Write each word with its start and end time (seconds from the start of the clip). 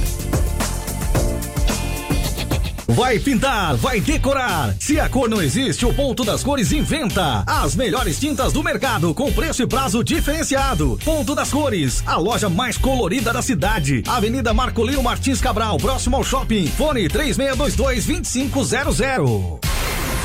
Vai 2.89 3.19
pintar, 3.19 3.75
vai 3.77 4.01
decorar. 4.01 4.75
Se 4.79 5.01
a 5.01 5.09
cor 5.09 5.29
não 5.29 5.43
existe, 5.43 5.85
o 5.85 5.93
Ponto 5.93 6.25
das 6.25 6.43
Cores 6.43 6.71
inventa. 6.73 7.43
As 7.47 7.75
melhores 7.75 8.19
tintas 8.19 8.53
do 8.53 8.63
mercado 8.63 9.13
com 9.13 9.33
preço 9.33 9.63
e 9.63 9.67
prazo 9.67 10.05
diferenciado. 10.05 10.99
Ponto 11.05 11.35
das 11.35 11.51
Cores, 11.51 12.03
a 12.07 12.17
loja 12.17 12.49
mais 12.49 12.79
colorida 12.79 13.33
da 13.33 13.43
cidade. 13.43 14.03
Avenida 14.07 14.55
Marcolino 14.55 15.03
Martins 15.03 15.41
Cabral, 15.41 15.77
próximo 15.79 16.17
ao 16.17 16.25
shopping. 16.25 16.67
Fone 16.69 17.09
3622 17.09 18.07
2500. 18.07 19.01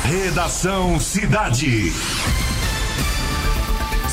Redação 0.04 0.98
Cidade. 1.00 1.92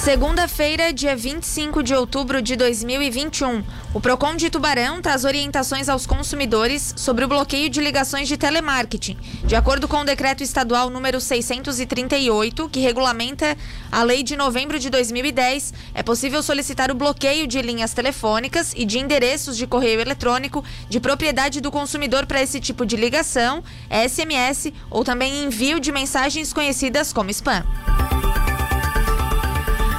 Segunda-feira, 0.03 0.93
dia 0.93 1.13
25 1.13 1.83
de 1.83 1.93
outubro 1.93 2.41
de 2.41 2.55
2021. 2.55 3.61
O 3.93 3.99
Procon 3.99 4.37
de 4.37 4.49
Tubarão 4.49 5.01
traz 5.01 5.25
orientações 5.25 5.89
aos 5.89 6.07
consumidores 6.07 6.93
sobre 6.95 7.25
o 7.25 7.27
bloqueio 7.27 7.69
de 7.69 7.81
ligações 7.81 8.29
de 8.29 8.37
telemarketing. 8.37 9.17
De 9.43 9.57
acordo 9.57 9.89
com 9.89 9.97
o 9.97 10.05
decreto 10.05 10.41
estadual 10.41 10.89
número 10.89 11.19
638, 11.19 12.69
que 12.69 12.79
regulamenta 12.79 13.57
a 13.91 14.01
lei 14.01 14.23
de 14.23 14.37
novembro 14.37 14.79
de 14.79 14.89
2010, 14.89 15.73
é 15.93 16.01
possível 16.01 16.41
solicitar 16.41 16.89
o 16.89 16.95
bloqueio 16.95 17.45
de 17.45 17.61
linhas 17.61 17.93
telefônicas 17.93 18.73
e 18.77 18.85
de 18.85 18.99
endereços 18.99 19.57
de 19.57 19.67
correio 19.67 19.99
eletrônico 19.99 20.63
de 20.87 21.01
propriedade 21.01 21.59
do 21.59 21.69
consumidor 21.69 22.25
para 22.25 22.41
esse 22.41 22.61
tipo 22.61 22.85
de 22.85 22.95
ligação, 22.95 23.61
SMS 24.09 24.71
ou 24.89 25.03
também 25.03 25.43
envio 25.43 25.77
de 25.77 25.91
mensagens 25.91 26.53
conhecidas 26.53 27.11
como 27.11 27.29
spam. 27.31 27.65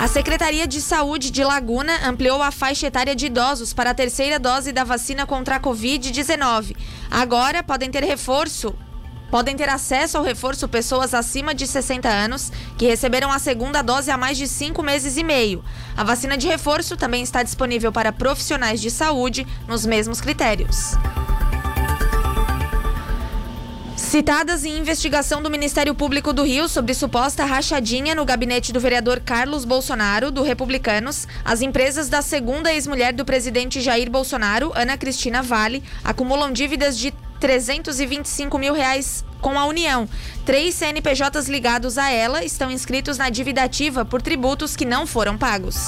A 0.01 0.09
Secretaria 0.09 0.67
de 0.67 0.81
Saúde 0.81 1.31
de 1.31 1.45
Laguna 1.45 2.09
ampliou 2.09 2.41
a 2.43 2.51
faixa 2.51 2.87
etária 2.87 3.15
de 3.15 3.27
idosos 3.27 3.75
para 3.75 3.91
a 3.91 3.95
terceira 3.95 4.39
dose 4.39 4.73
da 4.73 4.83
vacina 4.83 5.27
contra 5.27 5.57
a 5.57 5.61
Covid-19. 5.61 6.75
Agora 7.11 7.63
podem 7.63 7.91
ter 7.91 8.03
reforço 8.03 8.75
podem 9.31 9.55
ter 9.55 9.69
acesso 9.69 10.17
ao 10.17 10.25
reforço 10.25 10.67
pessoas 10.67 11.13
acima 11.13 11.55
de 11.55 11.67
60 11.67 12.09
anos 12.09 12.51
que 12.79 12.87
receberam 12.87 13.31
a 13.31 13.39
segunda 13.39 13.83
dose 13.83 14.11
há 14.11 14.17
mais 14.17 14.39
de 14.39 14.49
cinco 14.49 14.83
meses 14.83 15.19
e 15.19 15.23
meio. 15.23 15.63
A 15.95 16.03
vacina 16.03 16.37
de 16.37 16.49
reforço 16.49 16.97
também 16.97 17.23
está 17.23 17.43
disponível 17.43 17.93
para 17.93 18.11
profissionais 18.11 18.81
de 18.81 18.91
saúde 18.91 19.47
nos 19.69 19.85
mesmos 19.85 20.19
critérios. 20.19 20.95
Citadas 24.11 24.65
em 24.65 24.77
investigação 24.77 25.41
do 25.41 25.49
Ministério 25.49 25.95
Público 25.95 26.33
do 26.33 26.43
Rio 26.43 26.69
sobre 26.69 26.93
suposta 26.95 27.45
rachadinha 27.45 28.13
no 28.13 28.25
gabinete 28.25 28.73
do 28.73 28.81
vereador 28.81 29.21
Carlos 29.21 29.65
Bolsonaro, 29.65 30.33
do 30.33 30.43
Republicanos, 30.43 31.29
as 31.45 31.63
empresas 31.63 32.09
da 32.09 32.21
segunda 32.21 32.73
ex-mulher 32.73 33.13
do 33.13 33.25
presidente 33.25 33.81
Jair 33.81 34.11
Bolsonaro, 34.11 34.73
Ana 34.75 34.99
Cristina 34.99 35.45
Vale, 35.45 35.81
acumulam 36.03 36.51
dívidas 36.51 36.99
de 36.99 37.15
325 37.39 38.59
mil 38.59 38.75
reais 38.75 39.25
com 39.41 39.57
a 39.57 39.65
União. 39.65 40.09
Três 40.45 40.75
CNPJs 40.75 41.49
ligados 41.49 41.97
a 41.97 42.11
ela 42.11 42.45
estão 42.45 42.69
inscritos 42.69 43.17
na 43.17 43.31
dívida 43.31 43.63
ativa 43.63 44.05
por 44.05 44.21
tributos 44.21 44.75
que 44.75 44.85
não 44.85 45.07
foram 45.07 45.39
pagos. 45.39 45.87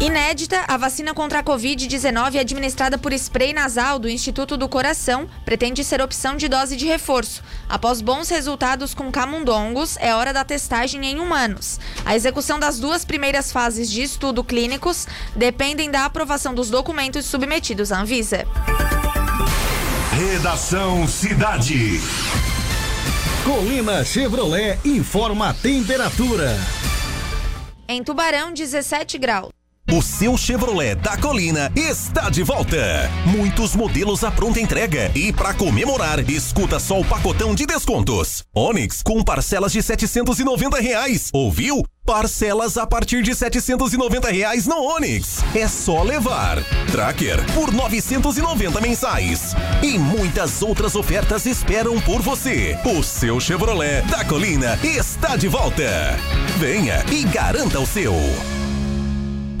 Inédita, 0.00 0.64
a 0.66 0.78
vacina 0.78 1.12
contra 1.12 1.40
a 1.40 1.42
Covid-19 1.42 2.40
administrada 2.40 2.96
por 2.96 3.12
spray 3.12 3.52
nasal 3.52 3.98
do 3.98 4.08
Instituto 4.08 4.56
do 4.56 4.66
Coração 4.66 5.28
pretende 5.44 5.84
ser 5.84 6.00
opção 6.00 6.38
de 6.38 6.48
dose 6.48 6.74
de 6.74 6.86
reforço. 6.86 7.42
Após 7.68 8.00
bons 8.00 8.30
resultados 8.30 8.94
com 8.94 9.12
camundongos, 9.12 9.98
é 9.98 10.14
hora 10.14 10.32
da 10.32 10.42
testagem 10.42 11.04
em 11.04 11.20
humanos. 11.20 11.78
A 12.02 12.16
execução 12.16 12.58
das 12.58 12.78
duas 12.78 13.04
primeiras 13.04 13.52
fases 13.52 13.90
de 13.90 14.00
estudo 14.00 14.42
clínicos 14.42 15.06
dependem 15.36 15.90
da 15.90 16.06
aprovação 16.06 16.54
dos 16.54 16.70
documentos 16.70 17.26
submetidos 17.26 17.92
à 17.92 18.00
Anvisa. 18.00 18.46
Redação 20.12 21.06
Cidade. 21.06 22.00
Colina 23.44 24.02
Chevrolet 24.02 24.78
informa 24.82 25.50
a 25.50 25.54
temperatura. 25.54 26.56
Em 27.86 28.02
Tubarão, 28.02 28.54
17 28.54 29.18
graus. 29.18 29.59
O 29.92 30.00
seu 30.00 30.36
Chevrolet 30.36 30.94
da 30.94 31.16
Colina 31.16 31.72
está 31.74 32.30
de 32.30 32.44
volta. 32.44 33.10
Muitos 33.26 33.74
modelos 33.74 34.22
à 34.22 34.30
pronta 34.30 34.60
entrega. 34.60 35.10
E 35.16 35.32
para 35.32 35.52
comemorar, 35.52 36.20
escuta 36.30 36.78
só 36.78 37.00
o 37.00 37.04
pacotão 37.04 37.56
de 37.56 37.66
descontos. 37.66 38.44
Onix 38.54 39.02
com 39.02 39.20
parcelas 39.20 39.72
de 39.72 39.82
790 39.82 40.80
reais. 40.80 41.28
Ouviu? 41.32 41.82
Parcelas 42.06 42.78
a 42.78 42.86
partir 42.86 43.24
de 43.24 43.34
790 43.34 44.30
reais 44.30 44.64
no 44.64 44.76
Onix. 44.76 45.42
É 45.56 45.66
só 45.66 46.04
levar. 46.04 46.58
Tracker 46.92 47.44
por 47.52 47.72
990 47.72 48.80
mensais. 48.80 49.56
E 49.82 49.98
muitas 49.98 50.62
outras 50.62 50.94
ofertas 50.94 51.46
esperam 51.46 52.00
por 52.00 52.22
você. 52.22 52.78
O 52.84 53.02
seu 53.02 53.40
Chevrolet 53.40 54.02
da 54.02 54.24
Colina 54.24 54.78
está 54.84 55.34
de 55.34 55.48
volta. 55.48 56.16
Venha 56.58 57.04
e 57.10 57.24
garanta 57.24 57.80
o 57.80 57.86
seu. 57.86 58.14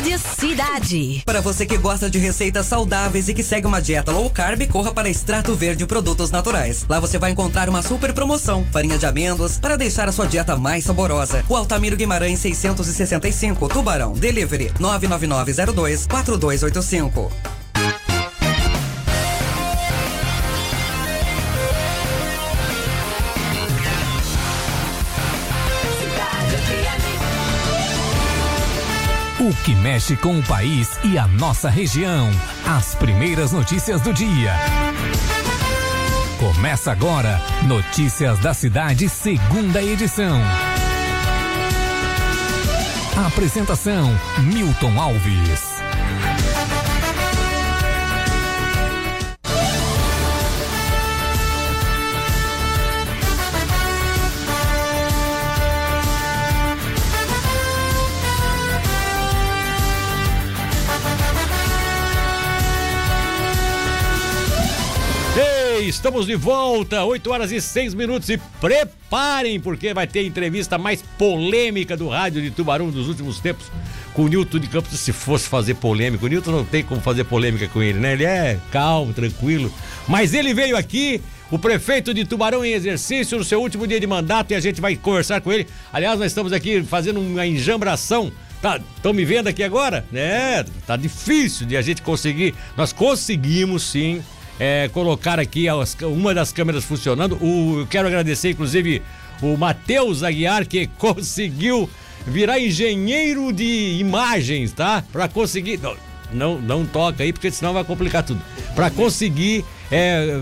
Rádio 0.04 0.18
Cidade. 0.18 1.22
Para 1.24 1.40
você 1.40 1.64
que 1.64 1.78
gosta 1.78 2.10
de 2.10 2.18
receitas 2.18 2.66
saudáveis 2.66 3.26
e 3.26 3.32
que 3.32 3.42
segue 3.42 3.66
uma 3.66 3.80
dieta 3.80 4.12
low 4.12 4.28
carb, 4.28 4.68
corra 4.68 4.92
para 4.92 5.08
Extrato 5.08 5.54
Verde 5.54 5.86
Produtos 5.86 6.30
Naturais. 6.30 6.84
Lá 6.86 7.00
você 7.00 7.18
vai 7.18 7.30
encontrar 7.30 7.70
uma 7.70 7.82
super 7.82 8.12
promoção: 8.12 8.66
farinha 8.70 8.98
de 8.98 9.06
amêndoas 9.06 9.58
para 9.58 9.78
deixar 9.78 10.06
a 10.06 10.12
sua 10.12 10.26
dieta 10.26 10.56
mais 10.56 10.84
saborosa. 10.84 11.42
O 11.48 11.56
Altamiro 11.56 11.96
Guimarães 11.96 12.38
665, 12.38 13.66
Tubarão. 13.66 14.12
Delivery 14.12 14.70
99902 14.78 16.06
4285. 16.06 17.63
O 29.44 29.54
que 29.62 29.74
mexe 29.74 30.16
com 30.16 30.38
o 30.38 30.42
país 30.42 30.98
e 31.04 31.18
a 31.18 31.26
nossa 31.26 31.68
região. 31.68 32.30
As 32.66 32.94
primeiras 32.94 33.52
notícias 33.52 34.00
do 34.00 34.10
dia. 34.10 34.54
Começa 36.38 36.90
agora, 36.90 37.38
Notícias 37.66 38.38
da 38.38 38.54
Cidade, 38.54 39.06
segunda 39.06 39.82
edição. 39.82 40.40
Apresentação: 43.26 44.18
Milton 44.50 44.98
Alves. 44.98 45.73
Estamos 65.88 66.26
de 66.26 66.34
volta, 66.34 67.04
8 67.04 67.30
horas 67.30 67.52
e 67.52 67.60
6 67.60 67.94
minutos 67.94 68.28
e 68.28 68.38
preparem, 68.60 69.60
porque 69.60 69.92
vai 69.92 70.06
ter 70.06 70.24
entrevista 70.24 70.78
mais 70.78 71.02
polêmica 71.18 71.96
do 71.96 72.08
rádio 72.08 72.42
de 72.42 72.50
Tubarão 72.50 72.90
dos 72.90 73.08
últimos 73.08 73.40
tempos 73.40 73.70
com 74.12 74.22
o 74.22 74.28
Nilton 74.28 74.58
de 74.58 74.68
Campos. 74.68 74.98
Se 74.98 75.12
fosse 75.12 75.48
fazer 75.48 75.74
polêmica, 75.74 76.24
o 76.24 76.28
Nilton 76.28 76.50
não 76.50 76.64
tem 76.64 76.82
como 76.82 77.00
fazer 77.00 77.24
polêmica 77.24 77.68
com 77.68 77.82
ele, 77.82 77.98
né? 77.98 78.12
Ele 78.14 78.24
é 78.24 78.58
calmo, 78.70 79.12
tranquilo. 79.12 79.72
Mas 80.08 80.34
ele 80.34 80.54
veio 80.54 80.76
aqui, 80.76 81.20
o 81.50 81.58
prefeito 81.58 82.14
de 82.14 82.24
Tubarão 82.24 82.64
em 82.64 82.72
exercício, 82.72 83.38
no 83.38 83.44
seu 83.44 83.60
último 83.60 83.86
dia 83.86 84.00
de 84.00 84.06
mandato, 84.06 84.52
e 84.52 84.54
a 84.54 84.60
gente 84.60 84.80
vai 84.80 84.96
conversar 84.96 85.40
com 85.40 85.52
ele. 85.52 85.66
Aliás, 85.92 86.18
nós 86.18 86.30
estamos 86.30 86.52
aqui 86.52 86.82
fazendo 86.82 87.20
uma 87.20 87.46
enjambração. 87.46 88.32
Tá, 88.62 88.80
estão 88.96 89.12
me 89.12 89.24
vendo 89.26 89.48
aqui 89.48 89.62
agora? 89.62 90.06
É, 90.14 90.64
tá 90.86 90.96
difícil 90.96 91.66
de 91.66 91.76
a 91.76 91.82
gente 91.82 92.00
conseguir. 92.00 92.54
Nós 92.76 92.92
conseguimos 92.92 93.82
sim 93.82 94.22
é, 94.58 94.88
colocar 94.92 95.38
aqui 95.40 95.68
as- 95.68 95.96
uma 96.02 96.34
das 96.34 96.52
câmeras 96.52 96.84
funcionando. 96.84 97.36
O, 97.42 97.80
eu 97.80 97.86
quero 97.86 98.06
agradecer, 98.08 98.50
inclusive, 98.50 99.02
o 99.42 99.56
Matheus 99.56 100.22
Aguiar, 100.22 100.66
que 100.66 100.86
conseguiu 100.98 101.88
virar 102.26 102.58
engenheiro 102.58 103.52
de 103.52 103.96
imagens, 103.98 104.72
tá? 104.72 105.02
Pra 105.12 105.28
conseguir. 105.28 105.78
Não, 105.78 105.96
não, 106.32 106.60
não 106.60 106.86
toca 106.86 107.22
aí, 107.22 107.32
porque 107.32 107.50
senão 107.50 107.72
vai 107.72 107.84
complicar 107.84 108.22
tudo. 108.22 108.40
Pra 108.74 108.90
conseguir 108.90 109.64
é, 109.90 110.40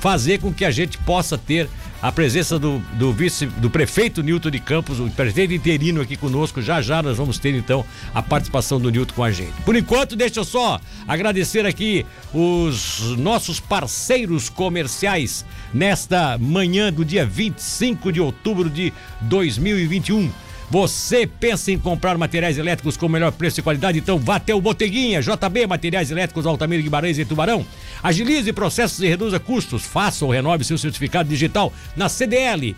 fazer 0.00 0.40
com 0.40 0.52
que 0.52 0.64
a 0.64 0.70
gente 0.70 0.98
possa 0.98 1.36
ter 1.38 1.68
a 2.04 2.12
presença 2.12 2.58
do, 2.58 2.80
do 2.98 3.14
vice, 3.14 3.46
do 3.46 3.70
prefeito 3.70 4.22
Nilton 4.22 4.50
de 4.50 4.58
Campos, 4.58 5.00
o 5.00 5.08
prefeito 5.08 5.54
interino 5.54 6.02
aqui 6.02 6.18
conosco. 6.18 6.60
Já 6.60 6.82
já 6.82 7.02
nós 7.02 7.16
vamos 7.16 7.38
ter 7.38 7.54
então 7.54 7.82
a 8.14 8.22
participação 8.22 8.78
do 8.78 8.90
Nilton 8.90 9.14
com 9.14 9.24
a 9.24 9.32
gente. 9.32 9.54
Por 9.64 9.74
enquanto, 9.74 10.14
deixa 10.14 10.40
eu 10.40 10.44
só 10.44 10.78
agradecer 11.08 11.64
aqui 11.64 12.04
os 12.34 13.16
nossos 13.16 13.58
parceiros 13.58 14.50
comerciais 14.50 15.46
nesta 15.72 16.36
manhã 16.36 16.92
do 16.92 17.06
dia 17.06 17.24
25 17.24 18.12
de 18.12 18.20
outubro 18.20 18.68
de 18.68 18.92
2021. 19.22 20.30
Você 20.70 21.26
pensa 21.26 21.70
em 21.70 21.78
comprar 21.78 22.16
materiais 22.16 22.58
elétricos 22.58 22.96
com 22.96 23.08
melhor 23.08 23.32
preço 23.32 23.60
e 23.60 23.62
qualidade? 23.62 23.98
Então 23.98 24.18
vá 24.18 24.36
até 24.36 24.54
o 24.54 24.60
Boteguinha, 24.60 25.20
JB 25.20 25.66
Materiais 25.66 26.10
Elétricos 26.10 26.46
Altamiro 26.46 26.82
Guimarães 26.82 27.18
e 27.18 27.24
Tubarão. 27.24 27.64
Agilize 28.02 28.52
processos 28.52 29.00
e 29.00 29.06
reduza 29.06 29.38
custos. 29.38 29.84
Faça 29.84 30.24
ou 30.24 30.30
renove 30.30 30.64
seu 30.64 30.78
certificado 30.78 31.28
digital 31.28 31.72
na 31.96 32.08
CDL. 32.08 32.74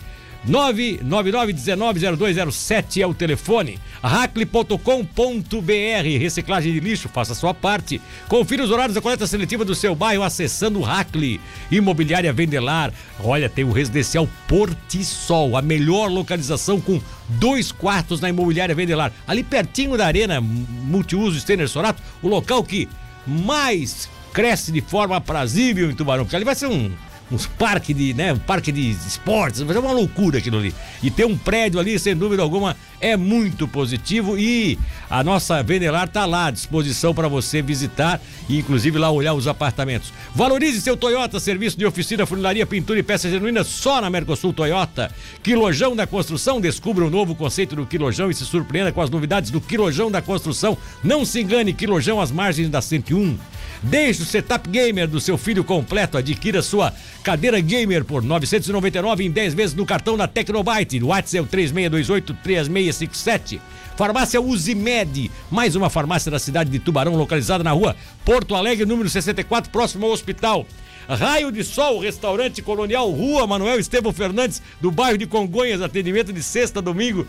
999-190207 0.49 3.03
é 3.03 3.07
o 3.07 3.15
telefone. 3.15 3.79
Hackley.com.br 4.03 6.19
Reciclagem 6.19 6.73
de 6.73 6.81
lixo, 6.81 7.09
faça 7.09 7.35
sua 7.35 7.53
parte. 7.53 8.01
Confira 8.29 8.63
os 8.63 8.71
horários 8.71 8.95
da 8.95 9.01
coleta 9.01 9.27
seletiva 9.27 9.65
do 9.65 9.75
seu 9.75 9.95
bairro 9.95 10.23
acessando 10.23 10.81
o 10.81 10.85
Hackley. 10.85 11.41
Imobiliária 11.71 12.33
Vendelar. 12.33 12.93
Olha, 13.23 13.49
tem 13.49 13.65
o 13.65 13.73
residencial 13.73 14.29
Portisol, 14.47 15.57
a 15.57 15.63
melhor 15.63 16.11
localização 16.11 16.81
com 16.81 17.01
dois 17.29 17.73
quartos 17.73 18.21
na 18.21 18.29
Imobiliária 18.29 18.75
Vendelar. 18.75 19.13
Ali 19.27 19.43
pertinho 19.43 19.97
da 19.97 20.07
Arena 20.07 20.41
Multiuso 20.41 21.41
Stener 21.41 21.69
Sorato, 21.69 22.03
o 22.23 22.29
local 22.29 22.63
que 22.63 22.89
mais 23.27 24.09
cresce 24.33 24.71
de 24.71 24.83
forma 24.83 25.17
aprazível 25.17 25.91
em 25.91 25.95
Tubarão, 25.95 26.25
porque 26.25 26.37
ali 26.37 26.45
vai 26.45 26.55
ser 26.55 26.67
um 26.67 26.93
uns 27.31 27.47
parques 27.47 27.95
de, 27.95 28.15
né, 28.15 28.33
um 28.33 28.39
parque 28.39 28.71
de 28.71 28.91
esportes, 28.91 29.61
vai 29.61 29.75
ser 29.75 29.81
uma 29.81 29.93
loucura 29.93 30.39
aquilo 30.39 30.59
ali. 30.59 30.75
E 31.03 31.11
ter 31.11 31.25
um 31.25 31.37
prédio 31.37 31.81
ali, 31.81 31.99
sem 31.99 32.17
dúvida 32.17 32.43
alguma, 32.43 32.77
é 33.01 33.17
muito 33.17 33.67
positivo 33.69 34.39
e 34.39 34.79
a 35.11 35.23
nossa 35.23 35.63
Venelar 35.63 36.09
tá 36.09 36.25
lá 36.25 36.47
à 36.47 36.51
disposição 36.51 37.15
para 37.15 37.29
você 37.29 37.61
visitar 37.61 38.21
e 38.49 38.59
inclusive 38.59 38.99
lá 38.99 39.11
olhar 39.11 39.35
os 39.35 39.47
apartamentos. 39.47 40.13
Valorize 40.35 40.81
seu 40.81 40.97
Toyota, 40.97 41.39
serviço 41.41 41.77
de 41.77 41.85
oficina, 41.85 42.27
funilaria, 42.27 42.65
pintura 42.65 42.99
e 42.99 43.03
peças 43.03 43.31
genuínas 43.31 43.67
só 43.67 44.01
na 44.01 44.09
Mercosul 44.09 44.53
Toyota. 44.53 45.11
Quilojão 45.43 45.95
da 45.95 46.07
Construção, 46.07 46.61
descubra 46.61 47.05
o 47.05 47.11
novo 47.11 47.35
conceito 47.35 47.77
do 47.77 47.87
Quilojão 47.87 48.31
e 48.31 48.35
se 48.35 48.45
surpreenda 48.45 48.93
com 48.93 49.03
as 49.03 49.11
novidades 49.11 49.51
do 49.51 49.61
Quilojão 49.61 50.11
da 50.11 50.23
Construção. 50.23 50.79
Não 51.03 51.25
se 51.25 51.41
engane, 51.41 51.75
Quilojão 51.75 52.21
às 52.21 52.31
margens 52.31 52.69
da 52.69 52.81
101. 52.81 53.37
Deixe 53.83 54.23
o 54.23 54.27
setup 54.27 54.69
gamer 54.69 55.07
do 55.07 55.21
seu 55.21 55.37
filho 55.37 55.63
completo. 55.63 56.17
Adquira 56.17 56.63
sua 56.63 56.93
cadeira 57.27 57.59
gamer 57.59 58.05
por 58.05 58.23
999 58.23 59.25
em 59.25 59.31
10 59.33 59.53
vezes 59.53 59.75
no 59.75 59.85
cartão 59.85 60.17
da 60.17 60.29
Tecnobyte. 60.29 61.03
O 61.03 61.09
WhatsApp 61.09 61.39
é 61.39 61.41
o 61.41 61.47
3628-3657. 61.47 63.59
Farmácia 63.97 64.41
Uzimed, 64.41 65.29
mais 65.51 65.75
uma 65.75 65.91
farmácia 65.91 66.31
da 66.31 66.39
cidade 66.39 66.71
de 66.71 66.79
Tubarão, 66.79 67.17
localizada 67.17 67.65
na 67.65 67.73
rua 67.73 67.97
Porto 68.25 68.55
Alegre, 68.55 68.87
número 68.87 69.09
64, 69.09 69.73
próximo 69.73 70.07
ao 70.07 70.13
hospital. 70.13 70.65
Raio 71.09 71.51
de 71.51 71.65
Sol, 71.65 71.99
restaurante 71.99 72.63
colonial, 72.63 73.11
Rua 73.11 73.45
Manuel 73.45 73.81
Estevão 73.81 74.13
Fernandes, 74.13 74.63
do 74.81 74.93
bairro 74.93 75.19
de 75.19 75.27
Congonhas, 75.27 75.83
atendimento 75.83 76.33
de 76.33 76.45
sexta 76.45 76.79
a 76.79 76.83
domingo. 76.83 77.27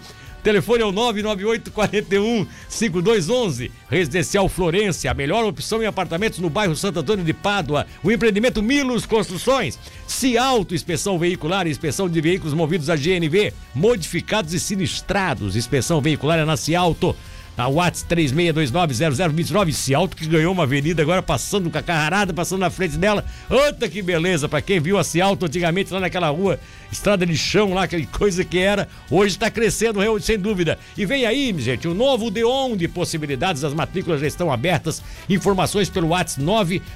Telefone 0.48 0.82
é 0.82 0.86
o 0.86 0.94
998 0.94 1.72
41 1.72 2.48
5211. 2.70 3.70
Residencial 3.90 4.48
Florência, 4.48 5.12
a 5.12 5.14
melhor 5.14 5.44
opção 5.44 5.84
em 5.84 5.86
apartamentos 5.86 6.40
no 6.40 6.50
bairro 6.50 6.74
Santo 6.74 7.00
Antônio 7.00 7.26
de 7.26 7.34
Pádua. 7.34 7.86
O 8.02 8.10
empreendimento 8.10 8.64
Milos 8.64 9.06
Construções. 9.06 9.78
Cialto, 10.08 10.74
inspeção 10.74 11.20
veicular 11.20 11.68
e 11.68 11.70
inspeção 11.70 12.08
de 12.08 12.22
veículos 12.22 12.54
movidos 12.54 12.90
a 12.90 12.96
GNV, 12.96 13.54
modificados 13.76 14.54
e 14.54 14.60
sinistrados. 14.62 15.58
Inspeção 15.58 16.00
veicular 16.00 16.40
é 16.40 16.46
na 16.46 16.56
Cialto. 16.56 17.14
A 17.58 17.68
Whats 17.68 18.06
36290029, 18.08 19.74
Cialto 19.74 20.16
que 20.16 20.28
ganhou 20.28 20.54
uma 20.54 20.64
avenida 20.64 21.02
agora 21.02 21.24
passando 21.24 21.72
com 21.72 21.78
a 21.78 21.82
carrarada, 21.82 22.32
passando 22.32 22.60
na 22.60 22.70
frente 22.70 22.98
dela. 22.98 23.26
Outra 23.50 23.90
que 23.90 24.04
beleza, 24.04 24.48
pra 24.48 24.62
quem 24.62 24.80
viu 24.80 25.00
a 25.00 25.04
Cialto 25.04 25.48
antigamente 25.48 25.92
lá 25.92 26.00
naquela 26.00 26.30
rua, 26.30 26.60
estrada 26.92 27.26
de 27.26 27.36
chão 27.36 27.74
lá, 27.74 27.84
aquela 27.84 28.06
coisa 28.06 28.46
que 28.46 28.60
era, 28.60 28.88
hoje 29.10 29.36
está 29.36 29.50
crescendo 29.50 30.00
sem 30.22 30.38
dúvida. 30.38 30.78
E 30.96 31.04
vem 31.06 31.26
aí, 31.26 31.54
gente, 31.58 31.88
o 31.88 31.96
novo 31.96 32.30
Deon 32.30 32.78
de 32.78 32.88
possibilidades, 32.88 33.64
as 33.64 33.74
matrículas 33.74 34.22
já 34.22 34.28
estão 34.28 34.52
abertas. 34.52 35.02
Informações 35.28 35.90
pelo 35.90 36.10
WhatsApp 36.10 36.28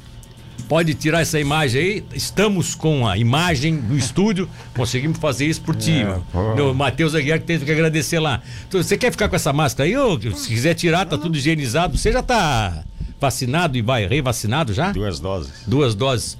pode 0.67 0.95
tirar 0.95 1.21
essa 1.21 1.39
imagem 1.39 1.83
aí. 1.83 2.05
Estamos 2.15 2.75
com 2.75 3.07
a 3.07 3.19
imagem 3.19 3.77
do 3.77 3.99
estúdio. 3.99 4.49
Conseguimos 4.75 5.19
fazer 5.19 5.45
isso 5.45 5.61
por 5.61 5.77
ti. 5.77 6.07
É, 6.57 6.63
o 6.63 6.75
Matheus 6.75 7.15
Aguiar 7.15 7.39
que 7.39 7.45
teve 7.45 7.67
que 7.67 7.71
agradecer 7.71 8.19
lá. 8.19 8.41
Então, 8.67 8.83
você 8.83 8.97
quer 8.97 9.11
ficar 9.11 9.29
com 9.29 9.37
essa 9.37 9.53
máscara 9.53 9.87
aí? 9.87 9.95
Ou, 9.95 10.19
se 10.35 10.49
quiser 10.49 10.73
tirar, 10.73 11.05
tá 11.05 11.19
tudo 11.19 11.37
higienizado. 11.37 11.99
Você 11.99 12.11
já 12.11 12.23
tá 12.23 12.83
vacinado 13.21 13.77
e 13.77 13.83
vai 13.83 14.07
revacinado 14.07 14.73
já? 14.73 14.91
Duas 14.91 15.21
doses. 15.21 15.53
Duas 15.67 15.95
doses. 15.95 16.39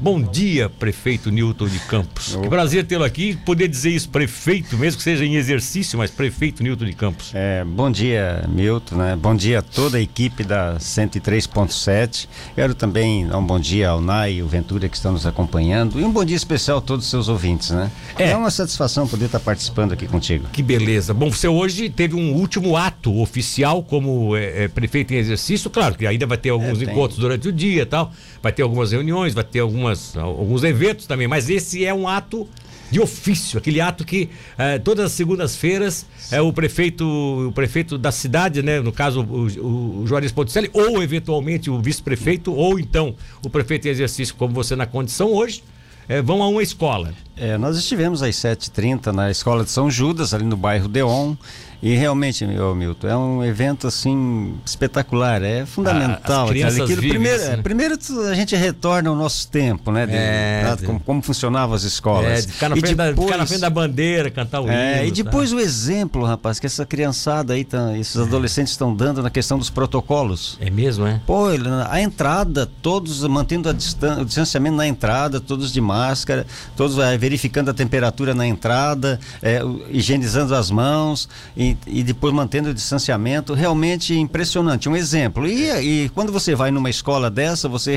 Bom 0.00 0.22
dia, 0.22 0.68
prefeito 0.68 1.28
Newton 1.28 1.66
de 1.66 1.80
Campos. 1.80 2.36
Que 2.36 2.48
prazer 2.48 2.86
tê-lo 2.86 3.02
aqui 3.02 3.36
poder 3.44 3.66
dizer 3.66 3.90
isso, 3.90 4.08
prefeito, 4.08 4.76
mesmo 4.78 4.98
que 4.98 5.02
seja 5.02 5.24
em 5.24 5.34
exercício, 5.34 5.98
mas 5.98 6.08
prefeito 6.08 6.62
Newton 6.62 6.84
de 6.84 6.92
Campos. 6.92 7.32
É, 7.34 7.64
bom 7.64 7.90
dia, 7.90 8.44
Milton, 8.48 8.94
né? 8.94 9.16
Bom 9.20 9.34
dia 9.34 9.58
a 9.58 9.62
toda 9.62 9.98
a 9.98 10.00
equipe 10.00 10.44
da 10.44 10.76
103.7. 10.76 12.28
Quero 12.54 12.76
também 12.76 13.26
dar 13.26 13.38
um 13.38 13.44
bom 13.44 13.58
dia 13.58 13.88
ao 13.88 14.00
Nai 14.00 14.34
e 14.34 14.42
o 14.42 14.46
Ventura 14.46 14.88
que 14.88 14.96
estão 14.96 15.12
nos 15.12 15.26
acompanhando. 15.26 15.98
E 15.98 16.04
um 16.04 16.12
bom 16.12 16.24
dia 16.24 16.36
especial 16.36 16.78
a 16.78 16.80
todos 16.80 17.04
os 17.04 17.10
seus 17.10 17.28
ouvintes, 17.28 17.70
né? 17.70 17.90
É, 18.16 18.30
é 18.30 18.36
uma 18.36 18.50
satisfação 18.52 19.08
poder 19.08 19.26
estar 19.26 19.40
participando 19.40 19.92
aqui 19.92 20.06
contigo. 20.06 20.46
Que 20.52 20.62
beleza. 20.62 21.12
Bom, 21.12 21.30
você 21.30 21.48
hoje 21.48 21.90
teve 21.90 22.14
um 22.14 22.34
último 22.34 22.76
ato 22.76 23.20
oficial 23.20 23.82
como 23.82 24.36
é, 24.36 24.64
é, 24.64 24.68
prefeito 24.68 25.12
em 25.12 25.16
exercício. 25.16 25.68
Claro 25.68 25.96
que 25.96 26.06
ainda 26.06 26.24
vai 26.24 26.38
ter 26.38 26.50
alguns 26.50 26.80
é, 26.80 26.84
encontros 26.84 27.18
durante 27.18 27.48
o 27.48 27.52
dia 27.52 27.82
e 27.82 27.86
tal, 27.86 28.12
vai 28.40 28.52
ter 28.52 28.62
algumas 28.62 28.92
reuniões, 28.92 29.34
vai 29.34 29.44
ter 29.44 29.60
algumas 29.60 29.87
algumas, 29.88 30.16
alguns 30.16 30.64
eventos 30.64 31.06
também, 31.06 31.26
mas 31.26 31.48
esse 31.48 31.84
é 31.84 31.92
um 31.92 32.06
ato 32.06 32.46
de 32.90 33.00
ofício, 33.00 33.58
aquele 33.58 33.82
ato 33.82 34.02
que 34.02 34.30
eh, 34.56 34.78
todas 34.78 35.04
as 35.04 35.12
segundas-feiras 35.12 36.06
é 36.30 36.40
o 36.40 36.50
prefeito, 36.50 37.04
o 37.04 37.52
prefeito 37.52 37.98
da 37.98 38.10
cidade, 38.10 38.62
né, 38.62 38.80
no 38.80 38.92
caso 38.92 39.22
o, 39.22 40.00
o, 40.00 40.06
Juarez 40.06 40.32
Ponticelli, 40.32 40.70
ou 40.72 41.02
eventualmente 41.02 41.68
o 41.68 41.78
vice-prefeito, 41.82 42.50
ou 42.50 42.80
então 42.80 43.14
o 43.44 43.50
prefeito 43.50 43.88
em 43.88 43.90
exercício, 43.90 44.34
como 44.36 44.54
você 44.54 44.74
na 44.74 44.86
condição 44.86 45.34
hoje, 45.34 45.62
eh, 46.08 46.22
vão 46.22 46.42
a 46.42 46.48
uma 46.48 46.62
escola. 46.62 47.12
É, 47.36 47.58
nós 47.58 47.76
estivemos 47.76 48.22
às 48.22 48.34
7h30 48.36 49.12
na 49.12 49.30
escola 49.30 49.64
de 49.64 49.70
São 49.70 49.90
Judas, 49.90 50.32
ali 50.32 50.44
no 50.44 50.56
bairro 50.56 50.88
Deon. 50.88 51.36
E 51.80 51.94
realmente, 51.94 52.44
meu 52.44 52.74
Milton, 52.74 53.06
é 53.06 53.16
um 53.16 53.44
evento 53.44 53.86
assim 53.86 54.54
espetacular, 54.66 55.42
é 55.42 55.64
fundamental. 55.64 56.48
Ah, 56.48 56.82
aquilo, 56.82 57.00
primeiro, 57.00 57.42
é, 57.42 57.56
primeiro 57.58 57.96
a 58.28 58.34
gente 58.34 58.56
retorna 58.56 59.10
ao 59.10 59.14
nosso 59.14 59.48
tempo, 59.48 59.92
né? 59.92 60.04
De, 60.04 60.12
é, 60.12 60.76
de, 60.76 60.84
como, 60.84 60.98
como, 60.98 61.22
funcionavam 61.22 61.76
as 61.76 61.84
escolas. 61.84 62.26
É, 62.26 62.46
de 62.46 62.52
ficar, 62.52 62.68
na, 62.68 62.76
e 62.76 62.80
frente 62.80 62.96
depois, 62.96 63.16
da, 63.16 63.22
ficar 63.22 63.36
na 63.36 63.46
frente 63.46 63.60
da 63.60 63.70
bandeira, 63.70 64.30
cantar 64.30 64.60
o 64.60 64.68
é, 64.68 64.98
hino. 64.98 65.06
E 65.06 65.10
depois 65.22 65.50
tá? 65.50 65.56
o 65.56 65.60
exemplo, 65.60 66.24
rapaz, 66.24 66.58
que 66.58 66.66
essa 66.66 66.84
criançada 66.84 67.54
aí, 67.54 67.64
tá, 67.64 67.96
esses 67.96 68.16
adolescentes 68.16 68.72
estão 68.72 68.92
dando 68.92 69.22
na 69.22 69.30
questão 69.30 69.56
dos 69.56 69.70
protocolos. 69.70 70.58
É 70.60 70.70
mesmo, 70.70 71.06
é? 71.06 71.20
Pô, 71.26 71.46
a 71.88 72.00
entrada, 72.00 72.68
todos 72.82 73.22
mantendo 73.28 73.68
a 73.68 73.72
distan 73.72 74.20
o 74.20 74.24
distanciamento 74.24 74.76
na 74.76 74.86
entrada, 74.86 75.40
todos 75.40 75.72
de 75.72 75.80
máscara, 75.80 76.44
todos 76.76 76.98
é, 76.98 77.16
verificando 77.16 77.68
a 77.70 77.74
temperatura 77.74 78.34
na 78.34 78.46
entrada, 78.46 79.20
é, 79.40 79.60
higienizando 79.90 80.56
as 80.56 80.72
mãos. 80.72 81.28
E 81.56 81.67
e, 81.86 82.02
depois 82.02 82.32
mantendo 82.32 82.70
o 82.70 82.74
distanciamento, 82.74 83.54
realmente 83.54 84.14
impressionante. 84.14 84.88
Um 84.88 84.96
exemplo. 84.96 85.46
E, 85.46 86.04
e 86.04 86.08
quando 86.10 86.32
você 86.32 86.54
vai 86.54 86.70
numa 86.70 86.90
escola 86.90 87.30
dessa, 87.30 87.68
você 87.68 87.94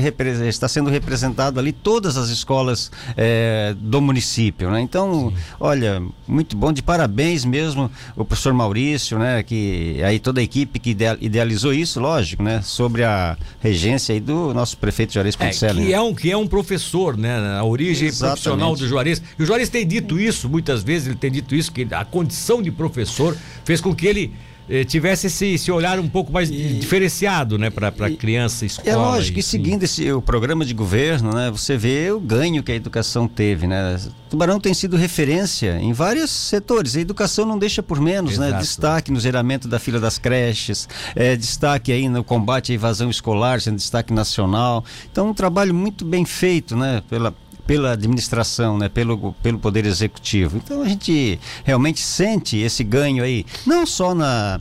está 0.48 0.68
sendo 0.68 0.90
representado 0.90 1.60
ali 1.60 1.72
todas 1.72 2.16
as 2.16 2.28
escolas 2.28 2.90
é, 3.16 3.74
do 3.78 4.00
município, 4.00 4.70
né? 4.70 4.80
Então, 4.80 5.30
Sim. 5.30 5.42
olha, 5.60 6.02
muito 6.26 6.56
bom, 6.56 6.72
de 6.72 6.82
parabéns 6.82 7.44
mesmo 7.44 7.90
o 8.16 8.24
professor 8.24 8.52
Maurício, 8.52 9.18
né? 9.18 9.42
Que 9.42 10.00
aí 10.04 10.18
toda 10.18 10.40
a 10.40 10.42
equipe 10.42 10.78
que 10.78 10.96
idealizou 11.20 11.72
isso, 11.72 12.00
lógico, 12.00 12.42
né? 12.42 12.60
Sobre 12.62 13.04
a 13.04 13.36
regência 13.60 14.12
aí 14.12 14.20
do 14.20 14.52
nosso 14.54 14.76
prefeito 14.78 15.12
Juarez 15.12 15.36
Ponticelli. 15.36 15.82
É, 15.82 15.86
que, 15.86 15.94
é 15.94 16.00
um, 16.00 16.14
que 16.14 16.30
é 16.30 16.36
um 16.36 16.46
professor, 16.46 17.16
né? 17.16 17.56
A 17.58 17.64
origem 17.64 18.08
Exatamente. 18.08 18.42
profissional 18.42 18.76
do 18.76 18.88
Juarez. 18.88 19.22
E 19.38 19.42
o 19.42 19.46
Juarez 19.46 19.68
tem 19.68 19.86
dito 19.86 20.18
isso, 20.18 20.48
muitas 20.48 20.82
vezes 20.82 21.08
ele 21.08 21.16
tem 21.16 21.30
dito 21.30 21.54
isso, 21.54 21.72
que 21.72 21.86
a 21.92 22.04
condição 22.04 22.62
de 22.62 22.70
professor 22.70 23.36
fez 23.64 23.80
com 23.80 23.94
que 23.94 24.06
ele 24.06 24.32
eh, 24.68 24.84
tivesse 24.84 25.26
esse, 25.26 25.46
esse, 25.54 25.72
olhar 25.72 25.98
um 25.98 26.08
pouco 26.08 26.32
mais 26.32 26.48
e, 26.48 26.54
diferenciado, 26.74 27.58
né, 27.58 27.68
para 27.68 27.88
a 27.88 28.10
criança, 28.10 28.64
escola. 28.64 28.88
É 28.88 28.96
lógico, 28.96 29.38
e, 29.38 29.40
e 29.40 29.42
seguindo 29.42 29.82
esse, 29.82 30.10
o 30.12 30.22
programa 30.22 30.64
de 30.64 30.72
governo, 30.72 31.34
né, 31.34 31.50
você 31.50 31.76
vê 31.76 32.10
o 32.10 32.20
ganho 32.20 32.62
que 32.62 32.70
a 32.70 32.74
educação 32.74 33.26
teve, 33.26 33.66
né. 33.66 33.98
Tubarão 34.30 34.60
tem 34.60 34.72
sido 34.72 34.96
referência 34.96 35.78
em 35.78 35.92
vários 35.92 36.30
setores. 36.30 36.96
A 36.96 37.00
educação 37.00 37.44
não 37.44 37.58
deixa 37.58 37.82
por 37.82 38.00
menos, 38.00 38.38
né? 38.38 38.46
Exato. 38.46 38.52
né? 38.52 38.60
Destaque 38.60 39.12
no 39.12 39.20
geramento 39.20 39.68
da 39.68 39.78
fila 39.78 40.00
das 40.00 40.16
creches, 40.16 40.88
é, 41.14 41.36
destaque 41.36 41.92
aí 41.92 42.08
no 42.08 42.24
combate 42.24 42.72
à 42.72 42.74
evasão 42.74 43.10
escolar, 43.10 43.60
sendo 43.60 43.76
destaque 43.76 44.10
nacional. 44.10 44.82
Então, 45.10 45.28
um 45.28 45.34
trabalho 45.34 45.74
muito 45.74 46.02
bem 46.02 46.24
feito, 46.24 46.74
né? 46.74 47.02
Pela, 47.10 47.34
pela 47.66 47.92
administração, 47.92 48.78
né, 48.78 48.88
pelo, 48.88 49.32
pelo 49.42 49.58
poder 49.58 49.86
executivo. 49.86 50.56
Então 50.56 50.82
a 50.82 50.88
gente 50.88 51.38
realmente 51.64 52.00
sente 52.00 52.58
esse 52.58 52.82
ganho 52.84 53.22
aí, 53.22 53.44
não 53.66 53.86
só 53.86 54.14
na 54.14 54.60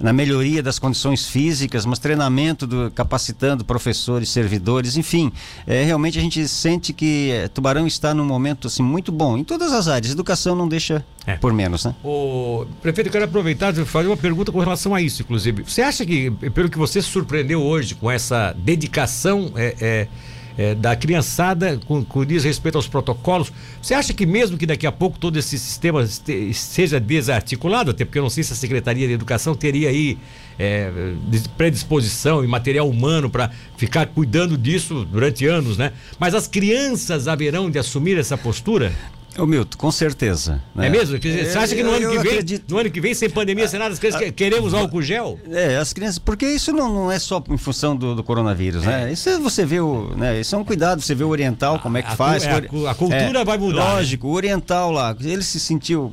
na 0.00 0.12
melhoria 0.12 0.62
das 0.62 0.78
condições 0.78 1.26
físicas, 1.26 1.84
mas 1.84 1.98
treinamento 1.98 2.66
do, 2.66 2.90
capacitando 2.92 3.64
professores, 3.64 4.30
servidores, 4.30 4.96
enfim, 4.96 5.32
é, 5.66 5.82
realmente 5.82 6.18
a 6.18 6.22
gente 6.22 6.46
sente 6.46 6.92
que 6.92 7.30
é, 7.32 7.48
Tubarão 7.48 7.86
está 7.86 8.14
num 8.14 8.24
momento 8.24 8.68
assim 8.68 8.82
muito 8.82 9.10
bom 9.10 9.36
em 9.36 9.44
todas 9.44 9.72
as 9.72 9.88
áreas. 9.88 10.12
Educação 10.12 10.54
não 10.54 10.68
deixa 10.68 11.04
é. 11.26 11.36
por 11.36 11.52
menos, 11.52 11.84
né? 11.84 11.94
O 12.04 12.66
prefeito, 12.80 13.08
eu 13.08 13.12
quero 13.12 13.24
aproveitar 13.24 13.76
e 13.76 13.84
fazer 13.84 14.06
uma 14.06 14.16
pergunta 14.16 14.52
com 14.52 14.60
relação 14.60 14.94
a 14.94 15.02
isso, 15.02 15.22
inclusive. 15.22 15.64
Você 15.64 15.82
acha 15.82 16.06
que, 16.06 16.30
pelo 16.30 16.68
que 16.68 16.78
você 16.78 17.02
surpreendeu 17.02 17.60
hoje 17.60 17.94
com 17.94 18.10
essa 18.10 18.54
dedicação, 18.56 19.52
é, 19.56 19.74
é 19.80 20.08
é, 20.58 20.74
da 20.74 20.96
criançada 20.96 21.78
com, 21.86 22.04
com 22.04 22.24
diz 22.24 22.42
respeito 22.42 22.74
aos 22.74 22.88
protocolos. 22.88 23.52
Você 23.80 23.94
acha 23.94 24.12
que 24.12 24.26
mesmo 24.26 24.58
que 24.58 24.66
daqui 24.66 24.86
a 24.86 24.92
pouco 24.92 25.16
todo 25.16 25.38
esse 25.38 25.56
sistema 25.56 26.04
seja 26.52 26.98
desarticulado, 26.98 27.92
até 27.92 28.04
porque 28.04 28.18
eu 28.18 28.22
não 28.22 28.30
sei 28.30 28.42
se 28.42 28.52
a 28.52 28.56
Secretaria 28.56 29.06
de 29.06 29.12
Educação 29.12 29.54
teria 29.54 29.88
aí 29.88 30.18
é, 30.58 30.90
predisposição 31.56 32.44
e 32.44 32.48
material 32.48 32.88
humano 32.90 33.30
para 33.30 33.50
ficar 33.76 34.06
cuidando 34.06 34.58
disso 34.58 35.04
durante 35.04 35.46
anos, 35.46 35.78
né? 35.78 35.92
Mas 36.18 36.34
as 36.34 36.48
crianças 36.48 37.28
haverão 37.28 37.70
de 37.70 37.78
assumir 37.78 38.18
essa 38.18 38.36
postura? 38.36 38.92
Ô 39.38 39.46
Milton, 39.46 39.78
com 39.78 39.90
certeza. 39.92 40.60
Né? 40.74 40.88
É 40.88 40.90
mesmo? 40.90 41.16
Você 41.16 41.58
acha 41.58 41.74
que 41.74 41.82
no, 41.82 41.90
ano 41.90 42.10
que, 42.10 42.18
vem, 42.18 42.32
acredito... 42.32 42.70
no 42.70 42.78
ano 42.78 42.90
que 42.90 43.00
vem, 43.00 43.14
sem 43.14 43.30
pandemia, 43.30 43.68
sem 43.68 43.78
nada, 43.78 43.92
as 43.92 43.98
crianças 43.98 44.30
queremos 44.34 44.74
álcool 44.74 45.00
gel? 45.00 45.38
É, 45.50 45.76
as 45.76 45.92
crianças, 45.92 46.18
porque 46.18 46.44
isso 46.46 46.72
não, 46.72 46.92
não 46.92 47.12
é 47.12 47.18
só 47.20 47.42
em 47.48 47.56
função 47.56 47.96
do, 47.96 48.16
do 48.16 48.24
coronavírus, 48.24 48.82
né? 48.82 49.02
é. 49.02 49.04
né? 49.06 49.12
Isso 49.12 49.40
você 49.40 49.64
vê 49.64 49.78
o, 49.78 50.12
né? 50.16 50.40
Isso 50.40 50.54
é 50.56 50.58
um 50.58 50.64
cuidado, 50.64 51.00
você 51.00 51.14
vê 51.14 51.22
o 51.22 51.28
oriental, 51.28 51.78
como 51.78 51.96
é 51.98 52.02
que 52.02 52.10
a, 52.10 52.16
faz. 52.16 52.44
A, 52.44 52.56
a, 52.56 52.90
a 52.90 52.94
cultura 52.94 53.40
é, 53.40 53.44
vai 53.44 53.56
mudar. 53.58 53.84
Né? 53.84 53.92
Lógico, 53.94 54.26
né? 54.26 54.32
o 54.32 54.36
oriental 54.36 54.90
lá, 54.90 55.16
ele 55.20 55.42
se 55.42 55.60
sentiu, 55.60 56.12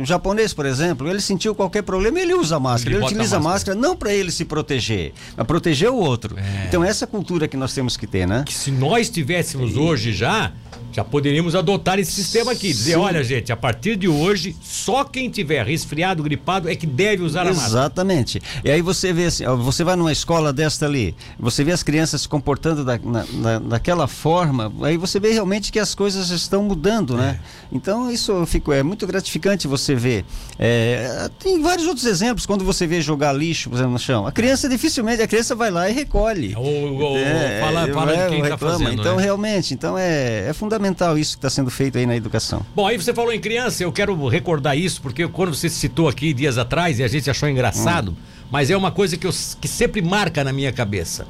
o 0.00 0.04
japonês, 0.04 0.52
por 0.52 0.66
exemplo, 0.66 1.08
ele 1.08 1.20
sentiu 1.20 1.54
qualquer 1.54 1.82
problema, 1.82 2.18
ele 2.18 2.34
usa 2.34 2.58
máscara, 2.58 2.90
ele, 2.90 2.98
ele 2.98 3.06
utiliza 3.06 3.38
máscara. 3.38 3.76
máscara 3.76 3.78
não 3.78 3.96
para 3.96 4.12
ele 4.12 4.32
se 4.32 4.44
proteger, 4.44 5.12
mas 5.36 5.46
proteger 5.46 5.90
o 5.90 5.96
outro. 5.96 6.36
É. 6.36 6.66
Então 6.66 6.82
essa 6.82 7.06
cultura 7.06 7.46
que 7.46 7.56
nós 7.56 7.72
temos 7.72 7.96
que 7.96 8.06
ter, 8.06 8.26
né? 8.26 8.42
Que 8.44 8.54
se 8.54 8.72
nós 8.72 9.08
tivéssemos 9.08 9.74
e... 9.74 9.78
hoje 9.78 10.12
já, 10.12 10.52
já 10.94 11.02
poderíamos 11.02 11.56
adotar 11.56 11.98
esse 11.98 12.12
sistema 12.12 12.52
aqui. 12.52 12.68
Dizer, 12.68 12.92
Sim. 12.92 12.98
olha, 12.98 13.24
gente, 13.24 13.52
a 13.52 13.56
partir 13.56 13.96
de 13.96 14.06
hoje, 14.06 14.54
só 14.62 15.02
quem 15.02 15.28
tiver 15.28 15.66
resfriado, 15.66 16.22
gripado, 16.22 16.68
é 16.68 16.76
que 16.76 16.86
deve 16.86 17.24
usar 17.24 17.42
a 17.42 17.44
máscara. 17.46 17.66
Exatamente. 17.66 18.40
E 18.62 18.70
aí 18.70 18.80
você 18.80 19.12
vê 19.12 19.26
assim, 19.26 19.44
você 19.44 19.82
vai 19.82 19.96
numa 19.96 20.12
escola 20.12 20.52
desta 20.52 20.86
ali, 20.86 21.16
você 21.36 21.64
vê 21.64 21.72
as 21.72 21.82
crianças 21.82 22.22
se 22.22 22.28
comportando 22.28 22.84
da, 22.84 22.96
na, 22.98 23.58
daquela 23.58 24.06
forma, 24.06 24.72
aí 24.82 24.96
você 24.96 25.18
vê 25.18 25.32
realmente 25.32 25.72
que 25.72 25.80
as 25.80 25.96
coisas 25.96 26.30
estão 26.30 26.62
mudando, 26.62 27.16
né? 27.16 27.40
É. 27.40 27.64
Então 27.72 28.08
isso 28.08 28.46
fico, 28.46 28.72
é 28.72 28.84
muito 28.84 29.04
gratificante 29.04 29.66
você 29.66 29.96
ver. 29.96 30.24
É, 30.56 31.28
tem 31.40 31.60
vários 31.60 31.88
outros 31.88 32.06
exemplos, 32.06 32.46
quando 32.46 32.64
você 32.64 32.86
vê 32.86 33.00
jogar 33.00 33.32
lixo, 33.32 33.68
por 33.68 33.74
exemplo, 33.74 33.94
no 33.94 33.98
chão. 33.98 34.28
A 34.28 34.32
criança 34.32 34.68
dificilmente, 34.68 35.20
a 35.20 35.26
criança 35.26 35.56
vai 35.56 35.72
lá 35.72 35.90
e 35.90 35.92
recolhe. 35.92 36.54
Ou, 36.56 37.00
ou 37.00 37.16
é, 37.18 37.60
fala, 37.60 37.88
fala 37.92 38.12
é, 38.12 38.24
de 38.24 38.30
quem 38.30 38.42
está 38.42 38.56
fazendo. 38.56 38.92
Então, 38.92 39.16
né? 39.16 39.24
realmente, 39.24 39.74
então 39.74 39.98
é, 39.98 40.48
é 40.48 40.52
fundamental 40.52 40.83
fundamental 40.84 41.16
isso 41.16 41.32
que 41.32 41.38
está 41.38 41.50
sendo 41.50 41.70
feito 41.70 41.96
aí 41.96 42.04
na 42.04 42.14
educação. 42.14 42.64
Bom, 42.74 42.86
aí 42.86 42.96
você 42.96 43.14
falou 43.14 43.32
em 43.32 43.40
criança, 43.40 43.82
eu 43.82 43.92
quero 43.92 44.28
recordar 44.28 44.76
isso, 44.76 45.00
porque 45.00 45.26
quando 45.28 45.54
você 45.54 45.68
citou 45.68 46.08
aqui 46.08 46.32
dias 46.34 46.58
atrás 46.58 46.98
e 46.98 47.02
a 47.02 47.08
gente 47.08 47.30
achou 47.30 47.48
engraçado, 47.48 48.10
hum. 48.10 48.16
mas 48.50 48.70
é 48.70 48.76
uma 48.76 48.90
coisa 48.90 49.16
que, 49.16 49.26
eu, 49.26 49.32
que 49.60 49.66
sempre 49.66 50.02
marca 50.02 50.44
na 50.44 50.52
minha 50.52 50.72
cabeça. 50.72 51.26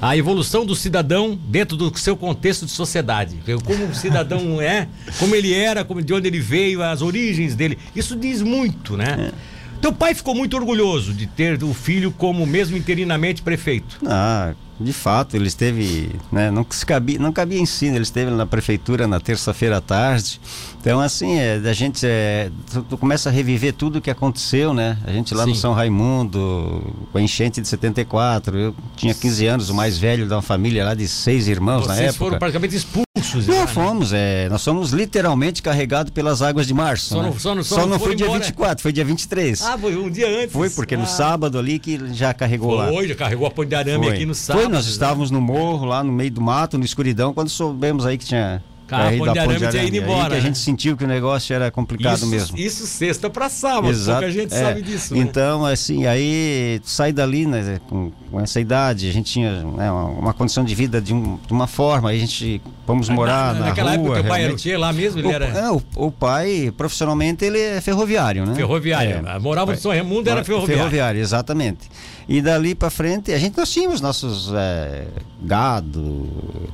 A 0.00 0.16
evolução 0.16 0.66
do 0.66 0.74
cidadão 0.74 1.38
dentro 1.46 1.76
do 1.76 1.96
seu 1.98 2.16
contexto 2.16 2.66
de 2.66 2.72
sociedade. 2.72 3.38
Como 3.64 3.86
o 3.86 3.94
cidadão 3.94 4.60
é, 4.60 4.88
como 5.18 5.34
ele 5.34 5.54
era, 5.54 5.84
como, 5.84 6.02
de 6.02 6.12
onde 6.12 6.26
ele 6.26 6.40
veio, 6.40 6.82
as 6.82 7.00
origens 7.00 7.54
dele. 7.54 7.78
Isso 7.94 8.16
diz 8.16 8.42
muito, 8.42 8.96
né? 8.96 9.30
É. 9.30 9.53
Teu 9.84 9.92
pai 9.92 10.14
ficou 10.14 10.34
muito 10.34 10.56
orgulhoso 10.56 11.12
de 11.12 11.26
ter 11.26 11.62
o 11.62 11.74
filho 11.74 12.10
como 12.10 12.46
mesmo 12.46 12.74
interinamente 12.74 13.42
prefeito. 13.42 13.98
Ah, 14.06 14.54
de 14.80 14.94
fato, 14.94 15.36
ele 15.36 15.46
esteve, 15.46 16.08
né, 16.32 16.50
não, 16.50 16.64
cabia, 16.64 17.18
não 17.18 17.30
cabia 17.30 17.60
ensino, 17.60 17.94
ele 17.94 18.02
esteve 18.02 18.30
na 18.30 18.46
prefeitura 18.46 19.06
na 19.06 19.20
terça-feira 19.20 19.76
à 19.76 19.80
tarde. 19.82 20.40
Então, 20.84 21.00
assim, 21.00 21.38
é, 21.38 21.54
a 21.64 21.72
gente 21.72 22.04
é, 22.06 22.50
tu, 22.70 22.82
tu, 22.82 22.98
começa 22.98 23.30
a 23.30 23.32
reviver 23.32 23.72
tudo 23.72 23.96
o 23.96 24.00
que 24.02 24.10
aconteceu, 24.10 24.74
né? 24.74 24.98
A 25.06 25.10
gente 25.10 25.34
lá 25.34 25.44
Sim. 25.44 25.48
no 25.48 25.56
São 25.56 25.72
Raimundo, 25.72 26.94
com 27.10 27.16
a 27.16 27.22
enchente 27.22 27.58
de 27.58 27.66
74, 27.66 28.58
eu 28.58 28.74
tinha 28.94 29.14
15 29.14 29.46
anos, 29.46 29.70
o 29.70 29.74
mais 29.74 29.96
velho 29.96 30.26
uma 30.26 30.42
família 30.42 30.84
lá 30.84 30.92
de 30.92 31.08
seis 31.08 31.48
irmãos 31.48 31.84
Vocês 31.84 31.88
na 31.88 31.94
época. 31.94 32.04
Vocês 32.04 32.16
foram 32.16 32.38
praticamente 32.38 32.76
expulsos. 32.76 33.46
Não, 33.46 33.54
lá, 33.54 33.60
né? 33.62 33.66
fomos, 33.66 34.12
é, 34.12 34.46
nós 34.50 34.62
fomos 34.62 34.90
literalmente 34.90 35.62
carregados 35.62 36.12
pelas 36.12 36.42
águas 36.42 36.66
de 36.66 36.74
março. 36.74 37.14
Só, 37.14 37.22
né? 37.22 37.30
não, 37.30 37.38
só, 37.38 37.54
só, 37.62 37.74
só 37.76 37.86
não, 37.86 37.98
foi 37.98 38.14
dia 38.14 38.26
embora. 38.26 38.40
24, 38.40 38.82
foi 38.82 38.92
dia 38.92 39.06
23. 39.06 39.62
Ah, 39.62 39.78
foi 39.78 39.96
um 39.96 40.10
dia 40.10 40.28
antes. 40.28 40.52
Foi, 40.52 40.68
porque 40.68 40.96
ah. 40.96 40.98
no 40.98 41.06
sábado 41.06 41.58
ali 41.58 41.78
que 41.78 41.98
já 42.12 42.34
carregou 42.34 42.76
foi, 42.76 42.78
lá. 42.78 42.92
Foi, 42.92 43.08
já 43.08 43.14
carregou 43.14 43.46
a 43.46 43.50
ponte 43.50 43.70
de 43.70 43.74
arame 43.74 44.04
foi. 44.04 44.14
aqui 44.16 44.26
no 44.26 44.34
sábado. 44.34 44.64
Foi, 44.64 44.70
nós 44.70 44.84
né? 44.84 44.90
estávamos 44.90 45.30
no 45.30 45.40
morro, 45.40 45.86
lá 45.86 46.04
no 46.04 46.12
meio 46.12 46.30
do 46.30 46.42
mato, 46.42 46.76
na 46.76 46.84
escuridão, 46.84 47.32
quando 47.32 47.48
soubemos 47.48 48.04
aí 48.04 48.18
que 48.18 48.26
tinha 48.26 48.62
Carro 48.86 49.26
da 49.26 49.44
Ponte 49.44 49.58
de 49.58 49.66
Arame, 49.66 49.98
embora. 49.98 50.22
Aí 50.22 50.30
que 50.30 50.36
a 50.36 50.40
gente 50.40 50.58
sentiu 50.58 50.96
que 50.96 51.04
o 51.04 51.06
negócio 51.06 51.54
era 51.54 51.70
complicado 51.70 52.16
isso, 52.16 52.26
mesmo. 52.26 52.58
Isso 52.58 52.86
sexta 52.86 53.30
para 53.30 53.48
sábado, 53.48 53.88
Exato, 53.88 54.20
pouca 54.20 54.32
gente 54.32 54.54
é. 54.54 54.60
sabe 54.60 54.82
disso. 54.82 55.14
Né? 55.14 55.20
Então, 55.20 55.64
assim, 55.64 56.06
aí 56.06 56.80
sai 56.84 57.12
dali, 57.12 57.46
né, 57.46 57.80
com, 57.88 58.12
com, 58.30 58.40
essa 58.40 58.60
idade, 58.60 59.08
a 59.08 59.12
gente 59.12 59.32
tinha 59.32 59.62
né, 59.62 59.90
uma, 59.90 60.04
uma, 60.04 60.34
condição 60.34 60.64
de 60.64 60.74
vida 60.74 61.00
de, 61.00 61.14
um, 61.14 61.38
de, 61.46 61.52
uma 61.52 61.66
forma, 61.66 62.10
aí 62.10 62.16
a 62.16 62.20
gente 62.20 62.60
vamos 62.86 63.08
morar 63.08 63.54
na, 63.54 63.60
na 63.60 63.66
naquela 63.66 63.96
rua. 63.96 64.18
Época 64.18 64.20
teu 64.22 64.28
pai 64.28 64.44
era 64.44 64.54
o 64.54 64.80
lá 64.80 64.92
mesmo? 64.92 65.20
Ele 65.20 65.28
o, 65.28 65.32
era... 65.32 65.46
É, 65.46 65.70
o, 65.70 65.82
o, 65.96 66.10
pai, 66.10 66.72
profissionalmente, 66.76 67.44
ele 67.44 67.58
é 67.58 67.80
ferroviário, 67.80 68.46
né? 68.46 68.54
Ferroviário. 68.54 69.26
É. 69.26 69.38
Morava 69.38 69.72
no 69.72 69.78
São 69.78 69.90
Raimundo, 69.90 70.28
era 70.28 70.44
ferroviário. 70.44 70.76
Ferroviário, 70.76 71.20
exatamente. 71.20 71.88
E 72.28 72.40
dali 72.40 72.74
para 72.74 72.88
frente, 72.88 73.32
a 73.32 73.38
gente 73.38 73.56
nós 73.56 73.70
tínhamos 73.70 74.00
nossos 74.00 74.50
é, 74.54 75.06
gado, 75.42 76.26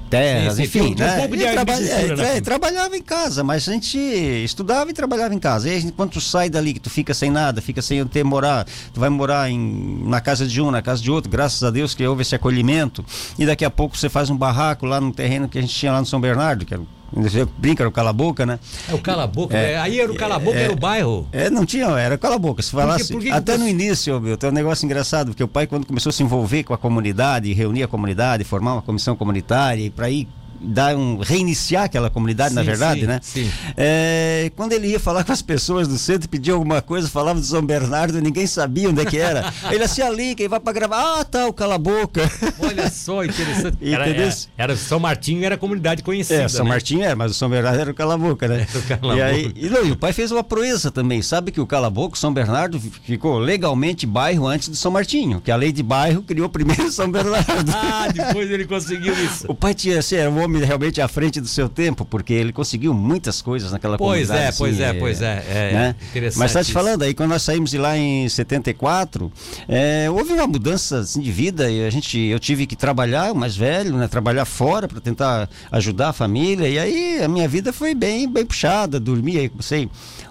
terras, 0.09 0.55
sim, 0.55 0.67
sim, 0.67 0.79
enfim, 0.79 0.95
né? 0.97 1.15
Um 1.15 1.19
pouco 1.21 1.37
de 1.37 1.43
trabalha, 1.43 1.85
é, 1.85 2.37
é, 2.37 2.41
trabalhava 2.41 2.97
em 2.97 3.03
casa, 3.03 3.43
mas 3.43 3.69
a 3.69 3.73
gente 3.73 3.99
estudava 3.99 4.91
e 4.91 4.93
trabalhava 4.93 5.35
em 5.35 5.41
casa. 5.41 5.69
E 5.69 5.73
aí, 5.73 5.93
quando 5.93 6.11
tu 6.11 6.21
sai 6.21 6.49
dali, 6.49 6.75
que 6.75 6.81
tu 6.81 6.89
fica 6.89 7.13
sem 7.13 7.31
nada, 7.31 7.61
fica 7.61 7.83
sem 7.83 8.05
ter 8.07 8.23
morar, 8.23 8.65
tu 8.95 9.01
vai 9.01 9.09
morar 9.09 9.51
em, 9.51 10.05
na 10.05 10.21
casa 10.21 10.47
de 10.47 10.61
um, 10.61 10.71
na 10.71 10.83
casa 10.83 11.03
de 11.03 11.11
outro, 11.11 11.29
graças 11.29 11.63
a 11.65 11.71
Deus 11.71 11.95
que 11.95 12.07
houve 12.07 12.23
esse 12.23 12.35
acolhimento. 12.35 13.05
E 13.37 13.45
daqui 13.45 13.65
a 13.65 13.71
pouco 13.71 13.99
você 13.99 14.09
faz 14.09 14.31
um 14.31 14.37
barraco 14.37 14.87
lá 14.87 15.01
no 15.01 15.13
terreno 15.13 15.49
que 15.49 15.59
a 15.59 15.61
gente 15.61 15.75
tinha 15.75 15.91
lá 15.91 16.00
no 16.01 16.07
São 16.07 16.21
Bernardo, 16.21 16.65
que 16.65 16.75
era 16.75 16.83
brinca, 17.59 17.83
era 17.83 17.89
o 17.89 17.93
cala-boca, 17.93 18.47
né? 18.47 18.59
É 18.89 18.95
o 18.95 18.99
cala-boca, 18.99 19.57
é, 19.57 19.73
é, 19.73 19.79
aí 19.79 20.01
era 20.01 20.11
o 20.11 20.15
cala-boca, 20.15 20.57
é, 20.57 20.65
era 20.65 20.73
o 20.73 20.77
bairro. 20.77 21.27
É, 21.33 21.51
não 21.51 21.67
tinha, 21.67 21.87
era 21.87 22.17
cala-boca. 22.17 22.63
Se 22.63 22.71
falasse. 22.71 23.13
Por 23.13 23.21
que, 23.21 23.27
por 23.29 23.33
que 23.33 23.39
até 23.39 23.59
no 23.59 23.67
início, 23.67 24.21
meu, 24.21 24.37
tem 24.37 24.51
um 24.51 24.53
negócio 24.53 24.85
engraçado, 24.85 25.29
porque 25.29 25.43
o 25.43 25.49
pai, 25.49 25.67
quando 25.67 25.87
começou 25.87 26.11
a 26.11 26.13
se 26.13 26.23
envolver 26.23 26.65
com 26.65 26.73
a 26.73 26.79
comunidade, 26.79 27.53
reunir 27.53 27.83
a 27.83 27.89
comunidade, 27.89 28.45
formar 28.45 28.75
uma 28.75 28.83
comissão 28.83 29.17
comunitária, 29.17 29.83
e 29.83 29.91
para 29.91 30.09
ir 30.09 30.29
dar 30.61 30.95
um 30.95 31.19
reiniciar 31.19 31.85
aquela 31.85 32.11
comunidade, 32.11 32.51
sim, 32.51 32.57
na 32.57 32.63
verdade, 32.63 33.01
sim, 33.01 33.07
né? 33.07 33.21
Sim. 33.23 33.51
É, 33.77 34.53
quando 34.55 34.73
ele 34.73 34.89
ia 34.89 35.01
falar 35.01 35.25
com 35.25 35.33
as 35.33 35.41
pessoas 35.41 35.89
do 35.89 35.97
centro, 35.97 36.29
pedia 36.29 36.53
alguma 36.53 36.83
coisa, 36.83 37.09
falava 37.09 37.41
do 37.41 37.47
São 37.47 37.63
Bernardo, 37.63 38.21
ninguém 38.21 38.47
sabia 38.47 38.91
onde 38.91 39.01
é 39.01 39.05
que 39.05 39.19
era. 39.19 39.53
ele 39.73 39.83
assim 39.83 40.03
ali, 40.03 40.35
quem 40.35 40.49
vai 40.49 40.61
para 40.61 40.73
gravar, 40.73 41.21
ah, 41.21 41.25
tá, 41.25 41.47
o 41.47 41.53
cala 41.53 41.77
a 41.77 41.79
boca. 41.79 42.31
Olha 42.59 42.91
só, 42.91 43.25
interessante. 43.25 43.79
Era, 43.91 44.09
era, 44.09 44.35
era, 44.57 44.77
São 44.77 45.01
Martinho 45.01 45.45
era 45.45 45.57
comunidade 45.57 46.03
conhecida. 46.03 46.43
É, 46.43 46.49
São 46.49 46.65
né? 46.65 46.71
Martinho 46.71 47.03
era, 47.03 47.17
mas 47.17 47.33
o 47.33 47.35
São 47.35 47.49
Bernardo 47.49 47.81
era 47.81 47.91
o 47.91 47.95
cala 47.95 48.15
a 48.15 48.19
boca, 48.19 48.47
né? 48.47 48.67
Era 48.71 48.79
o 48.79 48.83
cala 48.83 49.17
e, 49.17 49.23
aí, 49.23 49.53
e, 49.57 49.69
não, 49.69 49.85
e 49.85 49.93
o 49.93 49.97
pai 49.97 50.13
fez 50.13 50.31
uma 50.31 50.45
proeza 50.45 50.91
também, 50.91 51.23
sabe 51.23 51.51
que 51.51 51.61
o 51.61 51.67
cala 51.67 51.87
a 51.87 51.91
boca, 51.91 52.17
São 52.17 52.33
Bernardo 52.33 52.81
ficou 53.05 53.39
legalmente 53.39 54.07
bairro 54.07 54.47
antes 54.47 54.69
do 54.69 54.77
São 54.77 54.91
Martinho, 54.91 55.41
que 55.41 55.51
a 55.51 55.57
lei 55.57 55.73
de 55.73 55.83
bairro 55.83 56.23
criou 56.23 56.49
primeiro 56.49 56.91
São 56.93 57.11
Bernardo. 57.11 57.73
ah, 57.75 58.09
depois 58.13 58.51
ele 58.51 58.67
conseguiu 58.67 59.15
isso. 59.25 59.47
O 59.49 59.55
pai 59.55 59.75
tinha, 59.75 59.99
assim, 59.99 60.17
era 60.17 60.31
um 60.31 60.43
homem 60.43 60.50
realmente 60.59 61.01
à 61.01 61.09
frente 61.09 61.41
do 61.41 61.49
seu 61.49 61.69
tempo, 61.69 62.05
porque 62.05 62.33
ele 62.33 62.53
conseguiu 62.53 62.93
muitas 62.93 63.41
coisas 63.41 63.73
naquela 63.73 63.97
pois 63.97 64.29
comunidade. 64.29 64.41
É, 64.41 64.49
assim, 64.49 64.59
pois 64.59 64.81
é, 64.81 64.93
pois 64.95 65.23
é, 65.23 65.45
é, 65.49 65.73
né? 65.73 65.97
Mas 66.37 66.51
está 66.51 66.65
te 66.65 66.73
falando 66.73 67.03
aí, 67.03 67.15
quando 67.15 67.31
nós 67.31 67.43
saímos 67.43 67.71
de 67.71 67.79
lá 67.79 67.97
em 67.97 68.29
74, 68.29 69.33
é, 69.69 70.11
houve 70.11 70.33
uma 70.33 70.47
mudança 70.47 71.01
assim, 71.01 71.21
de 71.21 71.31
vida 71.31 71.71
e 71.71 71.85
a 71.85 71.91
gente, 71.91 72.19
eu 72.19 72.39
tive 72.39 72.67
que 72.67 72.77
trabalhar, 72.77 73.33
o 73.33 73.35
mais 73.35 73.57
velho, 73.57 73.97
né? 73.97 74.09
Trabalhar 74.09 74.45
fora 74.45 74.89
para 74.89 75.01
tentar 75.01 75.49
ajudar 75.71 76.09
a 76.11 76.13
família 76.13 76.69
e 76.69 76.79
aí 76.79 77.23
a 77.23 77.29
minha 77.29 77.49
vida 77.49 77.73
foi 77.73 77.95
bem, 77.95 78.29
bem 78.29 78.45
puxada, 78.45 78.99
dormia, 78.99 79.51
sei, 79.61 79.89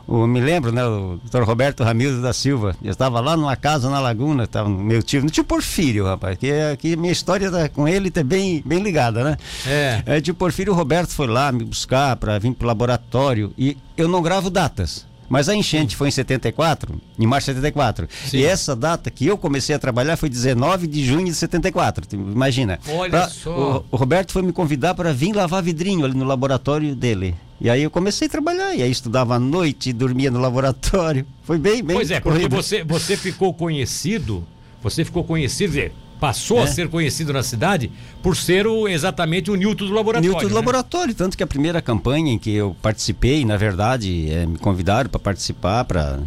o, 0.09 0.25
me 0.25 0.41
lembro, 0.41 0.71
né, 0.71 0.83
o 0.83 1.19
doutor 1.21 1.43
Roberto 1.43 1.83
Ramildo 1.83 2.19
da 2.19 2.33
Silva, 2.33 2.75
eu 2.81 2.89
estava 2.89 3.19
lá 3.19 3.37
numa 3.37 3.55
casa 3.55 3.89
na 3.91 3.99
Laguna, 3.99 4.45
estava 4.45 4.67
meu 4.67 5.03
tio, 5.03 5.21
no 5.21 5.29
tio 5.29 5.43
Porfírio, 5.43 6.05
rapaz, 6.05 6.35
que, 6.37 6.51
que 6.79 6.95
minha 6.95 7.11
história 7.11 7.51
tá, 7.51 7.69
com 7.69 7.87
ele 7.87 8.09
tá 8.09 8.23
bem, 8.23 8.63
bem 8.65 8.81
ligada, 8.81 9.23
né? 9.23 9.37
É. 9.67 10.03
é. 10.05 10.21
Tio 10.21 10.33
Porfírio, 10.33 10.73
o 10.73 10.75
Roberto 10.75 11.11
foi 11.11 11.27
lá 11.27 11.51
me 11.51 11.63
buscar 11.63 12.15
para 12.15 12.39
vir 12.39 12.53
pro 12.53 12.67
laboratório 12.67 13.53
e 13.55 13.77
eu 13.95 14.07
não 14.07 14.21
gravo 14.21 14.49
datas. 14.49 15.08
Mas 15.29 15.47
a 15.47 15.55
enchente 15.55 15.95
foi 15.95 16.07
em 16.07 16.11
74, 16.11 16.99
em 17.17 17.27
março 17.27 17.51
de 17.51 17.57
74. 17.57 18.07
Sim. 18.25 18.37
E 18.37 18.45
essa 18.45 18.75
data 18.75 19.11
que 19.11 19.27
eu 19.27 19.37
comecei 19.37 19.75
a 19.75 19.79
trabalhar 19.79 20.17
foi 20.17 20.27
19 20.27 20.87
de 20.87 21.05
junho 21.05 21.25
de 21.25 21.35
74. 21.35 22.05
Imagina. 22.13 22.79
Olha 22.89 23.09
pra, 23.09 23.29
só. 23.29 23.85
O, 23.91 23.95
o, 23.95 23.97
Roberto 23.97 24.31
foi 24.31 24.41
me 24.41 24.51
convidar 24.51 24.95
para 24.95 25.13
vir 25.13 25.33
lavar 25.33 25.61
vidrinho 25.61 26.03
ali 26.03 26.17
no 26.17 26.25
laboratório 26.25 26.95
dele. 26.95 27.35
E 27.61 27.69
aí 27.69 27.83
eu 27.83 27.91
comecei 27.91 28.27
a 28.27 28.31
trabalhar, 28.31 28.73
e 28.73 28.81
aí 28.81 28.89
estudava 28.89 29.35
à 29.35 29.39
noite, 29.39 29.91
dormia 29.91 30.31
no 30.31 30.39
laboratório. 30.39 31.25
Foi 31.43 31.57
bem, 31.57 31.83
bem. 31.83 31.95
Pois 31.95 32.09
é, 32.09 32.19
porque 32.19 32.47
você, 32.47 32.83
você 32.83 33.17
ficou 33.17 33.53
conhecido, 33.53 34.45
você 34.81 35.03
ficou 35.03 35.23
conhecido, 35.25 35.91
passou 36.19 36.59
é. 36.59 36.63
a 36.63 36.67
ser 36.67 36.89
conhecido 36.89 37.31
na 37.31 37.41
cidade 37.41 37.91
por 38.21 38.35
ser 38.35 38.67
o, 38.67 38.87
exatamente 38.87 39.49
o 39.49 39.55
Newton 39.55 39.85
do 39.85 39.93
laboratório. 39.93 40.29
Newton 40.29 40.47
do 40.47 40.49
né? 40.49 40.55
laboratório, 40.55 41.15
tanto 41.15 41.37
que 41.37 41.43
a 41.43 41.47
primeira 41.47 41.81
campanha 41.81 42.33
em 42.33 42.37
que 42.37 42.53
eu 42.53 42.75
participei, 42.81 43.45
na 43.45 43.57
verdade, 43.57 44.29
é, 44.29 44.45
me 44.45 44.57
convidaram 44.57 45.09
para 45.09 45.19
participar, 45.19 45.85
para 45.85 46.19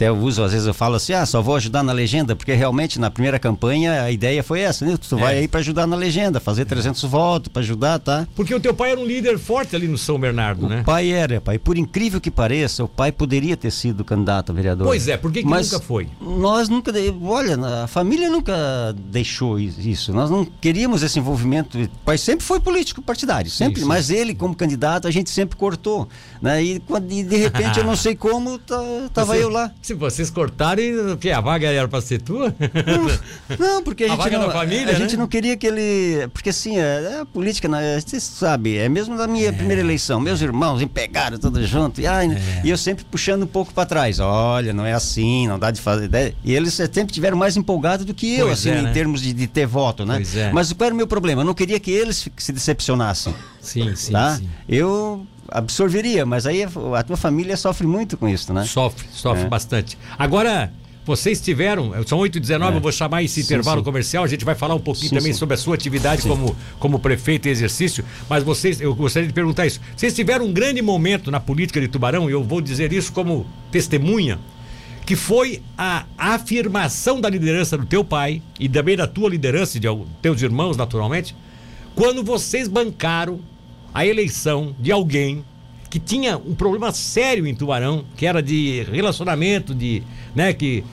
até 0.00 0.08
eu 0.08 0.16
uso, 0.16 0.42
às 0.42 0.52
vezes 0.52 0.66
eu 0.66 0.72
falo 0.72 0.94
assim, 0.94 1.12
ah, 1.12 1.26
só 1.26 1.42
vou 1.42 1.54
ajudar 1.56 1.82
na 1.82 1.92
legenda, 1.92 2.34
porque 2.34 2.54
realmente 2.54 2.98
na 2.98 3.10
primeira 3.10 3.38
campanha 3.38 4.02
a 4.02 4.10
ideia 4.10 4.42
foi 4.42 4.60
essa, 4.60 4.82
né? 4.86 4.96
Tu 4.96 5.14
é. 5.14 5.20
vai 5.20 5.38
aí 5.40 5.48
para 5.48 5.60
ajudar 5.60 5.86
na 5.86 5.94
legenda, 5.94 6.40
fazer 6.40 6.64
300 6.64 7.02
votos 7.04 7.48
para 7.52 7.60
ajudar, 7.60 7.98
tá? 7.98 8.26
Porque 8.34 8.54
o 8.54 8.58
teu 8.58 8.72
pai 8.72 8.92
era 8.92 9.00
um 9.00 9.04
líder 9.04 9.38
forte 9.38 9.76
ali 9.76 9.86
no 9.86 9.98
São 9.98 10.18
Bernardo, 10.18 10.64
o 10.64 10.68
né? 10.70 10.80
O 10.80 10.84
pai 10.84 11.10
era, 11.10 11.38
pai. 11.38 11.58
Por 11.58 11.76
incrível 11.76 12.18
que 12.18 12.30
pareça, 12.30 12.82
o 12.82 12.88
pai 12.88 13.12
poderia 13.12 13.58
ter 13.58 13.70
sido 13.70 14.02
candidato 14.02 14.52
a 14.52 14.54
vereador. 14.54 14.86
Pois 14.86 15.06
é, 15.06 15.18
por 15.18 15.30
que, 15.30 15.42
que 15.42 15.48
nunca 15.48 15.80
foi? 15.80 16.08
Nós 16.18 16.70
nunca, 16.70 16.90
olha, 17.22 17.58
a 17.84 17.86
família 17.86 18.30
nunca 18.30 18.54
deixou 18.96 19.58
isso. 19.58 20.14
Nós 20.14 20.30
não 20.30 20.46
queríamos 20.46 21.02
esse 21.02 21.18
envolvimento. 21.18 21.78
O 21.78 21.88
pai 22.06 22.16
sempre 22.16 22.44
foi 22.44 22.58
político 22.58 23.02
partidário, 23.02 23.50
sempre, 23.50 23.82
sim. 23.82 23.86
mas 23.86 24.08
ele 24.08 24.34
como 24.34 24.54
candidato 24.54 25.06
a 25.06 25.10
gente 25.10 25.28
sempre 25.28 25.58
cortou, 25.58 26.08
né? 26.40 26.64
E, 26.64 26.82
e 27.10 27.22
de 27.22 27.36
repente 27.36 27.78
eu 27.78 27.84
não 27.84 27.96
sei 27.96 28.14
como 28.14 28.58
tá, 28.58 28.80
tava 29.12 29.34
Você, 29.34 29.44
eu 29.44 29.50
lá. 29.50 29.70
Se 29.90 29.94
vocês 29.94 30.30
cortaram, 30.30 30.80
o 31.14 31.16
que? 31.16 31.32
A 31.32 31.40
vaga 31.40 31.66
era 31.66 31.88
para 31.88 32.00
ser 32.00 32.22
tua? 32.22 32.54
Não, 33.58 33.58
não 33.58 33.82
porque 33.82 34.04
a, 34.04 34.14
a 34.14 34.16
gente. 34.16 34.30
não, 34.30 34.48
família, 34.52 34.90
a, 34.90 34.92
né? 34.92 34.94
gente 34.94 35.16
não 35.16 35.26
queria 35.26 35.56
que 35.56 35.66
ele. 35.66 36.28
Porque 36.32 36.50
assim, 36.50 36.78
é, 36.78 37.14
é 37.14 37.20
a 37.22 37.26
política, 37.26 37.66
né, 37.66 37.98
você 37.98 38.20
sabe, 38.20 38.76
é 38.76 38.88
mesmo 38.88 39.16
da 39.18 39.26
minha 39.26 39.48
é. 39.48 39.52
primeira 39.52 39.82
eleição. 39.82 40.20
Meus 40.20 40.40
irmãos 40.42 40.84
pegaram 40.84 41.38
tudo 41.38 41.66
junto. 41.66 42.00
E, 42.00 42.06
ai, 42.06 42.28
é. 42.30 42.60
e 42.62 42.70
eu 42.70 42.78
sempre 42.78 43.04
puxando 43.04 43.42
um 43.42 43.48
pouco 43.48 43.74
para 43.74 43.84
trás. 43.84 44.20
Olha, 44.20 44.72
não 44.72 44.86
é 44.86 44.92
assim, 44.92 45.48
não 45.48 45.58
dá 45.58 45.72
de 45.72 45.80
fazer. 45.80 46.08
Né? 46.08 46.34
E 46.44 46.54
eles 46.54 46.74
sempre 46.74 47.12
tiveram 47.12 47.36
mais 47.36 47.56
empolgados 47.56 48.06
do 48.06 48.14
que 48.14 48.32
eu, 48.32 48.46
pois 48.46 48.60
assim, 48.60 48.70
é, 48.70 48.82
né? 48.82 48.90
em 48.90 48.92
termos 48.92 49.20
de, 49.20 49.32
de, 49.32 49.48
ter 49.48 49.66
voto, 49.66 50.06
né? 50.06 50.22
É. 50.36 50.52
Mas 50.52 50.72
qual 50.72 50.86
era 50.86 50.94
o 50.94 50.96
meu 50.96 51.08
problema? 51.08 51.42
Eu 51.42 51.46
não 51.46 51.54
queria 51.54 51.80
que 51.80 51.90
eles 51.90 52.28
se 52.36 52.52
decepcionassem. 52.52 53.34
Sim, 53.60 53.96
sim. 53.96 54.12
Tá? 54.12 54.36
sim. 54.36 54.48
Eu 54.68 55.26
absorveria, 55.50 56.24
mas 56.24 56.46
aí 56.46 56.64
a 56.64 57.02
tua 57.02 57.16
família 57.16 57.56
sofre 57.56 57.86
muito 57.86 58.16
com 58.16 58.28
isso, 58.28 58.52
né? 58.52 58.64
Sofre, 58.64 59.06
sofre 59.12 59.44
é. 59.44 59.48
bastante. 59.48 59.98
Agora, 60.18 60.72
vocês 61.04 61.40
tiveram, 61.40 61.92
são 62.06 62.18
8 62.18 62.36
e 62.36 62.40
19 62.40 62.72
é. 62.72 62.76
eu 62.76 62.80
vou 62.80 62.92
chamar 62.92 63.22
esse 63.22 63.42
sim, 63.42 63.54
intervalo 63.54 63.80
sim. 63.80 63.84
comercial, 63.84 64.22
a 64.22 64.28
gente 64.28 64.44
vai 64.44 64.54
falar 64.54 64.74
um 64.74 64.80
pouquinho 64.80 65.08
sim, 65.08 65.16
também 65.16 65.32
sobre 65.32 65.54
a 65.54 65.56
sua 65.56 65.74
atividade 65.74 66.22
como, 66.22 66.54
como 66.78 66.98
prefeito 66.98 67.48
em 67.48 67.50
exercício, 67.50 68.04
mas 68.28 68.44
vocês, 68.44 68.80
eu 68.80 68.94
gostaria 68.94 69.26
de 69.26 69.34
perguntar 69.34 69.66
isso. 69.66 69.80
Vocês 69.96 70.14
tiveram 70.14 70.46
um 70.46 70.52
grande 70.52 70.80
momento 70.82 71.30
na 71.30 71.40
política 71.40 71.80
de 71.80 71.88
Tubarão, 71.88 72.28
e 72.28 72.32
eu 72.32 72.44
vou 72.44 72.60
dizer 72.60 72.92
isso 72.92 73.12
como 73.12 73.46
testemunha, 73.72 74.38
que 75.06 75.16
foi 75.16 75.62
a 75.76 76.04
afirmação 76.16 77.20
da 77.20 77.28
liderança 77.28 77.76
do 77.76 77.86
teu 77.86 78.04
pai 78.04 78.42
e 78.58 78.68
também 78.68 78.96
da 78.96 79.06
tua 79.06 79.28
liderança 79.28 79.78
e 79.78 79.80
de 79.80 79.88
teus 80.22 80.42
irmãos, 80.42 80.76
naturalmente, 80.76 81.34
quando 81.94 82.22
vocês 82.22 82.68
bancaram 82.68 83.40
a 83.92 84.06
eleição 84.06 84.74
de 84.78 84.92
alguém 84.92 85.44
que 85.88 85.98
tinha 85.98 86.38
um 86.38 86.54
problema 86.54 86.92
sério 86.92 87.46
em 87.46 87.54
Tubarão, 87.54 88.04
que 88.16 88.24
era 88.24 88.42
de 88.42 88.86
relacionamento, 88.92 89.74
de, 89.74 90.02
né, 90.34 90.52
que 90.52 90.84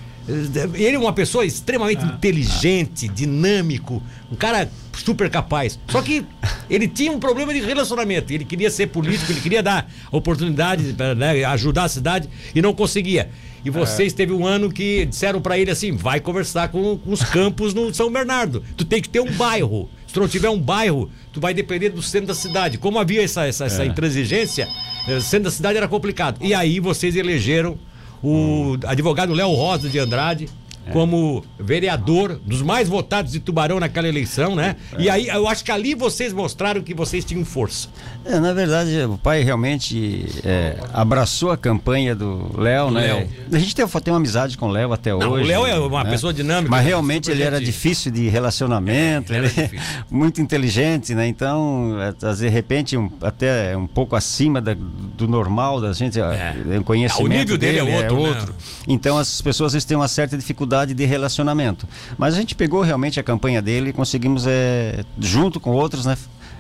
Ele 0.74 0.96
é 0.96 1.00
uma 1.00 1.14
pessoa 1.14 1.46
extremamente 1.46 2.04
inteligente, 2.04 3.08
dinâmico, 3.08 4.02
um 4.32 4.36
cara 4.36 4.70
super 4.98 5.30
capaz. 5.30 5.80
Só 5.88 6.02
que 6.02 6.26
ele 6.70 6.88
tinha 6.88 7.12
um 7.12 7.20
problema 7.20 7.54
de 7.54 7.62
relacionamento. 7.62 8.34
Ele 8.34 8.44
queria 8.44 8.70
ser 8.70 8.88
político, 8.88 9.32
ele 9.32 9.40
queria 9.40 9.64
dar 9.64 9.90
oportunidade, 10.12 10.96
né, 11.16 11.46
ajudar 11.46 11.86
a 11.86 11.90
cidade 11.90 12.28
e 12.54 12.62
não 12.62 12.74
conseguia. 12.74 13.30
E 13.64 13.70
vocês 13.70 14.14
teve 14.14 14.34
um 14.34 14.46
ano 14.46 14.72
que 14.72 15.06
disseram 15.06 15.42
para 15.42 15.58
ele 15.58 15.72
assim: 15.72 15.92
vai 15.92 16.20
conversar 16.20 16.70
com, 16.70 16.98
com 16.98 17.12
os 17.12 17.24
campos 17.24 17.74
no 17.74 17.94
São 17.94 18.12
Bernardo. 18.12 18.64
Tu 18.76 18.84
tem 18.84 19.02
que 19.02 19.10
ter 19.10 19.20
um 19.20 19.32
bairro. 19.34 19.90
Se 20.18 20.22
não 20.22 20.28
tiver 20.28 20.50
um 20.50 20.60
bairro, 20.60 21.12
tu 21.32 21.40
vai 21.40 21.54
depender 21.54 21.90
do 21.90 22.02
centro 22.02 22.30
da 22.30 22.34
cidade. 22.34 22.80
Como 22.80 22.98
havia 22.98 23.24
essa, 23.24 23.46
essa, 23.46 23.66
essa 23.66 23.86
intransigência, 23.86 24.68
eh, 25.08 25.18
o 25.18 25.22
centro 25.22 25.44
da 25.44 25.52
cidade 25.52 25.78
era 25.78 25.88
complicado. 25.88 26.40
E 26.42 26.56
aí 26.56 26.80
vocês 26.80 27.16
elegeram 27.16 27.78
o 28.24 28.80
advogado 28.88 29.32
Léo 29.32 29.52
Rosa 29.52 29.88
de 29.88 30.00
Andrade 30.00 30.50
como 30.94 31.44
vereador 31.60 32.40
dos 32.46 32.62
mais 32.62 32.88
votados 32.90 33.32
de 33.32 33.40
Tubarão 33.40 33.80
naquela 33.80 34.08
eleição, 34.08 34.56
né? 34.56 34.76
E 34.98 35.10
aí 35.10 35.28
eu 35.28 35.48
acho 35.48 35.64
que 35.64 35.72
ali 35.72 35.94
vocês 35.96 36.34
mostraram 36.34 36.82
que 36.82 36.94
vocês 36.94 37.24
tinham 37.26 37.44
força. 37.46 37.88
É, 38.26 38.40
na 38.40 38.54
verdade, 38.54 38.98
o 39.06 39.18
pai 39.18 39.44
realmente 39.44 40.26
é, 40.44 40.78
abraçou 40.94 41.52
a 41.52 41.58
campanha 41.58 42.16
do 42.16 42.60
Léo, 42.60 42.92
né? 42.92 43.02
Léo. 43.14 43.30
A 43.54 43.60
gente 43.60 43.76
tem, 43.76 43.86
tem 43.88 44.12
uma 44.14 44.18
amizade 44.18 44.58
com 44.58 44.68
o 44.68 44.72
Léo 44.72 44.92
até 44.94 45.12
Não, 45.12 45.32
hoje. 45.32 45.44
o 45.44 45.48
Léo 45.48 45.66
é 45.66 45.80
uma 45.80 46.04
né? 46.04 46.10
pessoa 46.10 46.34
dinâmica, 46.34 46.70
Mas 46.70 46.82
né? 46.84 46.88
realmente 46.90 47.32
ele 47.32 47.44
era 47.44 47.60
difícil 47.62 48.12
de 48.12 48.28
relacionamento, 48.28 49.34
É, 49.34 49.38
ele 49.38 49.48
é 49.48 49.50
difícil. 49.50 49.80
muito 50.10 50.42
inteligente, 50.42 51.14
né? 51.16 51.28
Então, 51.28 51.96
é, 52.02 52.34
de 52.34 52.48
repente, 52.50 52.98
um- 52.98 53.10
até 53.22 53.76
um 53.78 53.88
pouco 53.88 54.16
acima 54.16 54.60
da- 54.62 54.76
do 54.76 55.28
normal 55.28 55.80
da 55.82 55.94
gente, 55.94 56.20
é. 56.20 56.56
o 56.80 56.84
conhecimento 56.84 57.22
Ah, 57.22 57.36
o 57.36 57.40
nível 57.40 57.58
dele 57.58 57.80
é 57.80 57.84
outro, 58.12 58.52
né? 58.52 58.58
Então 58.88 59.18
as 59.18 59.42
pessoas 59.42 59.68
às 59.68 59.74
vezes 59.74 59.86
têm 59.86 59.98
uma 59.98 60.08
certa 60.08 60.38
dificuldade 60.38 60.77
de 60.86 61.06
relacionamento. 61.06 61.88
Mas 62.18 62.34
a 62.34 62.38
gente 62.38 62.56
pegou 62.56 62.82
realmente 62.82 63.20
a 63.20 63.24
campanha 63.24 63.62
dele 63.62 63.90
e 63.90 63.94
conseguimos, 63.94 64.46
é, 64.48 65.04
junto 65.20 65.60
com 65.60 65.72
outros, 65.72 66.06
né? 66.06 66.18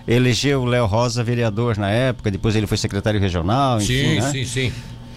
Eleger 0.07 0.57
o 0.57 0.65
Léo 0.65 0.85
Rosa 0.85 1.23
vereador 1.23 1.77
na 1.77 1.89
época, 1.89 2.31
depois 2.31 2.55
ele 2.55 2.65
foi 2.65 2.77
secretário 2.77 3.19
regional, 3.19 3.77
enfim, 3.77 3.87
Sim, 3.87 4.15
né? 4.21 4.31
sim, 4.31 4.45
sim. 4.45 4.73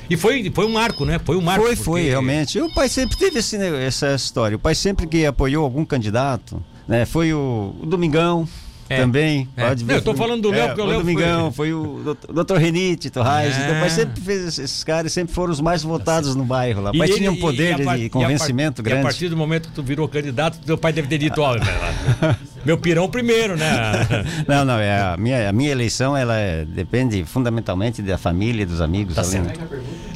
E 0.09 0.17
foi, 0.17 0.51
foi 0.53 0.67
um 0.67 0.73
marco, 0.73 1.05
né? 1.05 1.21
Foi 1.25 1.37
um 1.37 1.41
marco. 1.41 1.63
Foi, 1.65 1.77
porque- 1.77 1.85
foi, 1.85 2.03
realmente. 2.09 2.59
E 2.59 2.63
o 2.63 2.75
pai 2.75 2.89
sempre 2.89 3.17
teve 3.17 3.39
esse 3.39 3.57
essa 3.57 4.13
história. 4.15 4.57
O 4.57 4.59
pai 4.59 4.75
sempre 4.75 5.07
que 5.07 5.25
apoiou 5.25 5.63
algum 5.65 5.85
candidato, 5.85 6.61
né? 6.89 7.05
Foi 7.07 7.33
o, 7.33 7.77
o 7.81 7.87
Domingão. 7.87 8.49
É. 8.91 8.97
Também, 8.97 9.49
É. 9.57 9.69
pode 9.69 9.85
Não, 9.85 9.95
eu 9.95 10.03
tô 10.03 10.15
falando 10.15 10.43
do 10.43 10.51
Léo, 10.51 10.67
porque 10.67 10.81
o 10.81 10.85
Léo 10.85 10.95
foi- 11.01 11.15
Domingão, 11.15 11.53
foi, 11.53 11.73
o 11.73 12.01
doutor- 12.05 12.31
o 12.31 12.33
doutor 12.33 12.59
Renite 12.59 13.09
Torrais. 13.09 13.57
É. 13.57 13.63
Então, 13.63 13.77
o 13.77 13.81
pai 13.81 13.89
sempre 13.91 14.21
fez 14.21 14.47
esses- 14.59 14.83
caras, 14.83 15.13
sempre 15.13 15.33
foram 15.33 15.53
os 15.53 15.61
mais 15.61 15.85
votados 15.85 16.35
no 16.35 16.45
bairro 16.45 16.83
lá. 16.83 16.91
E 16.93 16.99
pai 16.99 17.07
ele- 17.09 17.17
tinha 17.19 17.31
um 17.31 17.35
e- 17.37 17.41
poder 17.41 17.79
e 17.81 17.85
par- 17.85 17.97
de 17.97 18.05
e 18.07 18.11
convencimento 18.11 18.83
par- 18.83 18.89
E 18.89 18.93
a 18.93 18.97
grande. 18.97 19.03
partir 19.09 19.29
do 19.29 19.37
momento 19.37 19.69
que 19.69 19.75
tu 19.77 19.83
virou 19.85 20.09
candidato, 20.09 20.59
teu 20.67 20.77
pai 20.77 20.93
deve 20.93 21.07
ter 21.07 21.19
dito, 21.19 21.41
ó, 21.41 21.55
meu 22.65 22.77
pirão 22.79 23.09
primeiro, 23.09 23.57
né? 23.57 23.71
Não, 24.47 24.65
não, 24.65 24.79
é 24.79 25.01
a 25.01 25.17
minha, 25.17 25.49
a 25.49 25.53
minha 25.53 25.71
eleição 25.71 26.17
ela 26.17 26.37
é- 26.37 26.65
depende 26.65 27.25
fundamentalmente 27.25 28.03
da 28.03 28.19
família 28.19 28.63
e 28.63 28.67
dos 28.67 28.81
amigos. 28.81 29.15
Tá 29.15 29.23
né? 29.23 29.53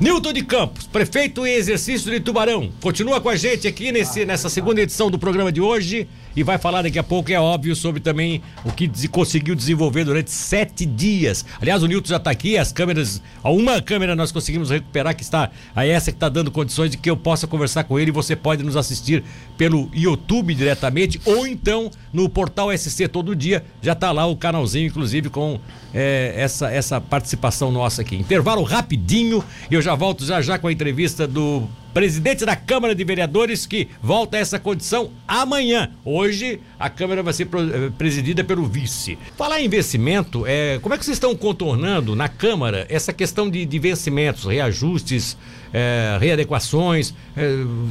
Nilton 0.00 0.33
de 0.33 0.42
Campos, 0.44 0.87
prefeito 0.87 1.46
em 1.46 1.52
exercício 1.52 2.11
de 2.11 2.20
Tubarão, 2.20 2.70
continua 2.80 3.20
com 3.20 3.28
a 3.28 3.37
gente 3.37 3.66
aqui 3.66 3.92
nesse, 3.92 4.24
nessa 4.24 4.48
segunda 4.48 4.80
edição 4.80 5.11
do 5.11 5.18
programa 5.18 5.50
de 5.52 5.61
hoje 5.61 6.09
e 6.37 6.42
vai 6.42 6.59
falar 6.59 6.83
daqui 6.83 6.98
a 6.98 7.02
pouco, 7.02 7.30
é 7.30 7.38
óbvio, 7.38 7.76
sobre 7.76 8.00
também 8.00 8.42
o 8.64 8.72
que 8.72 8.90
conseguiu 9.09 9.54
desenvolver 9.54 10.04
durante 10.04 10.30
sete 10.30 10.85
dias. 10.85 11.44
Aliás, 11.61 11.83
o 11.83 11.87
Nilton 11.87 12.09
já 12.09 12.16
está 12.16 12.30
aqui, 12.30 12.59
as 12.59 12.72
câmeras, 12.72 13.22
uma 13.42 13.80
câmera 13.80 14.16
nós 14.16 14.33
conseguimos 14.33 14.70
recuperar, 14.70 15.14
que 15.14 15.22
está, 15.22 15.50
a 15.74 15.87
essa 15.87 16.11
que 16.11 16.16
está 16.16 16.28
dando 16.28 16.50
condições 16.50 16.90
de 16.90 16.96
que 16.96 17.09
eu 17.09 17.16
possa 17.16 17.46
conversar 17.46 17.85
com 17.85 17.98
ele 17.98 18.11
e 18.11 18.12
você 18.12 18.35
pode 18.35 18.62
nos 18.62 18.76
assistir 18.76 19.22
pelo 19.57 19.88
YouTube 19.94 20.54
diretamente 20.54 21.20
ou 21.24 21.46
então 21.46 21.90
no 22.12 22.28
portal 22.34 22.76
SC 22.76 23.08
todo 23.08 23.34
dia, 23.34 23.64
já 23.80 23.92
está 23.92 24.10
lá 24.10 24.26
o 24.26 24.36
canalzinho, 24.36 24.88
inclusive, 24.88 25.30
com 25.30 25.58
é, 25.94 26.34
essa, 26.36 26.70
essa 26.70 27.00
participação 27.00 27.70
nossa 27.70 28.02
aqui. 28.02 28.16
Intervalo 28.16 28.62
rapidinho 28.64 29.42
e 29.70 29.74
eu 29.74 29.80
já 29.80 29.94
volto 29.94 30.24
já 30.24 30.42
já 30.42 30.58
com 30.58 30.66
a 30.66 30.72
entrevista 30.72 31.26
do 31.26 31.62
presidente 31.94 32.44
da 32.44 32.57
Câmara 32.57 32.92
de 32.92 33.04
Vereadores 33.04 33.64
que 33.66 33.88
volta 34.02 34.37
a 34.37 34.40
essa 34.40 34.59
condição 34.59 35.11
amanhã. 35.28 35.92
Hoje 36.04 36.61
a 36.78 36.90
Câmara 36.90 37.22
vai 37.22 37.33
ser 37.33 37.44
eh, 37.46 37.90
presidida 37.96 38.42
pelo 38.42 38.66
vice. 38.66 39.16
Falar 39.38 39.61
em 39.61 39.66
investimento, 39.66 40.44
é, 40.44 40.80
como 40.83 40.92
é 40.94 40.98
que 40.98 41.04
vocês 41.04 41.16
estão 41.16 41.35
contornando 41.37 42.16
na 42.16 42.28
Câmara 42.28 42.85
essa 42.90 43.12
questão 43.12 43.48
de, 43.48 43.64
de 43.64 43.78
vencimentos, 43.78 44.44
reajustes, 44.44 45.37
é, 45.72 46.18
readequações? 46.20 47.14
É, 47.37 47.48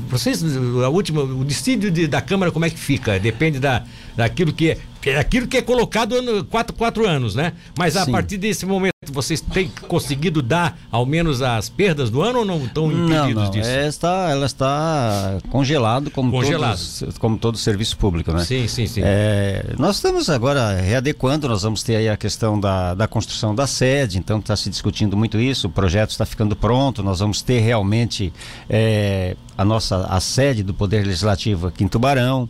vocês, 0.09 0.43
a 0.83 0.89
última, 0.89 1.23
o 1.23 1.45
destino 1.45 1.89
de- 1.89 2.05
da 2.07 2.21
Câmara 2.21 2.51
como 2.51 2.65
é 2.65 2.69
que 2.69 2.77
fica? 2.77 3.17
Depende 3.17 3.57
da, 3.57 3.83
daquilo 4.17 4.51
que 4.51 4.71
é, 4.71 4.77
que 5.01 5.11
é 5.11 5.17
aquilo 5.17 5.47
que 5.47 5.57
é 5.57 5.61
colocado 5.61 6.15
ano, 6.15 6.43
quatro, 6.43 6.75
quatro 6.75 7.07
anos, 7.07 7.35
né? 7.35 7.53
Mas 7.77 7.95
a 7.95 8.03
Sim. 8.03 8.11
partir 8.11 8.37
desse 8.37 8.65
momento 8.65 8.92
vocês 9.11 9.41
têm 9.41 9.69
conseguido 9.87 10.41
dar 10.41 10.77
ao 10.91 11.05
menos 11.05 11.41
as 11.41 11.69
perdas 11.69 12.09
do 12.09 12.21
ano 12.21 12.39
ou 12.39 12.45
não 12.45 12.63
estão 12.63 12.91
impedidos 12.91 13.09
Não, 13.09 13.43
não. 13.43 13.51
disso? 13.51 13.69
É, 13.69 13.87
está, 13.87 14.29
ela 14.29 14.45
está 14.45 15.37
congelado 15.49 16.11
como, 16.11 16.31
Congelado. 16.31 16.77
Todos, 16.99 17.17
como 17.17 17.37
todo 17.37 17.57
serviço 17.57 17.97
público, 17.97 18.31
né? 18.31 18.43
Sim, 18.43 18.67
sim, 18.67 18.87
sim. 18.87 19.01
É, 19.03 19.73
nós 19.77 19.97
estamos 19.97 20.29
agora 20.29 20.79
readequando, 20.81 21.47
nós 21.47 21.63
vamos 21.63 21.83
ter 21.83 21.95
aí 21.95 22.09
a 22.09 22.17
questão 22.17 22.59
da, 22.59 22.93
da 22.93 23.07
construção 23.07 23.53
da 23.53 23.67
sede, 23.67 24.17
então 24.17 24.39
está 24.39 24.55
se 24.55 24.69
discutindo 24.69 25.17
muito 25.17 25.39
isso, 25.39 25.67
o 25.67 25.69
projeto 25.69 26.11
está 26.11 26.25
ficando 26.25 26.55
pronto, 26.55 27.03
nós 27.03 27.19
vamos 27.19 27.41
ter 27.41 27.59
realmente 27.59 28.33
é, 28.69 29.35
a 29.57 29.65
nossa 29.65 30.05
a 30.07 30.19
sede 30.19 30.63
do 30.63 30.73
Poder 30.73 31.05
Legislativo 31.05 31.67
aqui 31.67 31.83
em 31.83 31.87
Tubarão, 31.87 32.47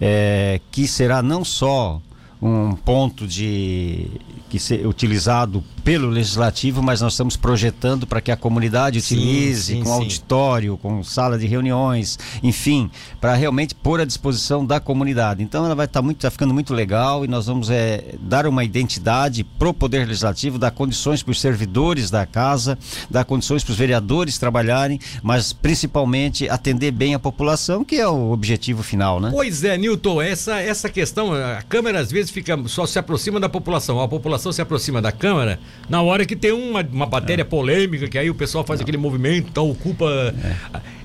é, 0.00 0.60
que 0.70 0.86
será 0.86 1.22
não 1.22 1.44
só 1.44 2.00
um 2.40 2.72
ponto 2.72 3.26
de 3.26 4.08
que 4.48 4.58
ser 4.58 4.86
utilizado 4.86 5.62
pelo 5.82 6.08
legislativo, 6.08 6.82
mas 6.82 7.00
nós 7.00 7.12
estamos 7.12 7.36
projetando 7.36 8.06
para 8.06 8.20
que 8.20 8.30
a 8.30 8.36
comunidade 8.36 9.00
Sim, 9.00 9.16
utilize 9.16 9.74
sim, 9.74 9.82
com 9.82 9.86
sim. 9.86 10.02
auditório, 10.02 10.76
com 10.76 11.02
sala 11.02 11.38
de 11.38 11.46
reuniões, 11.46 12.18
enfim, 12.42 12.90
para 13.20 13.34
realmente 13.34 13.74
pôr 13.74 14.00
à 14.00 14.04
disposição 14.04 14.64
da 14.64 14.80
comunidade. 14.80 15.42
Então 15.42 15.64
ela 15.64 15.74
vai 15.74 15.86
estar 15.86 16.02
muito, 16.02 16.18
tá 16.18 16.30
ficando 16.30 16.52
muito 16.52 16.74
legal 16.74 17.24
e 17.24 17.28
nós 17.28 17.46
vamos 17.46 17.70
é, 17.70 18.14
dar 18.20 18.46
uma 18.46 18.64
identidade 18.64 19.42
pro 19.44 19.72
poder 19.72 20.06
legislativo, 20.06 20.58
dar 20.58 20.70
condições 20.70 21.22
para 21.22 21.32
os 21.32 21.40
servidores 21.40 22.10
da 22.10 22.26
casa, 22.26 22.78
dar 23.10 23.24
condições 23.24 23.64
para 23.64 23.72
os 23.72 23.78
vereadores 23.78 24.38
trabalharem, 24.38 24.98
mas 25.22 25.52
principalmente 25.52 26.48
atender 26.48 26.90
bem 26.90 27.14
a 27.14 27.18
população, 27.18 27.84
que 27.84 27.96
é 27.96 28.08
o 28.08 28.30
objetivo 28.30 28.82
final, 28.82 29.20
né? 29.20 29.30
Pois 29.32 29.64
é, 29.64 29.76
Newton, 29.76 30.20
essa, 30.20 30.60
essa 30.60 30.88
questão, 30.88 31.32
a 31.32 31.62
Câmara 31.62 32.00
às 32.00 32.10
vezes 32.10 32.25
fica 32.32 32.56
só 32.66 32.86
se 32.86 32.98
aproxima 32.98 33.40
da 33.40 33.48
população, 33.48 34.00
a 34.00 34.08
população 34.08 34.52
se 34.52 34.60
aproxima 34.60 35.00
da 35.00 35.12
Câmara 35.12 35.58
na 35.88 36.02
hora 36.02 36.24
que 36.24 36.36
tem 36.36 36.52
uma, 36.52 36.82
uma 36.82 37.06
matéria 37.06 37.44
polêmica, 37.44 38.08
que 38.08 38.18
aí 38.18 38.30
o 38.30 38.34
pessoal 38.34 38.64
faz 38.64 38.80
aquele 38.80 38.98
movimento, 38.98 39.48
então 39.48 39.70
ocupa. 39.70 40.34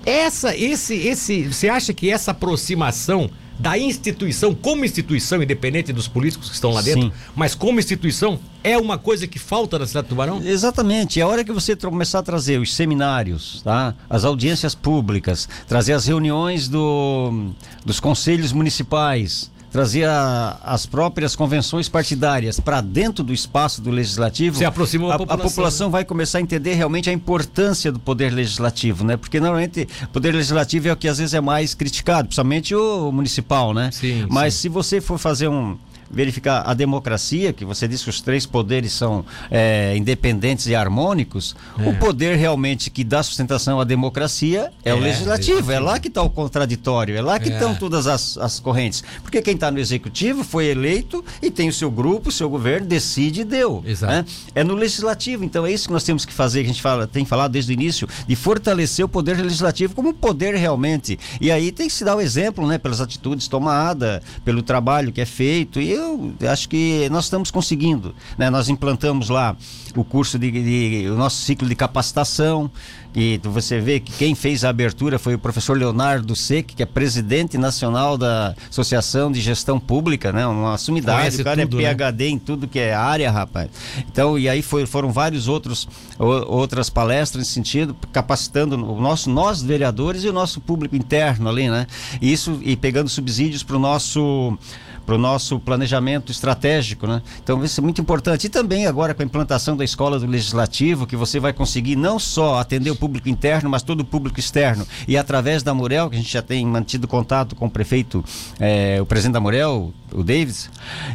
Essa, 0.06 0.56
esse, 0.56 0.96
esse, 0.96 1.44
você 1.44 1.70
acha 1.70 1.94
que 1.94 2.10
essa 2.10 2.32
aproximação 2.32 3.30
da 3.62 3.78
instituição, 3.78 4.56
como 4.56 4.84
instituição, 4.84 5.42
independente 5.44 5.94
dos 5.94 6.08
políticos 6.08 6.50
que 6.50 6.56
estão 6.56 6.72
lá 6.72 6.82
dentro, 6.82 7.04
Sim. 7.04 7.12
mas 7.36 7.54
como 7.54 7.80
instituição, 7.80 8.40
é 8.64 8.76
uma 8.76 8.98
coisa 8.98 9.28
que 9.28 9.38
falta 9.38 9.78
na 9.78 9.86
cidade 9.86 10.08
do 10.08 10.10
Tubarão? 10.10 10.42
Exatamente. 10.44 11.20
É 11.20 11.24
a 11.24 11.28
hora 11.28 11.44
que 11.44 11.52
você 11.52 11.76
começar 11.76 12.20
a 12.20 12.24
trazer 12.24 12.60
os 12.60 12.74
seminários, 12.74 13.62
tá? 13.62 13.94
as 14.10 14.26
audiências 14.26 14.74
públicas, 14.74 15.48
trazer 15.68 15.94
as 15.94 16.08
reuniões 16.08 16.68
do, 16.68 17.52
dos 17.86 18.00
conselhos 18.00 18.52
municipais, 18.52 19.51
trazer 19.72 20.04
a- 20.06 20.58
as 20.64 20.86
próprias 20.86 21.36
convenções 21.36 21.88
partidárias 21.88 22.60
para 22.60 22.82
dentro 22.82 23.24
do 23.24 23.34
espaço 23.34 23.82
do 23.82 23.90
legislativo. 23.90 24.58
Se 24.58 24.66
aproximou 24.66 25.12
a 25.12 25.16
a, 25.16 25.18
população, 25.18 25.50
população 25.50 25.90
vai 25.90 26.04
começar 26.04 26.40
a 26.40 26.42
entender 26.42 26.74
realmente 26.74 27.10
a 27.10 27.14
importância 27.14 27.92
do 27.92 28.00
poder 28.00 28.32
legislativo, 28.34 29.04
né? 29.06 29.16
Porque 29.18 29.40
normalmente 29.40 29.88
o 30.04 30.08
poder 30.10 30.34
legislativo 30.34 30.90
é 30.90 30.94
o 30.94 30.98
que 30.98 31.08
às 31.08 31.18
vezes 31.18 31.34
é 31.34 31.42
mais 31.42 31.74
criticado, 31.74 32.28
principalmente 32.28 32.76
o 32.76 33.12
municipal, 33.12 33.74
né? 33.74 33.90
Sim, 33.92 34.26
Mas 34.30 34.56
se 34.56 34.68
você 34.68 35.00
for 35.00 35.18
fazer 35.18 35.48
um 35.48 35.78
verificar 36.12 36.64
a 36.66 36.74
democracia, 36.74 37.54
que 37.54 37.64
você 37.66 37.88
diz 37.88 38.04
que 38.04 38.10
os 38.10 38.22
três 38.22 38.46
poderes 38.46 38.92
são 38.94 39.26
é, 39.50 39.96
independentes 39.96 40.68
e 40.68 40.76
harmônicos, 40.76 41.56
o 41.86 41.94
poder 41.96 42.36
realmente 42.38 42.90
que 42.90 43.04
dá 43.04 43.24
sustentação 43.24 43.80
à 43.80 43.84
democracia 43.84 44.72
é, 44.84 44.94
o 44.94 44.98
É, 44.98 45.00
legislativo. 45.00 45.72
É 45.72 45.80
lá 45.80 46.00
que 46.00 46.08
está 46.08 46.22
o 46.22 46.30
contraditório, 46.30 47.16
é 47.16 47.22
lá 47.22 47.40
que 47.40 47.50
É. 47.50 47.54
estão 47.54 47.74
todas 47.76 48.08
as, 48.08 48.38
as 48.38 48.60
correntes. 48.60 49.04
Porque 49.22 49.42
quem 49.42 49.56
está 49.56 49.72
no 49.72 49.80
executivo 49.80 50.44
foi 50.44 50.66
eleito 50.68 51.24
e 51.42 51.50
tem 51.50 51.70
o 51.70 51.74
seu 51.74 51.90
grupo, 51.90 52.30
o 52.30 52.32
seu 52.32 52.50
governo, 52.50 52.88
decide 52.88 53.42
e 53.42 53.44
deu. 53.44 53.84
Exato. 53.86 54.12
né? 54.14 54.26
É 54.54 54.64
no 54.64 54.74
legislativo. 54.76 55.44
Então 55.44 55.66
é 55.66 55.72
isso 55.72 55.88
que 55.88 55.94
nós 55.94 56.04
temos 56.04 56.26
que 56.26 56.34
fazer, 56.34 56.60
que 56.62 56.66
a 56.66 56.74
gente 56.74 56.82
fala, 56.82 57.08
tem 57.08 57.26
falado 57.26 57.52
desde 57.52 57.72
o 57.72 57.74
início, 57.74 58.08
de 58.28 58.36
fortalecer 58.36 59.06
o 59.06 59.10
poder 59.10 59.38
legislativo 59.38 59.96
como 59.96 60.14
poder 60.14 60.56
realmente. 60.56 61.18
E 61.40 61.52
aí 61.52 61.72
tem 61.72 61.88
que 61.88 61.94
se 61.94 62.04
dar 62.04 62.16
o 62.16 62.22
exemplo, 62.22 62.68
né, 62.68 62.78
pelas 62.78 63.00
atitudes 63.02 63.48
tomadas, 63.48 64.22
pelo 64.44 64.62
trabalho 64.62 65.12
que 65.12 65.22
é 65.22 65.26
feito. 65.26 65.80
E 65.80 65.94
eu 66.40 66.50
acho 66.50 66.68
que 66.68 67.08
nós 67.10 67.26
estamos 67.26 67.52
conseguindo. 67.52 68.14
Né? 68.38 68.50
Nós 68.50 68.70
implantamos 68.70 69.30
lá 69.30 69.56
o 69.96 70.04
curso 70.04 70.38
de, 70.40 70.52
de 70.52 71.10
o 71.10 71.16
nosso 71.16 71.38
ciclo 71.38 71.68
de 71.68 71.76
capacitação. 71.76 72.70
E 73.14 73.42
você 73.44 73.82
vê 73.82 74.00
que 74.00 74.12
quem 74.14 74.34
fez 74.34 74.64
a 74.64 74.70
abertura 74.70 75.20
foi 75.20 75.36
o 75.36 75.40
professor 75.40 75.78
Leonardo 75.78 76.34
Sec, 76.34 76.68
que 76.68 76.82
é 76.82 76.86
presidente 76.86 77.58
nacional 77.58 78.18
da 78.18 78.56
Associação 78.70 79.30
de 79.30 79.42
Gestão 79.42 79.78
Pública, 79.78 80.32
né? 80.32 80.48
Uma 80.48 80.78
sumidade, 80.78 81.20
Conhece 81.20 81.42
o 81.42 81.44
cara 81.44 81.62
tudo, 81.64 81.82
é 81.82 81.94
né? 81.94 81.94
PhD 81.94 82.28
em 82.30 82.40
tudo 82.40 82.70
que 82.70 82.80
é 82.80 82.94
área, 82.94 83.30
rapaz. 83.30 83.70
Então, 84.10 84.40
e 84.40 84.48
aí 84.48 84.62
foi, 84.62 84.86
foram 84.86 85.12
vários 85.12 85.50
outros 85.50 85.90
outras 86.18 86.90
palestras 86.90 87.42
nesse 87.42 87.52
sentido, 87.52 87.96
capacitando 88.14 88.76
o 88.76 89.02
nosso 89.02 89.30
nós 89.30 89.62
vereadores 89.62 90.24
e 90.24 90.30
o 90.30 90.34
nosso 90.34 90.62
público 90.62 90.96
interno 90.96 91.50
ali, 91.50 91.70
né? 91.70 91.88
Isso 92.22 92.60
e 92.64 92.78
pegando 92.78 93.10
subsídios 93.10 93.64
para 93.64 93.76
o 93.76 93.80
nosso 93.80 94.58
para 95.06 95.16
o 95.16 95.18
nosso 95.18 95.60
planejamento 95.60 96.32
estratégico, 96.32 97.08
né? 97.08 97.22
Então 97.44 97.64
isso 97.64 97.80
é 97.80 97.84
muito 97.84 98.02
importante. 98.02 98.48
E 98.48 98.50
também 98.50 98.88
agora 98.88 99.14
com 99.14 99.22
a 99.22 99.26
implantação 99.26 99.76
da 99.76 99.84
escola 99.84 100.20
do 100.20 100.26
legislativo, 100.26 101.08
que 101.08 101.16
você 101.16 101.40
vai 101.40 101.54
conseguir 101.54 101.96
não 101.96 102.20
só 102.20 102.60
atender 102.60 102.92
o 102.92 102.96
público 102.96 103.30
interno, 103.30 103.70
mas 103.70 103.84
todo 103.84 104.02
o 104.02 104.06
público 104.06 104.40
externo. 104.40 104.86
E 105.08 105.18
através 105.18 105.64
da 105.64 105.74
Murel, 105.74 106.10
que 106.10 106.16
a 106.16 106.20
gente 106.20 106.32
já 106.32 106.42
tem 106.42 106.66
mantido 106.66 107.08
contato 107.08 107.56
com 107.56 107.66
o 107.66 107.70
prefeito, 107.70 108.24
eh, 108.60 109.00
o 109.02 109.06
presidente 109.06 109.34
da 109.34 109.40
Murel, 109.40 109.94
o 110.14 110.24
Davis, 110.24 110.70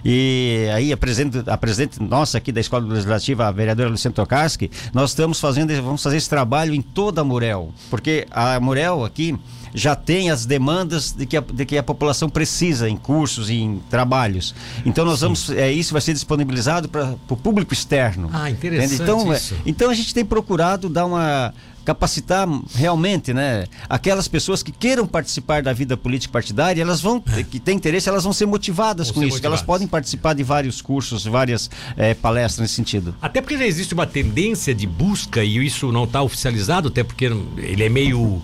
e 0.05 0.69
aí 0.75 0.93
a 0.93 0.97
presidente, 0.97 1.49
a 1.49 1.57
presidente 1.57 2.03
nossa 2.03 2.39
aqui 2.39 2.51
da 2.51 2.61
escola 2.61 2.85
do 2.85 2.93
legislativo, 2.93 3.43
a 3.43 3.51
vereadora 3.51 3.91
Luciana 3.91 4.15
Tokarski, 4.15 4.71
nós 4.93 5.11
estamos 5.11 5.41
fazendo, 5.41 5.75
vamos 5.83 6.03
fazer 6.03 6.17
esse 6.17 6.29
trabalho 6.29 6.75
em 6.75 6.83
toda 6.83 7.21
a 7.21 7.25
Murel, 7.25 7.73
porque 7.91 8.27
a 8.31 8.59
Murel 8.61 9.05
aqui 9.05 9.39
já 9.77 9.95
tem 9.95 10.31
as 10.31 10.47
demandas 10.47 11.13
de 11.13 11.27
que 11.27 11.37
a, 11.37 11.41
de 11.41 11.67
que 11.67 11.77
a 11.77 11.83
população 11.83 12.31
precisa 12.31 12.89
em 12.89 12.97
cursos, 12.97 13.51
em 13.51 13.79
trabalhos. 13.91 14.55
Então 14.87 15.05
nós 15.05 15.21
vamos, 15.21 15.51
é, 15.51 15.71
isso 15.71 15.93
vai 15.93 16.01
ser 16.01 16.15
disponibilizado 16.15 16.89
para 16.89 17.15
o 17.29 17.37
público 17.37 17.75
externo. 17.75 18.31
Ah, 18.33 18.51
interessante 18.51 18.95
Entende? 18.95 19.03
Então, 19.03 19.33
é, 19.33 19.37
isso. 19.37 19.55
então 19.67 19.91
a 19.91 19.95
gente 19.95 20.15
tem 20.15 20.25
procurado 20.25 20.89
dar 20.89 21.05
uma 21.05 21.53
capacitar 21.85 22.49
realmente, 22.75 23.33
né, 23.33 23.67
aquelas 23.89 24.27
pessoas 24.27 24.61
que 24.61 24.73
queiram 24.73 25.07
participar 25.07 25.63
da 25.63 25.73
vida 25.73 25.97
política 25.97 26.33
partidária, 26.33 26.83
elas 26.83 27.01
vão 27.01 27.21
que 27.21 27.61
têm 27.61 27.77
interesse, 27.77 28.09
elas 28.09 28.25
vão 28.25 28.33
ser 28.33 28.45
motivadas 28.45 29.07
É. 29.09 29.13
Vão 29.13 29.15
com 29.15 29.21
ser 29.21 29.29
isso, 29.29 29.41
que 29.41 29.47
elas 29.47 29.61
motivadas. 29.61 29.67
podem 29.67 29.87
participar 29.87 30.35
de 30.35 30.43
vários 30.43 30.83
cursos, 30.83 31.25
várias 31.25 31.71
eh, 31.97 32.15
palestras 32.15 32.63
nesse 32.63 32.75
sentido. 32.75 33.15
Até 33.23 33.41
porque 33.41 33.57
já 33.57 33.65
existe 33.65 33.95
uma 33.95 34.07
tendência 34.07 34.75
de 34.75 34.85
busca 34.85 35.45
e 35.45 35.65
isso 35.65 35.93
não 35.93 36.03
está 36.05 36.23
oficializado, 36.23 36.89
até 36.89 37.05
porque 37.05 37.27
ele 37.27 37.85
é 37.85 37.89
meio. 37.89 38.43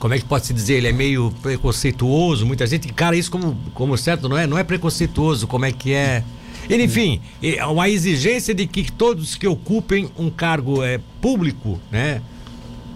Como 0.00 0.14
é 0.14 0.18
que 0.18 0.24
pode 0.24 0.46
se 0.46 0.54
dizer? 0.54 0.76
Ele 0.76 0.88
é 0.88 0.92
meio 0.92 1.30
preconceituoso. 1.42 2.46
Muita 2.46 2.66
gente 2.66 2.88
encara 2.88 3.14
isso 3.14 3.30
como, 3.30 3.54
como 3.74 3.96
certo, 3.98 4.30
não 4.30 4.38
é? 4.38 4.46
Não 4.46 4.56
é 4.56 4.64
preconceituoso, 4.64 5.46
como 5.46 5.66
é 5.66 5.72
que 5.72 5.92
é. 5.92 6.24
Enfim, 6.70 7.20
é 7.42 7.64
uma 7.66 7.86
exigência 7.86 8.54
de 8.54 8.66
que 8.66 8.90
todos 8.90 9.34
que 9.34 9.46
ocupem 9.46 10.10
um 10.16 10.30
cargo 10.30 10.82
é, 10.82 10.98
público, 11.20 11.78
né? 11.90 12.22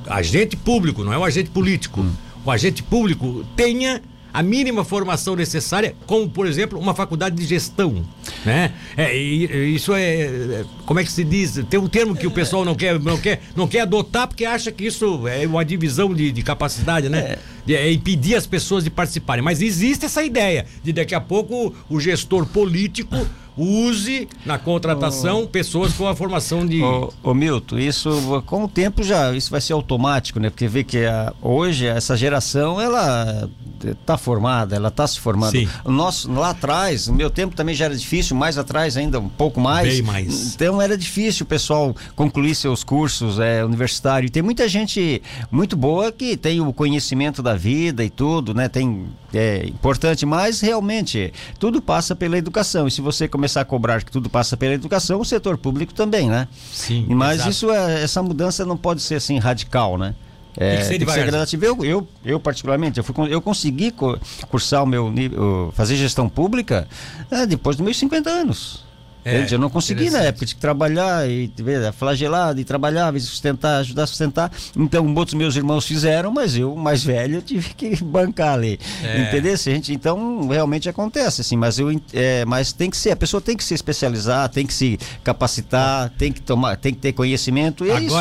Agente 0.06 0.56
público, 0.56 1.04
não 1.04 1.12
é 1.12 1.18
o 1.18 1.24
agente 1.24 1.50
político. 1.50 2.06
O 2.42 2.50
agente 2.50 2.82
público 2.82 3.44
tenha 3.54 4.00
a 4.34 4.42
mínima 4.42 4.84
formação 4.84 5.36
necessária, 5.36 5.94
como, 6.06 6.28
por 6.28 6.44
exemplo, 6.48 6.76
uma 6.78 6.92
faculdade 6.92 7.36
de 7.36 7.44
gestão, 7.46 8.04
né? 8.44 8.72
É, 8.96 9.16
isso 9.16 9.94
é, 9.94 10.02
é, 10.22 10.64
como 10.84 10.98
é 10.98 11.04
que 11.04 11.12
se 11.12 11.22
diz? 11.22 11.62
Tem 11.70 11.78
um 11.78 11.86
termo 11.88 12.16
que 12.16 12.26
o 12.26 12.30
pessoal 12.32 12.64
não 12.64 12.74
quer, 12.74 12.98
não 12.98 13.16
quer, 13.16 13.40
não 13.54 13.68
quer 13.68 13.82
adotar 13.82 14.26
porque 14.26 14.44
acha 14.44 14.72
que 14.72 14.84
isso 14.86 15.28
é 15.28 15.46
uma 15.46 15.64
divisão 15.64 16.12
de, 16.12 16.32
de 16.32 16.42
capacidade, 16.42 17.08
né? 17.08 17.38
De- 17.64 17.76
É 17.76 17.90
impedir 17.92 18.34
as 18.34 18.44
pessoas 18.46 18.82
de 18.82 18.90
participarem. 18.90 19.42
Mas 19.42 19.62
existe 19.62 20.04
essa 20.04 20.22
ideia 20.24 20.66
de 20.82 20.92
daqui 20.92 21.14
a 21.14 21.20
pouco 21.20 21.72
o 21.88 22.00
gestor 22.00 22.44
político 22.44 23.16
use 23.56 24.28
na 24.44 24.58
contratação 24.58 25.46
pessoas 25.46 25.92
com 25.92 26.06
a 26.08 26.14
formação 26.16 26.66
de 26.66 26.82
Ô, 26.82 27.12
ô, 27.22 27.34
Milton, 27.34 27.78
isso 27.78 28.42
com 28.46 28.64
o 28.64 28.68
tempo 28.68 29.02
já 29.02 29.32
isso 29.32 29.50
vai 29.50 29.60
ser 29.60 29.72
automático, 29.72 30.40
né? 30.40 30.50
Porque 30.50 30.66
vê 30.68 30.82
que 30.84 31.04
a- 31.04 31.32
hoje 31.40 31.86
essa 31.86 32.16
geração 32.16 32.80
ela 32.80 33.48
está 33.84 34.16
formada, 34.16 34.74
ela 34.74 34.88
está 34.88 35.06
se 35.06 35.20
formando. 35.20 35.52
Sim. 35.52 35.68
Nosso 35.84 36.30
lá 36.32 36.50
atrás, 36.50 37.06
no 37.08 37.14
meu 37.14 37.28
tempo 37.30 37.54
também 37.54 37.74
já 37.74 37.84
era 37.86 37.96
difícil, 37.96 38.34
mais 38.36 38.56
atrás 38.58 38.96
ainda 38.96 39.20
um 39.20 39.28
pouco 39.28 39.60
mais. 39.60 39.88
Bem 39.94 40.02
mais. 40.02 40.54
Então 40.54 40.80
era 40.80 40.96
difícil 40.96 41.44
o 41.44 41.46
pessoal 41.46 41.94
concluir 42.16 42.54
seus 42.54 42.82
cursos 42.82 43.38
é, 43.38 43.64
universitários. 43.64 44.30
Tem 44.30 44.42
muita 44.42 44.68
gente 44.68 45.22
muito 45.50 45.76
boa 45.76 46.10
que 46.10 46.36
tem 46.36 46.60
o 46.60 46.72
conhecimento 46.72 47.42
da 47.42 47.54
vida 47.54 48.02
e 48.04 48.10
tudo, 48.10 48.54
né? 48.54 48.68
Tem 48.68 49.06
é 49.38 49.66
importante, 49.66 50.24
mas 50.26 50.60
realmente 50.60 51.32
tudo 51.58 51.80
passa 51.82 52.14
pela 52.14 52.36
educação. 52.38 52.86
E 52.86 52.90
se 52.90 53.00
você 53.00 53.26
começar 53.28 53.60
a 53.60 53.64
cobrar 53.64 54.02
que 54.02 54.10
tudo 54.10 54.28
passa 54.30 54.56
pela 54.56 54.74
educação, 54.74 55.20
o 55.20 55.24
setor 55.24 55.56
público 55.58 55.92
também, 55.94 56.28
né? 56.28 56.48
Sim. 56.72 57.06
Mas 57.10 57.36
exato. 57.36 57.50
isso 57.50 57.70
é, 57.70 58.02
essa 58.02 58.22
mudança 58.22 58.64
não 58.64 58.76
pode 58.76 59.02
ser 59.02 59.16
assim 59.16 59.38
radical, 59.38 59.96
né? 59.98 60.14
É, 60.56 60.76
Tem 60.86 60.98
que 61.00 61.10
ser 61.10 61.26
gradativo. 61.26 61.64
Eu, 61.64 61.84
eu, 61.84 62.08
eu, 62.24 62.38
particularmente, 62.38 62.98
eu, 62.98 63.04
fui, 63.04 63.14
eu 63.28 63.42
consegui 63.42 63.90
co- 63.90 64.16
cursar 64.48 64.84
o 64.84 64.86
meu 64.86 65.10
nível, 65.10 65.72
fazer 65.74 65.96
gestão 65.96 66.28
pública 66.28 66.86
é, 67.30 67.44
depois 67.44 67.76
dos 67.76 67.84
meus 67.84 67.98
50 67.98 68.30
anos. 68.30 68.84
É, 69.24 69.46
eu 69.50 69.58
não 69.58 69.70
consegui 69.70 70.10
na 70.10 70.20
época, 70.20 70.44
tinha 70.44 70.54
que 70.54 70.60
trabalhar 70.60 71.28
e 71.28 71.50
ver, 71.56 71.92
flagelado 71.92 72.60
e 72.60 72.64
trabalhar, 72.64 73.14
e 73.14 73.20
sustentar, 73.20 73.78
ajudar 73.78 74.04
a 74.04 74.06
sustentar. 74.06 74.52
Então, 74.76 75.12
outros 75.14 75.34
meus 75.34 75.56
irmãos 75.56 75.86
fizeram, 75.86 76.30
mas 76.30 76.56
eu, 76.56 76.74
mais 76.76 77.02
velho, 77.02 77.40
tive 77.40 77.72
que 77.74 77.96
bancar 78.04 78.54
ali. 78.54 78.78
É. 79.02 79.22
Entendeu? 79.22 79.56
Gente, 79.56 79.92
então, 79.92 80.48
realmente 80.48 80.88
acontece, 80.88 81.40
assim, 81.40 81.56
mas 81.56 81.78
eu 81.78 81.94
é, 82.12 82.44
mas 82.44 82.72
tem 82.72 82.90
que 82.90 82.96
ser, 82.96 83.12
a 83.12 83.16
pessoa 83.16 83.40
tem 83.40 83.56
que 83.56 83.64
se 83.64 83.72
especializar, 83.72 84.48
tem 84.48 84.66
que 84.66 84.74
se 84.74 84.98
capacitar, 85.22 86.10
tem 86.10 86.32
que 86.32 86.42
tomar, 86.42 86.76
tem 86.76 86.92
que 86.92 87.00
ter 87.00 87.12
conhecimento. 87.12 87.84
E 87.84 87.90
é 87.90 88.00
isso. 88.00 88.14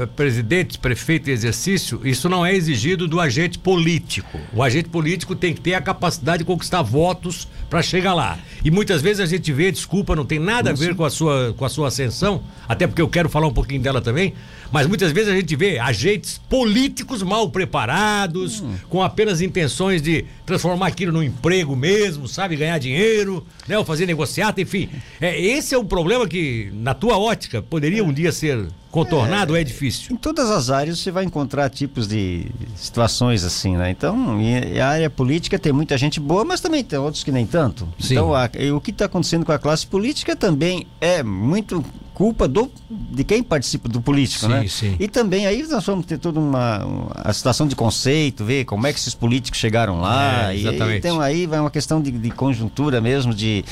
Agora, 0.00 0.06
presidente, 0.06 0.78
prefeito 0.78 1.28
em 1.28 1.32
exercício, 1.32 2.00
isso 2.04 2.26
não 2.26 2.44
é 2.44 2.54
exigido 2.54 3.06
do 3.06 3.20
agente 3.20 3.58
político. 3.58 4.40
O 4.54 4.62
agente 4.62 4.88
político 4.88 5.34
tem 5.34 5.52
que 5.52 5.60
ter 5.60 5.74
a 5.74 5.80
capacidade 5.80 6.38
de 6.38 6.44
conquistar 6.44 6.80
votos 6.80 7.46
para 7.68 7.82
chegar 7.82 8.14
lá. 8.14 8.38
E 8.64 8.70
muitas 8.70 9.02
vezes 9.02 9.20
a 9.20 9.26
gente 9.26 9.52
vê, 9.52 9.70
desculpa, 9.70 10.16
não 10.16 10.24
tem 10.24 10.38
nada 10.38 10.70
a 10.70 10.72
ver 10.72 10.94
com 10.94 11.04
a 11.04 11.10
sua 11.10 11.54
com 11.56 11.64
a 11.64 11.68
sua 11.68 11.88
ascensão, 11.88 12.42
até 12.66 12.86
porque 12.86 13.02
eu 13.02 13.08
quero 13.08 13.28
falar 13.28 13.46
um 13.46 13.52
pouquinho 13.52 13.82
dela 13.82 14.00
também, 14.00 14.32
mas 14.72 14.86
muitas 14.86 15.12
vezes 15.12 15.30
a 15.30 15.36
gente 15.36 15.54
vê 15.54 15.78
agentes 15.78 16.40
políticos 16.48 17.22
mal 17.22 17.50
preparados, 17.50 18.64
com 18.88 19.02
apenas 19.02 19.40
intenções 19.40 20.00
de 20.00 20.24
transformar 20.46 20.86
aquilo 20.86 21.12
num 21.12 21.22
emprego 21.22 21.76
mesmo, 21.76 22.26
sabe, 22.26 22.56
ganhar 22.56 22.78
dinheiro, 22.78 23.44
né, 23.68 23.78
ou 23.78 23.84
fazer 23.84 24.06
negociata, 24.06 24.60
enfim. 24.60 24.88
É, 25.20 25.38
esse 25.38 25.74
é 25.74 25.78
um 25.78 25.84
problema 25.84 26.26
que 26.26 26.70
na 26.72 26.94
tua 26.94 27.18
ótica 27.18 27.60
poderia 27.60 28.02
um 28.02 28.12
dia 28.12 28.32
ser 28.32 28.66
contornado 28.90 29.52
ou 29.52 29.56
é 29.58 29.62
difícil? 29.64 30.12
Em 30.12 30.16
todas 30.16 30.50
as 30.50 30.70
áreas 30.70 30.98
você 30.98 31.10
vai 31.10 31.24
encontrar 31.24 31.68
tipos 31.70 32.08
de 32.08 32.46
situações 32.76 33.44
assim, 33.44 33.76
né? 33.76 33.90
Então, 33.90 34.36
a 34.82 34.86
área 34.86 35.08
política 35.10 35.58
tem 35.58 35.72
muita 35.72 35.96
gente 35.96 36.18
boa, 36.18 36.44
mas 36.44 36.60
também 36.60 36.82
tem 36.82 36.98
outros 36.98 37.22
que 37.22 37.30
nem 37.32 37.46
tanto. 37.46 37.88
Sim. 37.98 38.14
Então, 38.14 38.34
a- 38.34 38.50
o 38.74 38.80
que 38.80 38.90
está 38.90 39.04
acontecendo 39.04 39.44
com 39.46 39.52
a 39.52 39.58
classe 39.58 39.86
política 39.86 40.34
também 40.34 40.86
é 41.00 41.22
muito 41.22 41.84
culpa 42.20 42.46
do, 42.46 42.70
de 42.90 43.24
quem 43.24 43.42
participa 43.42 43.88
do 43.88 43.98
político, 43.98 44.44
Sim, 44.44 44.50
né? 44.52 44.68
sim. 44.68 44.94
E 45.00 45.08
também 45.08 45.46
aí 45.46 45.62
nós 45.66 45.82
vamos 45.86 46.04
ter 46.04 46.18
toda 46.18 46.38
uma, 46.38 46.84
uma- 46.84 47.12
a 47.14 47.32
situação 47.32 47.66
de 47.66 47.74
conceito, 47.74 48.44
ver 48.44 48.66
como 48.66 48.86
é 48.86 48.92
que 48.92 48.98
esses 48.98 49.14
políticos 49.14 49.58
chegaram 49.58 50.02
lá. 50.02 50.50
É, 50.50 50.54
e- 50.54 50.60
exatamente. 50.60 50.98
então 50.98 51.18
aí 51.18 51.46
vai 51.46 51.58
uma 51.58 51.70
questão 51.70 51.98
de, 52.02 52.10
de 52.10 52.30
conjuntura 52.30 53.00
mesmo, 53.00 53.32
de, 53.32 53.64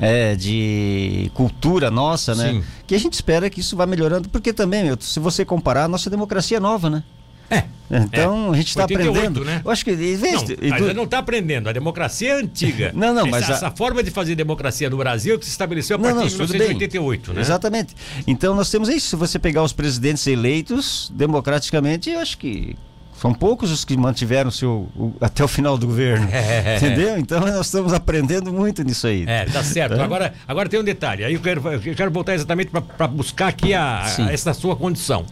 é, 0.00 0.34
de 0.34 1.30
cultura 1.34 1.90
nossa, 1.90 2.34
né? 2.34 2.52
Sim. 2.52 2.64
Que 2.86 2.94
a 2.94 2.98
gente 2.98 3.12
espera 3.12 3.50
que 3.50 3.60
isso 3.60 3.76
vá 3.76 3.84
melhorando, 3.84 4.30
porque 4.30 4.50
também, 4.54 4.82
meu, 4.82 4.96
se 4.98 5.20
você 5.20 5.44
comparar, 5.44 5.84
a 5.84 5.88
nossa 5.88 6.08
democracia 6.08 6.56
é 6.56 6.60
nova, 6.60 6.88
né? 6.88 7.04
É. 7.50 7.64
Então 7.92 8.46
É. 8.46 8.50
a 8.54 8.56
gente 8.56 8.68
está 8.68 8.82
88, 8.84 9.18
aprendendo. 9.18 9.44
né? 9.44 9.60
Eu 9.64 9.70
acho 9.70 9.84
que 9.84 9.90
em 9.90 9.96
vez 9.96 10.20
Não, 10.20 10.44
de- 10.44 10.58
a 10.72 10.78
gente 10.78 10.94
não 10.94 11.02
está 11.04 11.18
aprendendo. 11.18 11.68
A 11.68 11.72
democracia 11.72 12.28
é 12.30 12.40
antiga. 12.40 12.92
Não, 12.94 13.12
não, 13.12 13.22
essa, 13.22 13.30
mas 13.30 13.50
a- 13.50 13.52
essa 13.54 13.70
forma 13.72 14.00
de 14.02 14.12
fazer 14.12 14.36
democracia 14.36 14.88
no 14.88 14.96
Brasil 14.96 15.34
é 15.34 15.38
que 15.38 15.44
se 15.44 15.50
estabeleceu 15.50 15.96
a 15.96 15.98
Não, 15.98 16.04
partir 16.04 16.18
não, 16.20 16.26
de 16.28 16.36
tudo 16.36 16.52
1988, 16.52 17.32
né? 17.32 17.40
Exatamente. 17.40 17.96
Então 18.28 18.54
nós 18.54 18.70
temos 18.70 18.88
isso. 18.88 19.08
Se 19.08 19.16
você 19.16 19.38
pegar 19.40 19.64
os 19.64 19.72
presidentes 19.72 20.24
eleitos 20.28 21.10
democraticamente, 21.16 22.08
eu 22.10 22.20
acho 22.20 22.38
que 22.38 22.76
são 23.20 23.34
poucos 23.34 23.72
os 23.72 23.84
que 23.84 23.96
mantiveram 23.96 24.52
seu 24.52 24.88
o- 24.96 25.12
até 25.20 25.42
o 25.42 25.48
final 25.48 25.76
do 25.76 25.88
governo. 25.88 26.28
É. 26.32 26.76
Entendeu? 26.76 27.18
Então 27.18 27.40
nós 27.40 27.66
estamos 27.66 27.92
aprendendo 27.92 28.52
muito 28.52 28.84
nisso 28.84 29.08
aí. 29.08 29.24
É, 29.26 29.46
tá 29.46 29.64
certo. 29.64 29.96
É. 29.96 30.00
Agora, 30.00 30.32
agora 30.46 30.68
tem 30.68 30.78
um 30.78 30.84
detalhe. 30.84 31.24
Aí 31.24 31.34
eu 31.34 31.40
quero, 31.40 31.60
eu 31.68 31.94
quero 31.96 32.10
voltar 32.12 32.34
exatamente 32.36 32.70
para 32.70 33.08
buscar 33.08 33.48
aqui 33.48 33.74
a, 33.74 34.04
a- 34.04 34.32
essa 34.32 34.54
sua 34.54 34.76
condição. 34.76 35.26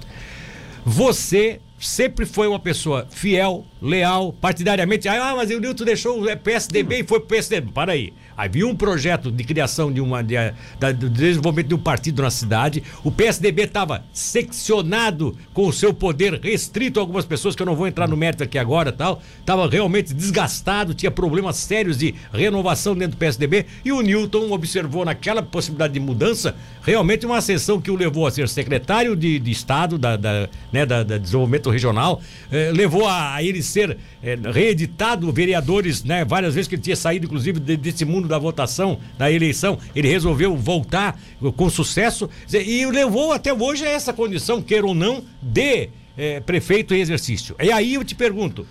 Você 0.84 1.60
sempre 1.78 2.26
foi 2.26 2.46
uma 2.46 2.58
pessoa 2.58 3.06
fiel, 3.10 3.64
leal, 3.80 4.32
partidariamente. 4.32 5.08
Ah, 5.08 5.34
mas 5.36 5.50
o 5.50 5.58
Nilton 5.58 5.84
deixou 5.84 6.22
o 6.22 6.36
PSDB 6.36 7.00
e 7.00 7.04
foi 7.04 7.20
pro 7.20 7.28
PSDB. 7.28 7.72
Para 7.72 7.92
aí. 7.92 8.12
Havia 8.38 8.64
um 8.68 8.76
projeto 8.76 9.32
de 9.32 9.42
criação 9.42 9.92
de 9.92 10.00
uma 10.00 10.22
de, 10.22 10.36
da, 10.78 10.92
do 10.92 11.10
desenvolvimento 11.10 11.66
de 11.66 11.74
um 11.74 11.78
partido 11.78 12.22
na 12.22 12.30
cidade. 12.30 12.84
O 13.02 13.10
PSDB 13.10 13.62
estava 13.62 14.04
seccionado 14.12 15.36
com 15.52 15.66
o 15.66 15.72
seu 15.72 15.92
poder 15.92 16.38
restrito 16.40 17.00
a 17.00 17.02
algumas 17.02 17.24
pessoas 17.24 17.56
que 17.56 17.62
eu 17.62 17.66
não 17.66 17.74
vou 17.74 17.88
entrar 17.88 18.06
no 18.06 18.16
mérito 18.16 18.44
aqui 18.44 18.56
agora, 18.56 18.92
tal. 18.92 19.20
Estava 19.40 19.68
realmente 19.68 20.14
desgastado, 20.14 20.94
tinha 20.94 21.10
problemas 21.10 21.56
sérios 21.56 21.98
de 21.98 22.14
renovação 22.32 22.94
dentro 22.94 23.16
do 23.16 23.18
PSDB 23.18 23.66
e 23.84 23.90
o 23.90 24.00
Newton 24.02 24.52
observou 24.52 25.04
naquela 25.04 25.42
possibilidade 25.42 25.94
de 25.94 26.00
mudança 26.00 26.54
realmente 26.82 27.26
uma 27.26 27.38
ascensão 27.38 27.80
que 27.80 27.90
o 27.90 27.96
levou 27.96 28.26
a 28.26 28.30
ser 28.30 28.48
secretário 28.48 29.16
de, 29.16 29.40
de 29.40 29.50
Estado 29.50 29.98
da, 29.98 30.16
da, 30.16 30.48
né, 30.72 30.86
da, 30.86 31.02
da 31.02 31.18
desenvolvimento 31.18 31.70
regional, 31.70 32.22
eh, 32.50 32.70
levou 32.72 33.06
a, 33.06 33.34
a, 33.34 33.42
ele 33.42 33.62
ser 33.62 33.98
eh, 34.22 34.38
reeditado 34.52 35.30
vereadores, 35.32 36.04
né, 36.04 36.24
várias 36.24 36.54
vezes 36.54 36.68
que 36.68 36.76
ele 36.76 36.82
tinha 36.82 36.96
saído 36.96 37.26
inclusive 37.26 37.58
de, 37.58 37.76
desse 37.76 38.04
mundo 38.04 38.27
da 38.28 38.38
votação, 38.38 38.98
da 39.16 39.30
eleição, 39.30 39.78
ele 39.94 40.08
resolveu 40.08 40.56
voltar 40.56 41.18
com 41.56 41.70
sucesso 41.70 42.28
e 42.52 42.86
levou 42.86 43.32
até 43.32 43.52
hoje 43.52 43.84
a 43.84 43.90
essa 43.90 44.12
condição, 44.12 44.62
queira 44.62 44.86
ou 44.86 44.94
não, 44.94 45.22
de 45.42 45.88
eh, 46.16 46.40
prefeito 46.40 46.94
em 46.94 47.00
exercício. 47.00 47.56
E 47.60 47.72
aí 47.72 47.94
eu 47.94 48.04
te 48.04 48.14
pergunto, 48.14 48.66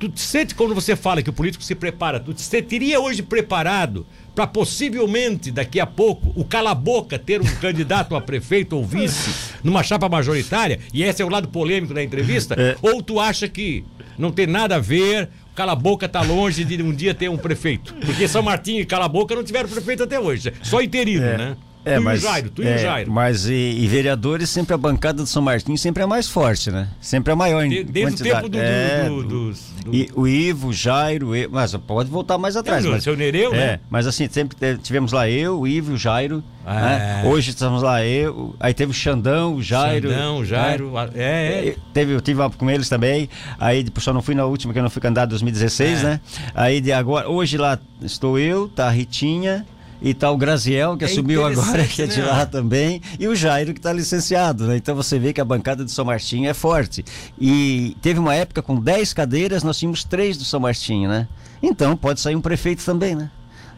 tu 0.00 0.08
te 0.08 0.20
sente 0.20 0.54
quando 0.54 0.74
você 0.74 0.96
fala 0.96 1.22
que 1.22 1.28
o 1.28 1.32
político 1.32 1.62
se 1.62 1.74
prepara, 1.74 2.18
tu 2.18 2.32
te 2.32 2.40
sentiria 2.40 2.98
hoje 2.98 3.22
preparado 3.22 4.06
para 4.34 4.46
possivelmente 4.46 5.50
daqui 5.50 5.78
a 5.78 5.86
pouco 5.86 6.32
o 6.34 6.44
cala-boca 6.44 7.18
ter 7.18 7.40
um 7.42 7.56
candidato 7.56 8.16
a 8.16 8.20
prefeito 8.20 8.76
ou 8.76 8.84
vice 8.84 9.30
numa 9.62 9.82
chapa 9.82 10.08
majoritária? 10.08 10.80
E 10.94 11.02
esse 11.02 11.20
é 11.20 11.24
o 11.24 11.28
lado 11.28 11.48
polêmico 11.48 11.92
da 11.92 12.02
entrevista? 12.02 12.54
É. 12.58 12.76
Ou 12.80 13.02
tu 13.02 13.20
acha 13.20 13.46
que 13.46 13.84
não 14.16 14.32
tem 14.32 14.46
nada 14.46 14.76
a 14.76 14.78
ver, 14.78 15.28
Cala 15.60 15.76
Boca 15.76 16.08
tá 16.08 16.22
longe 16.22 16.64
de 16.64 16.82
um 16.82 16.90
dia 16.90 17.12
ter 17.12 17.28
um 17.28 17.36
prefeito? 17.36 17.92
Porque 17.96 18.26
São 18.26 18.42
Martinho 18.42 18.80
e 18.80 18.86
Cala 18.86 19.06
Boca 19.06 19.34
não 19.34 19.44
tiveram 19.44 19.68
prefeito 19.68 20.02
até 20.02 20.18
hoje, 20.18 20.54
só 20.62 20.80
interino, 20.80 21.26
é. 21.26 21.36
né? 21.36 21.56
É, 21.84 21.96
tu 21.96 22.02
mas, 22.02 22.22
e 22.22 22.26
o 22.26 22.28
Jairo, 22.28 22.50
tu 22.50 22.62
é, 22.62 22.64
e 22.64 22.68
o 22.68 22.74
é, 22.74 22.78
Jairo. 22.78 23.10
Mas 23.10 23.46
e, 23.46 23.54
e, 23.54 23.86
vereadores, 23.86 24.50
sempre 24.50 24.74
a 24.74 24.76
bancada 24.76 25.22
do 25.22 25.26
São 25.26 25.40
Martinho 25.40 25.78
sempre 25.78 26.02
é 26.02 26.06
mais 26.06 26.28
forte, 26.28 26.70
né? 26.70 26.88
Sempre 27.00 27.32
é 27.32 27.36
maior 27.36 27.64
em 27.64 27.84
Desde 27.84 27.92
quantidade. 28.02 28.46
o 28.46 28.48
tempo 28.48 28.48
do, 28.50 28.58
é, 28.58 29.08
do, 29.08 29.22
do, 29.22 29.52
do, 29.52 29.94
E, 29.94 30.10
o 30.14 30.28
Ivo, 30.28 30.68
o 30.68 30.72
Jairo, 30.72 31.34
eu, 31.34 31.48
mas 31.50 31.74
pode 31.76 32.10
voltar 32.10 32.36
mais 32.36 32.56
atrás. 32.56 32.84
É, 32.84 32.88
mas, 32.88 33.02
seu 33.02 33.16
Nereu, 33.16 33.54
é, 33.54 33.56
né? 33.56 33.80
Mas 33.88 34.06
assim, 34.06 34.28
sempre 34.28 34.56
tivemos 34.78 35.12
lá 35.12 35.28
eu, 35.28 35.60
o 35.60 35.66
Ivo, 35.66 35.94
o 35.94 35.96
Jairo. 35.96 36.44
Né? 36.64 37.22
Hoje 37.24 37.50
estamos 37.50 37.82
lá 37.82 38.04
eu, 38.04 38.54
aí 38.60 38.74
teve 38.74 38.92
o 38.92 38.94
Xandão, 38.94 39.54
o 39.54 39.62
Jairo. 39.62 40.10
Xandão, 40.10 40.44
Jairo, 40.44 40.92
né? 40.92 41.10
é, 41.14 41.68
é. 41.68 41.76
Teve, 41.92 42.12
eu 42.12 42.20
tive 42.20 42.40
com 42.50 42.70
eles 42.70 42.88
também. 42.88 43.28
Aí 43.58 43.84
só 43.98 44.12
não 44.12 44.22
fui 44.22 44.34
na 44.34 44.44
última, 44.44 44.72
que 44.72 44.78
eu 44.78 44.82
não 44.82 44.90
fui 44.90 45.00
candidato 45.00 45.28
em 45.28 45.30
2016, 45.30 46.02
né? 46.02 46.20
Aí 46.54 46.80
de 46.80 46.92
agora, 46.92 47.28
hoje 47.28 47.56
lá 47.56 47.78
estou 48.02 48.38
eu, 48.38 48.68
tá 48.68 48.86
a 48.86 48.90
Ritinha 48.90 49.66
e 50.02 50.14
tá 50.14 50.30
o 50.30 50.36
Graziel, 50.36 50.96
que 50.96 51.04
é 51.04 51.06
assumiu 51.06 51.44
agora, 51.44 51.84
que 51.86 52.02
é 52.02 52.06
de 52.06 52.20
né? 52.20 52.26
lá 52.26 52.46
também, 52.46 53.00
e 53.18 53.28
o 53.28 53.34
Jairo, 53.34 53.72
que 53.72 53.78
está 53.78 53.92
licenciado. 53.92 54.66
Né? 54.66 54.76
Então 54.76 54.94
você 54.94 55.18
vê 55.18 55.32
que 55.32 55.40
a 55.40 55.44
bancada 55.44 55.84
do 55.84 55.90
São 55.90 56.04
Martinho 56.04 56.48
é 56.48 56.54
forte. 56.54 57.04
E 57.38 57.96
teve 58.00 58.18
uma 58.18 58.34
época 58.34 58.62
com 58.62 58.80
10 58.80 59.12
cadeiras, 59.12 59.62
nós 59.62 59.78
tínhamos 59.78 60.04
três 60.04 60.36
do 60.36 60.44
São 60.44 60.60
Martinho, 60.60 61.08
né? 61.08 61.28
Então 61.62 61.96
pode 61.96 62.20
sair 62.20 62.36
um 62.36 62.40
prefeito 62.40 62.84
também, 62.84 63.14
né? 63.14 63.30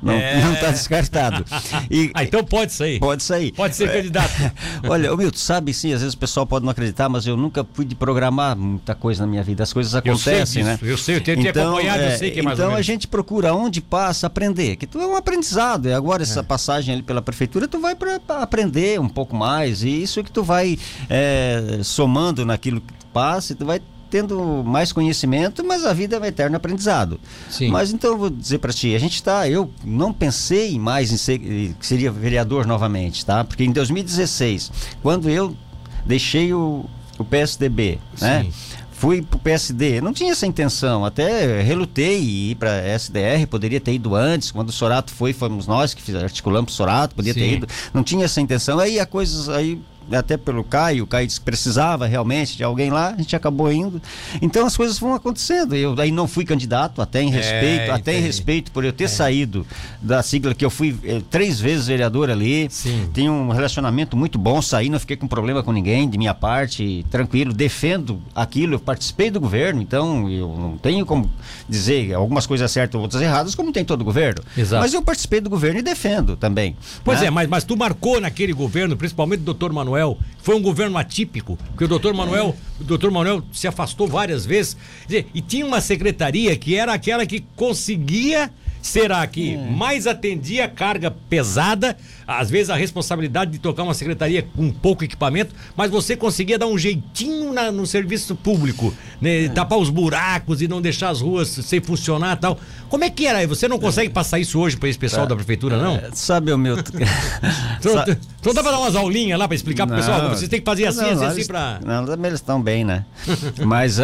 Não, 0.02 0.14
é... 0.14 0.40
não 0.42 0.54
tá 0.56 0.70
descartado. 0.70 1.44
E, 1.90 2.10
ah, 2.12 2.24
então 2.24 2.42
pode 2.42 2.72
sair. 2.72 2.98
Pode 2.98 3.22
sair. 3.22 3.52
Pode 3.52 3.76
ser 3.76 3.90
candidato. 3.92 4.32
Olha, 4.88 5.14
o 5.14 5.16
Milton, 5.16 5.38
sabe 5.38 5.72
sim, 5.72 5.92
às 5.92 6.00
vezes 6.00 6.14
o 6.14 6.18
pessoal 6.18 6.44
pode 6.44 6.64
não 6.64 6.72
acreditar, 6.72 7.08
mas 7.08 7.26
eu 7.26 7.36
nunca 7.36 7.62
pude 7.62 7.94
programar 7.94 8.56
muita 8.56 8.94
coisa 8.94 9.24
na 9.24 9.30
minha 9.30 9.42
vida. 9.42 9.62
As 9.62 9.72
coisas 9.72 9.94
acontecem, 9.94 10.62
eu 10.62 10.66
né? 10.66 10.78
Eu 10.82 10.98
sei, 10.98 11.16
eu 11.16 11.20
tenho 11.20 11.46
então, 11.46 11.74
acompanhado, 11.74 12.02
é, 12.02 12.14
eu 12.14 12.18
sei 12.18 12.30
que 12.32 12.40
é 12.40 12.42
mais 12.42 12.58
Então 12.58 12.74
a 12.74 12.82
gente 12.82 13.06
procura 13.06 13.54
onde 13.54 13.80
passa 13.80 14.26
aprender, 14.26 14.76
que 14.76 14.86
tu 14.86 15.00
é 15.00 15.06
um 15.06 15.16
aprendizado. 15.16 15.88
E 15.88 15.92
agora 15.92 16.22
essa 16.22 16.40
é. 16.40 16.42
passagem 16.42 16.94
ali 16.94 17.02
pela 17.02 17.22
prefeitura, 17.22 17.68
tu 17.68 17.78
vai 17.78 17.94
para 17.94 18.20
aprender 18.40 19.00
um 19.00 19.08
pouco 19.08 19.36
mais. 19.36 19.84
E 19.84 20.02
isso 20.02 20.18
é 20.18 20.22
que 20.22 20.32
tu 20.32 20.42
vai 20.42 20.78
é, 21.08 21.80
somando 21.84 22.44
naquilo 22.44 22.80
que 22.80 22.92
tu 22.92 23.06
passa, 23.12 23.52
e 23.52 23.56
tu 23.56 23.64
vai 23.64 23.80
tendo 24.12 24.62
mais 24.62 24.92
conhecimento, 24.92 25.64
mas 25.64 25.86
a 25.86 25.94
vida 25.94 26.16
é 26.16 26.20
um 26.20 26.24
eterno 26.26 26.54
aprendizado. 26.54 27.18
Sim. 27.48 27.68
Mas 27.68 27.94
então 27.94 28.10
eu 28.12 28.18
vou 28.18 28.28
dizer 28.28 28.58
para 28.58 28.70
ti, 28.70 28.94
a 28.94 28.98
gente 28.98 29.14
está, 29.14 29.48
eu 29.48 29.70
não 29.82 30.12
pensei 30.12 30.78
mais 30.78 31.10
em 31.10 31.16
ser, 31.16 31.38
que 31.38 31.74
seria 31.80 32.12
vereador 32.12 32.66
novamente, 32.66 33.24
tá? 33.24 33.42
Porque 33.42 33.64
em 33.64 33.72
2016, 33.72 34.70
quando 35.02 35.30
eu 35.30 35.56
deixei 36.04 36.52
o, 36.52 36.84
o 37.18 37.24
PSDB, 37.24 37.98
né? 38.20 38.42
Sim. 38.42 38.48
né? 38.48 38.52
fui 38.90 39.20
pro 39.20 39.36
PSD. 39.36 40.00
Não 40.00 40.12
tinha 40.12 40.30
essa 40.30 40.46
intenção, 40.46 41.04
até 41.04 41.60
relutei 41.62 42.20
em 42.20 42.50
ir 42.50 42.54
para 42.54 42.86
SDR, 42.86 43.48
poderia 43.50 43.80
ter 43.80 43.94
ido 43.94 44.14
antes, 44.14 44.52
quando 44.52 44.68
o 44.68 44.72
Sorato 44.72 45.10
foi, 45.10 45.32
fomos 45.32 45.66
nós 45.66 45.92
que 45.92 46.16
articulamos 46.16 46.72
o 46.72 46.76
Sorato, 46.76 47.14
podia 47.14 47.34
Sim. 47.34 47.40
ter 47.40 47.52
ido. 47.54 47.66
Não 47.92 48.04
tinha 48.04 48.26
essa 48.26 48.40
intenção. 48.40 48.78
Aí 48.78 49.00
a 49.00 49.06
coisa 49.06 49.56
aí 49.56 49.80
até 50.16 50.36
pelo 50.36 50.64
Caio, 50.64 51.04
o 51.04 51.06
Caio 51.06 51.26
disse 51.26 51.40
que 51.40 51.44
precisava 51.44 52.06
realmente 52.06 52.56
de 52.56 52.64
alguém 52.64 52.90
lá, 52.90 53.10
a 53.10 53.16
gente 53.16 53.34
acabou 53.34 53.72
indo. 53.72 54.00
Então 54.40 54.66
as 54.66 54.76
coisas 54.76 54.98
vão 54.98 55.14
acontecendo. 55.14 55.74
Eu 55.74 55.94
aí 55.98 56.10
não 56.10 56.26
fui 56.26 56.44
candidato, 56.44 57.00
até 57.00 57.22
em 57.22 57.28
é, 57.28 57.36
respeito, 57.36 57.80
é, 57.82 57.90
até 57.90 58.18
em 58.18 58.20
respeito 58.20 58.72
por 58.72 58.84
eu 58.84 58.92
ter 58.92 59.04
é. 59.04 59.08
saído 59.08 59.66
da 60.00 60.22
sigla 60.22 60.54
que 60.54 60.64
eu 60.64 60.70
fui 60.70 60.96
eh, 61.04 61.20
três 61.30 61.60
vezes 61.60 61.86
vereador 61.86 62.30
ali. 62.30 62.68
Sim. 62.70 63.08
Tenho 63.12 63.32
um 63.32 63.50
relacionamento 63.50 64.16
muito 64.16 64.38
bom, 64.38 64.60
saí, 64.60 64.88
não 64.88 64.98
fiquei 64.98 65.16
com 65.16 65.26
problema 65.26 65.62
com 65.62 65.72
ninguém, 65.72 66.08
de 66.08 66.18
minha 66.18 66.34
parte, 66.34 67.04
tranquilo, 67.10 67.52
defendo 67.52 68.20
aquilo, 68.34 68.74
eu 68.74 68.80
participei 68.80 69.30
do 69.30 69.40
governo, 69.40 69.80
então 69.80 70.28
eu 70.28 70.48
não 70.48 70.76
tenho 70.76 71.06
como 71.06 71.30
dizer 71.68 72.14
algumas 72.14 72.46
coisas 72.46 72.70
certas 72.70 72.94
ou 72.96 73.02
outras 73.02 73.22
erradas, 73.22 73.54
como 73.54 73.72
tem 73.72 73.84
todo 73.84 74.00
o 74.00 74.04
governo. 74.04 74.42
Exato. 74.56 74.82
Mas 74.82 74.92
eu 74.94 75.02
participei 75.02 75.40
do 75.40 75.50
governo 75.50 75.78
e 75.78 75.82
defendo 75.82 76.36
também. 76.36 76.76
Pois 77.04 77.20
né? 77.20 77.26
é, 77.26 77.30
mas, 77.30 77.48
mas 77.48 77.64
tu 77.64 77.76
marcou 77.76 78.20
naquele 78.20 78.52
governo, 78.52 78.96
principalmente 78.96 79.40
o 79.40 79.44
doutor 79.44 79.72
Manuel 79.72 80.01
Manuel. 80.02 80.18
Foi 80.42 80.56
um 80.56 80.62
governo 80.62 80.98
atípico, 80.98 81.56
porque 81.68 81.84
o 81.84 81.88
doutor 81.88 82.12
Manuel, 82.14 82.56
o 82.80 82.84
doutor 82.84 83.10
Manuel 83.12 83.44
se 83.52 83.68
afastou 83.68 84.08
várias 84.08 84.44
vezes. 84.44 84.76
E 85.08 85.40
tinha 85.40 85.64
uma 85.64 85.80
secretaria 85.80 86.56
que 86.56 86.74
era 86.74 86.92
aquela 86.92 87.24
que 87.24 87.44
conseguia 87.54 88.50
será 88.82 89.24
que 89.26 89.54
é. 89.54 89.56
mais 89.56 90.06
atendia 90.08 90.64
a 90.64 90.68
carga 90.68 91.10
pesada, 91.30 91.96
às 92.26 92.50
vezes 92.50 92.68
a 92.68 92.76
responsabilidade 92.76 93.52
de 93.52 93.58
tocar 93.58 93.84
uma 93.84 93.94
secretaria 93.94 94.42
com 94.42 94.70
pouco 94.70 95.04
equipamento, 95.04 95.54
mas 95.76 95.90
você 95.90 96.16
conseguia 96.16 96.58
dar 96.58 96.66
um 96.66 96.76
jeitinho 96.76 97.52
na, 97.52 97.70
no 97.70 97.86
serviço 97.86 98.34
público, 98.34 98.92
né? 99.20 99.44
É. 99.44 99.48
tapar 99.48 99.78
os 99.78 99.88
buracos 99.88 100.60
e 100.60 100.68
não 100.68 100.82
deixar 100.82 101.10
as 101.10 101.20
ruas 101.20 101.48
sem 101.48 101.80
funcionar 101.80 102.36
tal. 102.36 102.58
Como 102.88 103.04
é 103.04 103.10
que 103.10 103.26
era? 103.26 103.46
Você 103.46 103.68
não 103.68 103.78
consegue 103.78 104.08
é. 104.08 104.12
passar 104.12 104.38
isso 104.38 104.58
hoje 104.58 104.76
para 104.76 104.88
esse 104.88 104.98
pessoal 104.98 105.24
é. 105.24 105.28
da 105.28 105.36
prefeitura, 105.36 105.78
não? 105.78 105.96
É, 105.96 106.10
sabe, 106.12 106.52
o 106.52 106.58
meu. 106.58 106.76
então, 107.78 108.04
então 108.40 108.52
dá 108.52 108.62
para 108.62 108.72
dar 108.72 108.80
umas 108.80 108.96
aulinhas 108.96 109.38
lá 109.38 109.46
para 109.46 109.54
explicar 109.54 109.86
pro 109.86 109.96
pessoal? 109.96 110.28
Vocês 110.28 110.48
têm 110.48 110.58
que 110.60 110.66
fazer 110.66 110.86
assim, 110.86 111.00
não, 111.00 111.12
assim, 111.12 111.24
assim 111.40 111.46
para. 111.46 111.80
Não, 111.84 112.04
também 112.04 112.28
eles 112.28 112.40
estão 112.40 112.60
bem, 112.60 112.84
né? 112.84 113.04
mas 113.64 113.98
uh, 113.98 114.02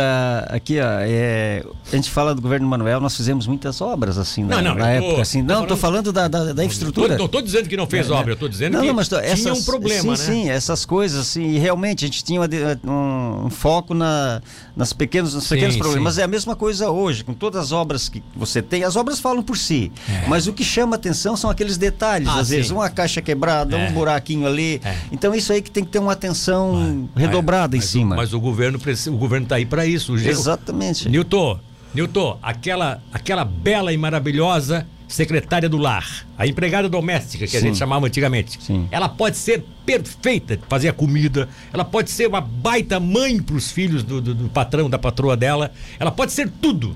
aqui, 0.48 0.78
ó, 0.80 1.00
é, 1.00 1.64
a 1.92 1.96
gente 1.96 2.10
fala 2.10 2.34
do 2.34 2.40
governo 2.40 2.66
Manuel, 2.66 3.00
nós 3.00 3.16
fizemos 3.16 3.46
muitas 3.46 3.80
obras 3.80 4.16
assim, 4.18 4.44
né? 4.44 4.56
Não, 4.56 4.62
não, 4.62 4.67
na 4.74 4.84
tô, 4.84 4.90
época, 4.90 5.22
assim. 5.22 5.42
Não, 5.42 5.66
tô 5.66 5.76
falando, 5.76 6.12
da, 6.12 6.28
da, 6.28 6.52
da 6.52 6.64
infraestrutura. 6.64 7.16
Não 7.16 7.26
estou 7.26 7.42
dizendo 7.42 7.68
que 7.68 7.76
não 7.76 7.86
fez 7.86 8.10
obra, 8.10 8.32
eu 8.32 8.36
tô 8.36 8.48
dizendo 8.48 8.74
não, 8.74 8.80
que 8.80 8.86
não, 8.86 8.94
mas, 8.94 9.10
essas, 9.12 9.40
tinha 9.40 9.54
um 9.54 9.62
problema, 9.62 10.16
sim, 10.16 10.30
né? 10.30 10.42
Sim, 10.44 10.50
essas 10.50 10.84
coisas, 10.84 11.20
assim, 11.20 11.44
e 11.50 11.58
realmente 11.58 12.04
a 12.04 12.08
gente 12.08 12.24
tinha 12.24 12.40
um, 12.84 13.46
um 13.46 13.50
foco 13.50 13.94
na, 13.94 14.40
nas 14.76 14.92
pequenos, 14.92 15.34
nos 15.34 15.48
pequenos 15.48 15.74
sim, 15.74 15.80
problemas. 15.80 16.00
Sim. 16.00 16.04
Mas 16.04 16.18
é 16.18 16.24
a 16.24 16.28
mesma 16.28 16.56
coisa 16.56 16.90
hoje, 16.90 17.24
com 17.24 17.34
todas 17.34 17.60
as 17.62 17.72
obras 17.72 18.08
que 18.08 18.22
você 18.34 18.62
tem, 18.62 18.84
as 18.84 18.96
obras 18.96 19.20
falam 19.20 19.42
por 19.42 19.56
si. 19.56 19.92
É. 20.08 20.28
Mas 20.28 20.46
o 20.46 20.52
que 20.52 20.64
chama 20.64 20.96
atenção 20.96 21.36
são 21.36 21.50
aqueles 21.50 21.76
detalhes, 21.76 22.28
ah, 22.28 22.40
às 22.40 22.48
sim. 22.48 22.56
vezes, 22.56 22.70
uma 22.70 22.88
caixa 22.88 23.20
quebrada, 23.20 23.76
é. 23.76 23.88
um 23.88 23.92
buraquinho 23.92 24.46
ali. 24.46 24.80
É. 24.84 24.96
Então 25.10 25.34
isso 25.34 25.52
aí 25.52 25.62
que 25.62 25.70
tem 25.70 25.84
que 25.84 25.90
ter 25.90 25.98
uma 25.98 26.12
atenção 26.12 27.08
redobrada 27.14 27.76
em 27.76 27.80
cima. 27.80 28.14
O, 28.14 28.18
mas 28.18 28.32
o 28.32 28.40
governo 28.40 28.78
o 28.78 29.36
está 29.38 29.56
aí 29.56 29.66
para 29.66 29.86
isso. 29.86 30.14
Exatamente. 30.16 31.08
Nilton, 31.08 31.58
Nilton, 31.98 32.38
aquela, 32.40 33.02
aquela 33.12 33.44
bela 33.44 33.92
e 33.92 33.96
maravilhosa 33.96 34.86
secretária 35.08 35.68
do 35.68 35.78
lar, 35.78 36.26
a 36.36 36.46
empregada 36.46 36.88
doméstica 36.88 37.44
que 37.44 37.50
Sim. 37.50 37.56
a 37.56 37.60
gente 37.60 37.78
chamava 37.78 38.06
antigamente, 38.06 38.62
Sim. 38.62 38.86
ela 38.90 39.08
pode 39.08 39.36
ser 39.36 39.64
perfeita, 39.84 40.60
fazer 40.68 40.88
a 40.90 40.92
comida, 40.92 41.48
ela 41.72 41.84
pode 41.84 42.10
ser 42.10 42.28
uma 42.28 42.40
baita 42.40 43.00
mãe 43.00 43.42
para 43.42 43.56
os 43.56 43.72
filhos 43.72 44.04
do, 44.04 44.20
do, 44.20 44.34
do 44.34 44.48
patrão, 44.48 44.88
da 44.88 44.98
patroa 44.98 45.36
dela, 45.36 45.72
ela 45.98 46.12
pode 46.12 46.30
ser 46.32 46.48
tudo 46.60 46.94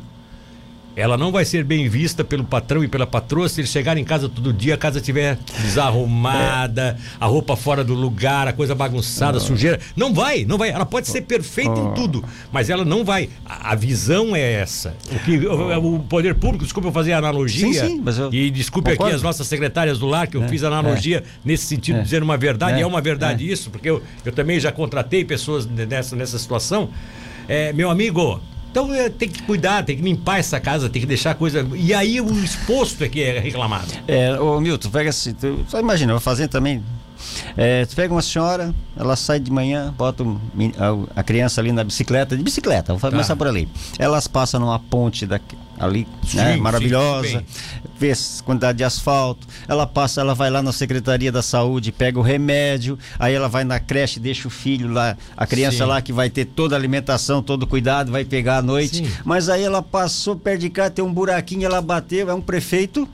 ela 0.94 1.16
não 1.16 1.32
vai 1.32 1.44
ser 1.44 1.64
bem 1.64 1.88
vista 1.88 2.22
pelo 2.22 2.44
patrão 2.44 2.84
e 2.84 2.88
pela 2.88 3.06
patroa 3.06 3.48
se 3.48 3.60
ele 3.60 3.68
chegar 3.68 3.96
em 3.96 4.04
casa 4.04 4.28
todo 4.28 4.52
dia, 4.52 4.74
a 4.74 4.76
casa 4.76 4.98
estiver 4.98 5.38
desarrumada, 5.62 6.98
a 7.18 7.26
roupa 7.26 7.56
fora 7.56 7.82
do 7.82 7.94
lugar, 7.94 8.46
a 8.46 8.52
coisa 8.52 8.74
bagunçada, 8.74 9.40
sujeira. 9.40 9.80
Não 9.96 10.12
vai, 10.12 10.44
não 10.44 10.58
vai. 10.58 10.70
Ela 10.70 10.84
pode 10.84 11.08
ser 11.08 11.22
perfeita 11.22 11.78
em 11.78 11.94
tudo, 11.94 12.24
mas 12.52 12.68
ela 12.68 12.84
não 12.84 13.04
vai. 13.04 13.30
A, 13.44 13.72
a 13.72 13.74
visão 13.74 14.36
é 14.36 14.52
essa. 14.52 14.94
O, 15.10 15.18
que, 15.20 15.38
o, 15.46 15.94
o, 15.94 16.00
poder 16.00 16.34
público, 16.34 16.64
desculpe 16.64 16.88
eu 16.88 16.92
fazer 16.92 17.12
a 17.12 17.18
analogia. 17.18 17.66
Sim, 17.66 17.72
sim, 17.72 18.00
mas 18.02 18.18
eu 18.18 18.32
e 18.32 18.50
desculpe 18.50 18.90
concordo. 18.90 19.10
aqui 19.10 19.16
as 19.16 19.22
nossas 19.22 19.46
secretárias 19.46 19.98
do 19.98 20.06
lar, 20.06 20.26
que 20.26 20.36
eu 20.36 20.44
é, 20.44 20.48
fiz 20.48 20.62
analogia 20.62 21.18
é, 21.18 21.22
nesse 21.44 21.64
sentido, 21.66 22.00
é, 22.00 22.02
dizer 22.02 22.22
uma 22.22 22.36
verdade, 22.36 22.78
é, 22.78 22.82
é 22.82 22.86
uma 22.86 23.00
verdade 23.00 23.48
é. 23.48 23.52
isso, 23.52 23.70
porque 23.70 23.88
eu, 23.88 24.02
eu 24.24 24.32
também 24.32 24.60
já 24.60 24.70
contratei 24.70 25.24
pessoas 25.24 25.66
nessa, 25.66 26.14
nessa 26.14 26.38
situação. 26.38 26.90
É, 27.48 27.72
meu 27.72 27.90
amigo, 27.90 28.40
Então 28.72 28.92
é, 28.94 29.10
tem 29.10 29.28
que 29.28 29.42
cuidar, 29.42 29.84
tem 29.84 29.94
que 29.96 30.02
limpar 30.02 30.38
essa 30.38 30.58
casa, 30.58 30.88
tem 30.88 31.00
que 31.00 31.06
deixar 31.06 31.32
a 31.32 31.34
coisa. 31.34 31.64
E 31.74 31.92
aí 31.92 32.20
o 32.22 32.32
exposto 32.42 33.04
é 33.04 33.08
que 33.08 33.22
é 33.22 33.38
reclamado. 33.38 33.86
É, 34.08 34.32
ô 34.40 34.58
Milton, 34.60 34.88
pega 34.88 35.10
assim, 35.10 35.34
tu, 35.34 35.64
só 35.68 35.78
imagina, 35.78 36.10
eu 36.12 36.16
vou 36.16 36.20
fazer 36.20 36.48
também. 36.48 36.82
É, 37.56 37.84
tu 37.86 37.94
pega 37.94 38.12
uma 38.12 38.22
senhora, 38.22 38.74
ela 38.96 39.14
sai 39.14 39.38
de 39.38 39.50
manhã, 39.50 39.94
bota 39.96 40.24
a, 41.14 41.22
criança 41.22 41.60
ali 41.60 41.70
na 41.70 41.84
bicicleta, 41.84 42.36
de 42.36 42.42
bicicleta, 42.42 42.88
vamos 42.88 43.02
Tá. 43.02 43.10
começar 43.10 43.36
por 43.36 43.46
ali. 43.46 43.68
Elas 43.98 44.26
passam 44.26 44.58
numa 44.58 44.78
ponte 44.78 45.26
daqui, 45.26 45.56
ali, 45.82 46.06
né, 46.34 46.54
Sim, 46.54 46.60
maravilhosa, 46.60 47.40
sim, 47.40 47.44
vê 47.98 48.12
quantidade 48.44 48.78
de 48.78 48.84
asfalto. 48.84 49.46
Ela 49.66 49.86
passa, 49.86 50.20
ela 50.20 50.34
vai 50.34 50.50
lá 50.50 50.62
na 50.62 50.72
Secretaria 50.72 51.32
da 51.32 51.42
Saúde, 51.42 51.90
pega 51.90 52.18
o 52.18 52.22
remédio, 52.22 52.98
aí 53.18 53.34
ela 53.34 53.48
vai 53.48 53.64
na 53.64 53.80
creche, 53.80 54.20
deixa 54.20 54.48
o 54.48 54.50
filho 54.50 54.92
lá, 54.92 55.16
a 55.36 55.46
criança 55.46 55.78
Sim. 55.78 55.84
lá 55.84 56.00
que 56.00 56.12
vai 56.12 56.30
ter 56.30 56.44
toda 56.44 56.76
a 56.76 56.78
alimentação, 56.78 57.42
todo 57.42 57.64
o 57.64 57.66
cuidado, 57.66 58.12
vai 58.12 58.24
pegar 58.24 58.58
à 58.58 58.62
noite. 58.62 59.04
Mas 59.24 59.48
aí 59.48 59.62
ela 59.62 59.82
passou 59.82 60.36
perto 60.36 60.60
de 60.60 60.70
cá, 60.70 60.88
tem 60.88 61.04
um 61.04 61.12
buraquinho, 61.12 61.66
ela 61.66 61.80
bateu, 61.80 62.30
é 62.30 62.34
um 62.34 62.40
prefeito. 62.40 63.08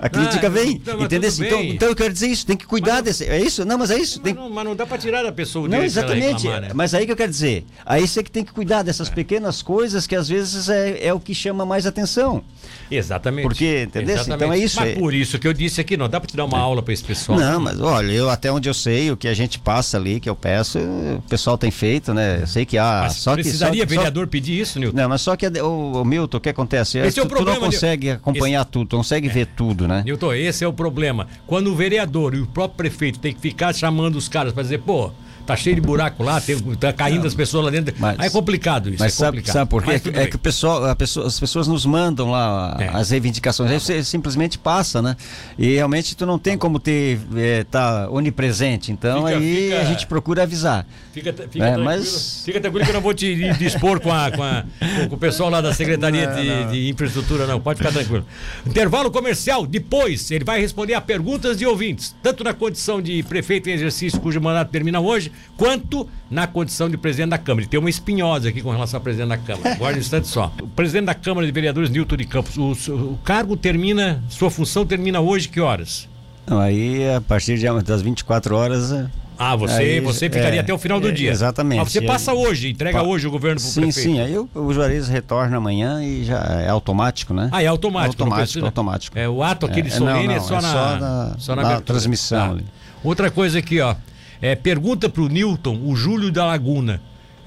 A 0.00 0.08
crítica 0.08 0.46
Ah, 0.46 0.50
vem, 0.50 0.80
mas 0.86 1.00
entendeu? 1.02 1.30
Então, 1.40 1.62
então 1.62 1.88
eu 1.88 1.96
quero 1.96 2.12
dizer 2.12 2.28
isso, 2.28 2.46
tem 2.46 2.56
que 2.56 2.66
cuidar 2.66 3.00
desse. 3.00 3.24
É 3.24 3.40
isso? 3.40 3.64
Não, 3.64 3.76
mas 3.78 3.90
é 3.90 3.98
isso. 3.98 4.20
Tem... 4.20 4.32
Mas, 4.34 4.42
não, 4.44 4.50
mas 4.50 4.64
não 4.64 4.76
dá 4.76 4.86
pra 4.86 4.96
tirar 4.98 5.22
da 5.22 5.32
pessoa 5.32 5.66
o 5.66 5.68
Não, 5.68 5.82
exatamente. 5.82 6.42
reclamar, 6.44 6.60
né? 6.60 6.68
Mas 6.74 6.94
aí 6.94 7.04
que 7.06 7.12
eu 7.12 7.16
quero 7.16 7.30
dizer. 7.30 7.64
Aí 7.84 8.06
você 8.06 8.22
que 8.22 8.30
tem 8.30 8.44
que 8.44 8.52
cuidar 8.52 8.82
dessas 8.82 9.08
pequenas 9.08 9.62
coisas 9.62 10.06
que 10.06 10.14
às 10.14 10.28
vezes 10.28 10.68
é, 10.68 11.06
é 11.06 11.12
o 11.12 11.18
que 11.20 11.34
chama 11.34 11.64
mais 11.66 11.86
atenção. 11.86 12.42
Exatamente. 12.90 13.42
Porque, 13.46 13.82
entendeu? 13.86 14.14
Exatamente. 14.14 14.36
Então 14.44 14.52
é 14.52 14.58
isso, 14.58 14.76
Mas 14.80 14.90
é- 14.90 14.94
por 14.94 15.12
isso 15.14 15.38
que 15.38 15.46
eu 15.48 15.52
disse 15.52 15.80
aqui, 15.80 15.96
não 15.96 16.08
dá 16.08 16.20
pra 16.20 16.28
te 16.28 16.36
dar 16.36 16.44
uma 16.44 16.58
aula 16.58 16.82
pra 16.82 16.92
esse 16.92 17.04
pessoal. 17.04 17.38
Não, 17.38 17.60
mas 17.60 17.80
olha, 17.80 18.12
eu 18.12 18.30
até 18.30 18.50
onde 18.50 18.68
eu 18.68 18.74
sei, 18.74 19.10
o 19.10 19.16
que 19.16 19.28
a 19.28 19.34
gente 19.34 19.58
passa 19.58 19.96
ali, 19.96 20.20
que 20.20 20.28
eu 20.28 20.36
peço, 20.36 20.78
o 20.78 21.22
pessoal 21.28 21.58
tem 21.58 21.70
feito, 21.70 22.14
né? 22.14 22.38
Eu 22.42 22.46
sei 22.46 22.64
que 22.64 22.78
há. 22.78 23.00
Mas 23.04 23.14
só 23.16 23.34
precisaria 23.34 23.82
só, 23.82 23.86
que- 23.86 23.94
só- 23.94 24.00
vereador 24.00 24.26
pedir 24.28 24.60
isso, 24.60 24.78
Nilton? 24.78 24.96
Não, 24.96 25.08
mas 25.08 25.20
só 25.22 25.36
que 25.36 25.46
o, 25.46 25.92
o 26.02 26.04
Milton, 26.04 26.38
o 26.38 26.40
que 26.40 26.48
acontece? 26.48 26.98
Esse 26.98 27.18
é 27.18 27.22
o 27.22 27.26
tu, 27.26 27.28
tu 27.30 27.34
problema, 27.34 27.58
não 27.60 27.66
consegue 27.66 28.10
acompanhar 28.10 28.64
tudo, 28.64 28.88
tu 28.88 28.92
não 28.96 29.02
consegue 29.02 29.28
ver 29.28 29.46
tudo, 29.56 29.87
né? 29.88 30.02
Nilton, 30.04 30.34
esse 30.34 30.62
é 30.62 30.68
o 30.68 30.72
problema. 30.72 31.26
Quando 31.46 31.72
o 31.72 31.74
vereador 31.74 32.34
e 32.34 32.40
o 32.40 32.46
próprio 32.46 32.76
prefeito 32.76 33.18
tem 33.18 33.34
que 33.34 33.40
ficar 33.40 33.72
chamando 33.72 34.16
os 34.16 34.28
caras 34.28 34.52
pra 34.52 34.62
dizer, 34.62 34.78
pô, 34.78 35.10
tá 35.48 35.56
cheio 35.56 35.74
de 35.74 35.80
buraco 35.80 36.22
lá, 36.22 36.40
tem, 36.40 36.56
tá 36.76 36.92
caindo 36.92 37.26
as 37.26 37.34
pessoas 37.34 37.64
lá 37.64 37.70
dentro. 37.70 37.94
Mas- 37.98 38.20
aí 38.20 38.26
é 38.26 38.30
complicado 38.30 38.90
isso. 38.90 38.98
Mas 39.00 39.14
é 39.14 39.16
sabe, 39.16 39.38
complicado. 39.38 39.54
sabe 39.54 39.70
por 39.70 39.82
quê? 39.82 39.90
Mas 39.92 40.02
tudo 40.02 40.18
É 40.20 40.26
que 40.26 40.36
o 40.36 40.38
pessoal, 40.38 40.94
pessoa- 40.94 41.26
as 41.26 41.40
pessoas 41.40 41.66
nos 41.66 41.86
mandam 41.86 42.30
lá 42.30 42.76
É. 42.78 42.88
as 42.92 43.10
reivindicações, 43.10 43.70
aí 43.70 43.80
você 43.80 44.04
simplesmente 44.04 44.58
passa, 44.58 45.00
né? 45.00 45.16
E 45.58 45.74
realmente 45.74 46.14
tu 46.14 46.26
não 46.26 46.38
tem 46.38 46.58
como 46.58 46.78
ter, 46.78 47.18
é, 47.36 47.64
tá 47.64 48.08
onipresente, 48.10 48.92
então 48.92 49.24
Fica- 49.26 49.38
aí 49.38 49.64
fica- 49.68 49.80
a 49.80 49.84
gente 49.84 50.06
procura 50.06 50.42
avisar. 50.42 50.86
Fica, 51.12 51.32
fica, 51.32 51.42
É, 51.42 51.48
tranquilo, 51.48 51.84
mas- 51.84 52.42
fica 52.44 52.60
tranquilo 52.60 52.84
que 52.84 52.90
eu 52.90 52.94
não 52.94 53.00
vou 53.00 53.14
te 53.14 53.52
dispor 53.54 54.00
com, 54.00 54.12
a, 54.12 54.30
com, 54.30 54.42
a- 54.42 54.64
com- 55.08 55.14
o 55.14 55.18
pessoal 55.18 55.48
lá 55.50 55.60
da 55.60 55.72
Secretaria 55.72 56.26
de, 56.26 56.72
de 56.72 56.88
Infraestrutura, 56.90 57.46
não. 57.46 57.58
Pode 57.60 57.78
ficar 57.78 57.92
tranquilo. 57.92 58.24
Intervalo 58.66 59.10
comercial. 59.10 59.66
Depois, 59.66 60.30
ele 60.30 60.44
vai 60.44 60.60
responder 60.60 60.94
a 60.94 61.00
perguntas 61.00 61.56
de 61.58 61.64
ouvintes, 61.66 62.14
tanto 62.22 62.44
na 62.44 62.52
condição 62.52 63.00
de 63.00 63.22
prefeito 63.22 63.68
em 63.68 63.72
exercício, 63.72 64.20
cujo 64.20 64.40
mandato 64.40 64.70
termina 64.70 65.00
hoje, 65.00 65.32
quanto 65.56 66.08
na 66.30 66.46
condição 66.46 66.88
de 66.88 66.96
presidente 66.96 67.30
da 67.30 67.38
Câmara. 67.38 67.64
E 67.64 67.68
tem 67.68 67.78
uma 67.80 67.90
espinhosa 67.90 68.48
aqui 68.48 68.60
com 68.62 68.70
relação 68.70 68.98
ao 68.98 69.02
presidente 69.02 69.28
da 69.28 69.38
Câmara. 69.38 69.72
Agora 69.74 69.96
um 69.96 69.98
instante 69.98 70.28
só. 70.28 70.52
O 70.62 70.66
presidente 70.68 71.06
da 71.06 71.14
Câmara 71.14 71.46
de 71.46 71.52
Vereadores, 71.52 71.90
Nilton 71.90 72.16
de 72.16 72.24
Campos, 72.24 72.56
o, 72.56 72.72
o 72.88 73.18
cargo 73.24 73.56
termina, 73.56 74.22
sua 74.28 74.50
função 74.50 74.86
termina 74.86 75.20
hoje, 75.20 75.48
que 75.48 75.60
horas? 75.60 76.08
Então, 76.44 76.58
aí 76.60 77.08
a 77.14 77.20
partir 77.20 77.58
de, 77.58 77.66
das 77.82 78.00
24 78.02 78.56
horas. 78.56 78.90
é, 78.92 79.06
Ah, 79.38 79.54
você, 79.54 79.74
aí, 79.82 80.00
você 80.00 80.30
ficaria 80.30 80.60
é, 80.60 80.62
até 80.62 80.72
o 80.72 80.78
final 80.78 80.98
do 80.98 81.08
é, 81.08 81.12
dia. 81.12 81.30
Exatamente. 81.30 81.78
Mas 81.80 81.92
você 81.92 81.98
aí- 81.98 82.06
passa 82.06 82.32
hoje, 82.32 82.70
entrega 82.70 83.00
Pa- 83.00 83.04
hoje 83.06 83.26
o 83.26 83.30
governo 83.30 83.60
pro 83.60 83.68
Sim, 83.68 83.82
prefeito. 83.82 84.08
sim. 84.12 84.20
Aí 84.20 84.36
o, 84.38 84.48
o 84.54 84.72
Juarez 84.72 85.08
retorna 85.08 85.56
amanhã 85.58 86.02
e 86.02 86.24
já 86.24 86.38
é 86.38 86.68
automático, 86.70 87.34
né? 87.34 87.50
Ah, 87.52 87.62
é 87.62 87.66
automático. 87.66 88.22
não 88.24 88.26
Automático, 88.32 88.64
automático. 88.64 89.18
É, 89.18 89.28
o 89.28 89.42
ato 89.42 89.66
aquele 89.66 89.88
É, 89.88 89.90
solene 89.90 90.26
não, 90.26 90.32
é 90.34 90.36
não, 90.38 90.42
só 90.44 90.58
é 90.58 90.62
na, 90.62 90.72
só 90.72 90.98
na- 90.98 91.34
só 91.38 91.56
na 91.56 91.62
abertura. 91.62 91.84
transmissão 91.84 92.56
Tá. 92.56 92.64
Outra 93.04 93.30
coisa 93.30 93.58
aqui, 93.58 93.78
ó. 93.80 93.94
É, 94.40 94.54
pergunta 94.54 95.08
pro 95.08 95.28
Newton, 95.28 95.80
o 95.84 95.94
Júlio 95.96 96.30
da 96.30 96.44
Laguna. 96.46 97.00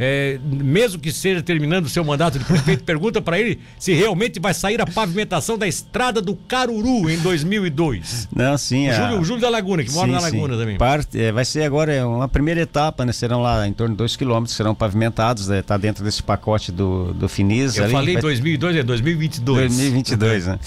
É, 0.03 0.39
mesmo 0.43 0.97
que 0.99 1.11
seja 1.11 1.43
terminando 1.43 1.85
o 1.85 1.89
seu 1.89 2.03
mandato 2.03 2.39
de 2.39 2.45
prefeito, 2.45 2.81
pergunta 2.85 3.21
para 3.21 3.39
ele 3.39 3.59
se 3.77 3.93
realmente 3.93 4.39
vai 4.39 4.51
sair 4.51 4.81
a 4.81 4.85
pavimentação 4.87 5.59
da 5.59 5.67
estrada 5.67 6.19
do 6.19 6.33
Caruru 6.35 7.07
em 7.07 7.19
2002. 7.19 8.27
Não, 8.35 8.57
sim. 8.57 8.87
O 8.87 8.91
a- 8.91 8.93
Júlio, 8.95 9.19
o 9.19 9.23
Júlio 9.23 9.41
da 9.41 9.49
Laguna, 9.49 9.83
que 9.83 9.91
mora 9.91 10.07
Sim, 10.07 10.13
na 10.13 10.19
sim. 10.21 10.35
Laguna 10.37 10.57
também. 10.57 10.77
Parte, 10.77 11.21
é, 11.21 11.31
vai 11.31 11.45
ser 11.45 11.63
agora 11.63 11.93
é, 11.93 12.03
uma 12.03 12.27
primeira 12.27 12.61
etapa, 12.61 13.05
né? 13.05 13.11
Serão 13.11 13.43
lá 13.43 13.67
em 13.67 13.73
torno 13.73 13.93
de 13.93 13.97
2 13.99 14.15
quilômetros, 14.15 14.55
serão 14.55 14.73
pavimentados, 14.73 15.47
está 15.49 15.77
dentro 15.77 16.03
desse 16.03 16.23
pacote 16.23 16.71
do, 16.71 17.13
do 17.13 17.29
Finis. 17.29 17.77
Eu 17.77 17.83
ali, 17.83 17.93
falei 17.93 18.13
vai- 18.15 18.21
2002, 18.23 18.75
é 18.77 18.83
2022. 18.83 19.75
2022, 19.77 20.47
né? 20.47 20.59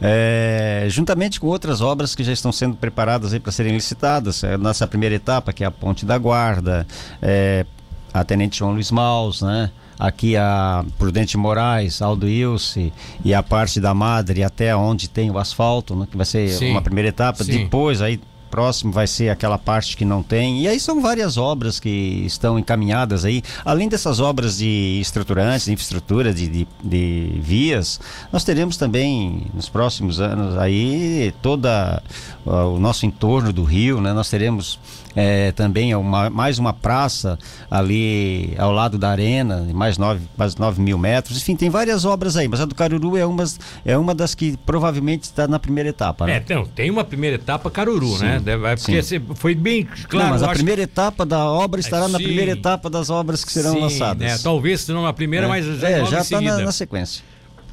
É, 0.00 0.86
juntamente 0.88 1.40
com 1.40 1.48
outras 1.48 1.80
obras 1.80 2.14
que 2.14 2.22
já 2.22 2.32
estão 2.32 2.52
sendo 2.52 2.76
preparadas 2.76 3.36
para 3.38 3.52
serem 3.52 3.74
licitadas. 3.74 4.44
É, 4.44 4.56
nossa 4.56 4.86
primeira 4.86 5.14
etapa, 5.14 5.52
que 5.52 5.64
é 5.64 5.66
a 5.66 5.70
Ponte 5.70 6.06
da 6.06 6.16
Guarda, 6.16 6.86
é, 7.20 7.66
a 8.12 8.24
Tenente 8.24 8.58
João 8.58 8.72
Luiz 8.72 8.90
Maus, 8.90 9.42
né? 9.42 9.70
Aqui 9.98 10.36
a 10.36 10.84
Prudente 10.96 11.36
Moraes, 11.36 12.00
Aldo 12.00 12.28
Ilse 12.28 12.92
e 13.24 13.34
a 13.34 13.42
parte 13.42 13.80
da 13.80 13.92
Madre 13.92 14.44
até 14.44 14.74
onde 14.76 15.08
tem 15.08 15.28
o 15.28 15.38
asfalto, 15.38 15.96
né? 15.96 16.06
Que 16.08 16.16
vai 16.16 16.26
ser 16.26 16.48
Sim. 16.50 16.70
uma 16.70 16.82
primeira 16.82 17.08
etapa. 17.08 17.42
Sim. 17.42 17.64
Depois 17.64 18.00
aí 18.00 18.20
próximo 18.50 18.92
vai 18.92 19.06
ser 19.06 19.28
aquela 19.28 19.58
parte 19.58 19.96
que 19.96 20.04
não 20.04 20.22
tem. 20.22 20.62
E 20.62 20.68
aí 20.68 20.80
são 20.80 21.00
várias 21.00 21.36
obras 21.36 21.78
que 21.78 21.88
estão 22.26 22.58
encaminhadas 22.58 23.24
aí. 23.24 23.42
Além 23.64 23.88
dessas 23.88 24.20
obras 24.20 24.58
de 24.58 24.98
estruturantes, 25.00 25.66
de 25.66 25.72
infraestrutura, 25.72 26.32
de, 26.32 26.48
de, 26.48 26.68
de 26.82 27.40
vias, 27.40 28.00
nós 28.32 28.44
teremos 28.44 28.76
também 28.76 29.46
nos 29.54 29.68
próximos 29.68 30.20
anos 30.20 30.56
aí 30.56 31.32
toda 31.42 32.02
ó, 32.46 32.74
o 32.74 32.78
nosso 32.78 33.06
entorno 33.06 33.52
do 33.52 33.62
rio, 33.62 34.00
né? 34.00 34.12
Nós 34.12 34.28
teremos 34.28 34.78
eh, 35.20 35.50
também 35.52 35.92
uma- 35.96 36.30
mais 36.30 36.60
uma 36.60 36.72
praça 36.72 37.36
ali 37.68 38.54
ao 38.56 38.70
lado 38.70 38.96
da 38.96 39.10
arena, 39.10 39.66
mais 39.74 39.98
9 39.98 40.20
mais 40.36 40.54
nove 40.54 40.80
mil 40.80 40.96
metros. 40.96 41.36
Enfim, 41.38 41.56
tem 41.56 41.68
várias 41.68 42.04
obras 42.04 42.36
aí, 42.36 42.46
mas 42.46 42.60
a 42.60 42.64
do 42.64 42.74
Caruru 42.74 43.16
é 43.16 43.26
uma, 43.26 43.44
é 43.84 43.98
uma 43.98 44.14
das 44.14 44.32
que 44.34 44.56
provavelmente 44.64 45.24
está 45.24 45.48
na 45.48 45.58
primeira 45.58 45.88
etapa. 45.90 46.26
Né? 46.26 46.34
É, 46.34 46.36
então, 46.38 46.64
tem 46.66 46.88
uma 46.90 47.02
primeira 47.02 47.34
etapa 47.34 47.68
Caruru, 47.68 48.16
Sim, 48.16 48.24
né? 48.24 48.40
Deve- 48.44 48.66
é 48.66 48.76
porque 48.76 49.02
sim. 49.02 49.20
foi 49.34 49.54
bem 49.56 49.84
claro. 50.08 50.26
Não, 50.26 50.32
mas 50.34 50.42
a 50.44 50.48
primeira 50.50 50.82
etapa 50.82 51.26
da 51.26 51.44
obra 51.44 51.80
estará 51.80 52.06
na 52.06 52.18
sim. 52.18 52.24
primeira 52.24 52.52
etapa 52.52 52.88
das 52.88 53.10
obras 53.10 53.44
que 53.44 53.52
serão 53.52 53.72
Sim, 53.74 53.80
lançadas. 53.80 54.18
né? 54.32 54.38
Talvez 54.40 54.82
se 54.82 54.92
não 54.92 55.02
na 55.02 55.12
primeira, 55.12 55.46
É. 55.46 55.48
mas 55.48 55.64
já, 55.64 55.88
É, 55.90 56.04
já 56.04 56.20
está 56.20 56.40
na, 56.40 56.58
na 56.58 56.72
sequência. 56.72 57.24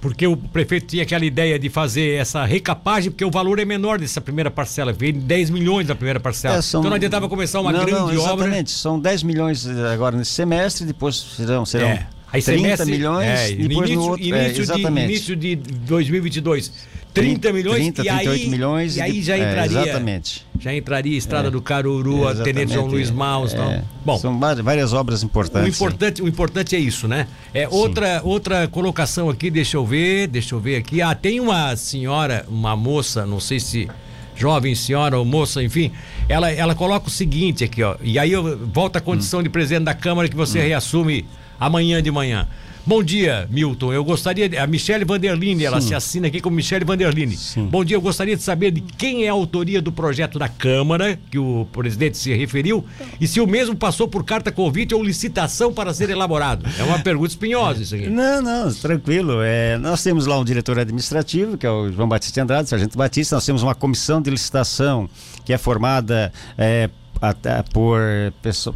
Porque 0.06 0.28
o 0.28 0.38
prefeito 0.38 0.86
tinha 0.86 1.02
aquela 1.02 1.26
ideia 1.26 1.58
de 1.58 1.68
fazer 1.68 2.20
essa 2.20 2.46
recapagem, 2.46 3.10
porque 3.10 3.26
o 3.26 3.32
valor 3.32 3.58
é 3.58 3.66
menor 3.66 3.98
dessa 3.98 4.22
primeira 4.22 4.52
parcela. 4.52 4.94
Veio 4.94 5.14
10 5.14 5.50
milhões 5.50 5.88
da 5.88 5.96
primeira 5.96 6.20
parcela. 6.20 6.58
É, 6.58 6.62
são- 6.62 6.82
Então 6.82 6.92
não 6.92 6.96
adiantava 6.96 7.28
começar 7.28 7.60
uma 7.60 7.72
não, 7.72 7.80
grande 7.80 7.92
não, 8.14 8.24
obra. 8.24 8.46
Exatamente, 8.46 8.70
são 8.70 9.00
10 9.00 9.24
milhões 9.24 9.66
agora 9.68 10.16
nesse 10.16 10.30
semestre, 10.30 10.86
depois 10.86 11.16
serão, 11.16 11.66
serão 11.66 11.88
É. 11.88 12.08
Aí 12.34 12.42
30 12.42 12.62
semestre- 12.62 12.92
milhões, 12.92 13.26
é, 13.28 13.52
depois 13.52 13.90
início, 13.90 13.96
no 13.96 14.02
outro. 14.10 14.24
é, 14.26 14.28
início, 14.28 14.54
de, 14.56 14.62
exatamente. 14.62 15.06
início 15.12 15.36
de 15.36 15.56
2022. 15.56 16.72
30 17.14 17.54
milhões 17.54 17.78
30, 17.78 18.04
e 18.04 18.10
aí, 18.10 18.18
38 18.26 18.50
milhões 18.50 18.98
e 18.98 19.02
aí 19.02 19.12
de- 19.14 19.22
já 19.22 19.38
é, 19.38 19.50
entraria. 19.50 19.82
exatamente. 19.84 20.46
Já 20.60 20.76
entraria 20.76 21.18
Estrada 21.18 21.48
É. 21.48 21.52
do 21.52 21.62
Caruru, 21.62 22.28
a 22.28 22.36
Tenente 22.36 22.74
João 22.74 22.88
Luiz 22.88 23.10
Maus. 23.10 23.54
é. 23.54 23.84
Bom, 24.04 24.18
São 24.18 24.38
várias 24.38 24.92
obras 24.92 25.22
O 25.24 25.26
importantes. 25.26 25.74
importante, 25.76 26.22
o 26.22 26.28
importante 26.28 26.76
é 26.76 26.80
isso, 26.80 27.08
né? 27.08 27.26
É 27.54 27.70
outra, 27.70 28.20
outra 28.22 28.68
colocação 28.68 29.30
aqui, 29.30 29.50
deixa 29.50 29.78
eu 29.78 29.86
ver, 29.86 30.28
deixa 30.28 30.56
eu 30.56 30.60
ver 30.60 30.76
aqui. 30.76 31.02
Ah, 31.02 31.16
tem 31.16 31.40
uma 31.40 31.74
senhora, 31.78 32.46
uma 32.50 32.76
moça, 32.76 33.26
não 33.26 33.40
sei 33.40 33.62
se 33.62 33.88
jovem 34.36 34.76
senhora 34.76 35.18
ou 35.18 35.24
moça, 35.24 35.64
enfim, 35.64 35.94
ela, 36.28 36.52
ela 36.52 36.76
coloca 36.76 37.08
o 37.08 37.10
seguinte 37.10 37.64
aqui, 37.64 37.82
ó. 37.82 37.96
E 38.04 38.20
aí 38.20 38.34
eu 38.34 38.58
volto 38.74 38.98
à 38.98 39.00
condição 39.00 39.42
de 39.42 39.48
presidente 39.48 39.86
da 39.86 39.94
Câmara 39.94 40.28
que 40.28 40.36
você 40.36 40.60
reassume 40.60 41.26
amanhã 41.60 42.02
de 42.02 42.12
manhã. 42.12 42.48
Bom 42.88 43.02
dia, 43.02 43.48
Milton. 43.50 43.92
Eu 43.92 44.04
gostaria. 44.04 44.48
De, 44.48 44.58
a 44.58 44.68
Michele 44.68 45.04
Vanderline, 45.04 45.66
ela 45.66 45.82
se 45.82 45.96
assina 45.96 46.28
aqui 46.28 46.40
como 46.40 46.56
Michele 46.56 46.86
Vanderline. 46.86 47.36
Bom 47.72 47.84
dia, 47.84 47.98
eu 47.98 48.02
gostaria 48.02 48.36
de 48.36 48.44
saber 48.44 48.70
de 48.70 48.80
quem 48.82 49.24
é 49.26 49.30
a 49.30 49.32
autoria 49.32 49.82
do 49.82 49.92
projeto 49.92 50.38
da 50.38 50.48
Câmara, 50.48 51.20
que 51.32 51.40
o 51.40 51.68
presidente 51.72 52.16
se 52.16 52.32
referiu, 52.36 52.86
e 53.20 53.28
se 53.28 53.42
o 53.42 53.48
mesmo 53.48 53.76
passou 53.76 54.08
por 54.08 54.24
carta 54.24 54.52
convite 54.52 54.94
ou 54.94 55.04
licitação 55.04 55.74
para 55.74 55.96
ser 55.96 56.12
elaborado. 56.12 56.64
É 56.78 56.84
uma 56.84 57.00
pergunta 57.00 57.30
espinhosa 57.30 57.82
isso 57.82 57.96
aqui. 57.96 58.08
Não, 58.08 58.40
não, 58.40 58.72
tranquilo. 58.72 59.42
É, 59.42 59.80
nós 59.80 60.04
temos 60.04 60.28
lá 60.28 60.40
um 60.40 60.46
diretor 60.46 60.78
administrativo, 60.78 61.58
que 61.58 61.66
é 61.66 61.72
o 61.72 61.92
João 61.92 62.08
Batista 62.08 62.44
Andrade, 62.44 62.70
Sargento 62.70 62.96
Batista. 62.96 63.36
Nós 63.36 63.46
temos 63.46 63.64
uma 63.64 63.74
comissão 63.74 64.22
de 64.22 64.30
licitação 64.30 65.10
que 65.44 65.52
é 65.52 65.58
formada 65.58 66.32
é, 66.56 66.92
até 67.30 67.62
por, 67.64 68.02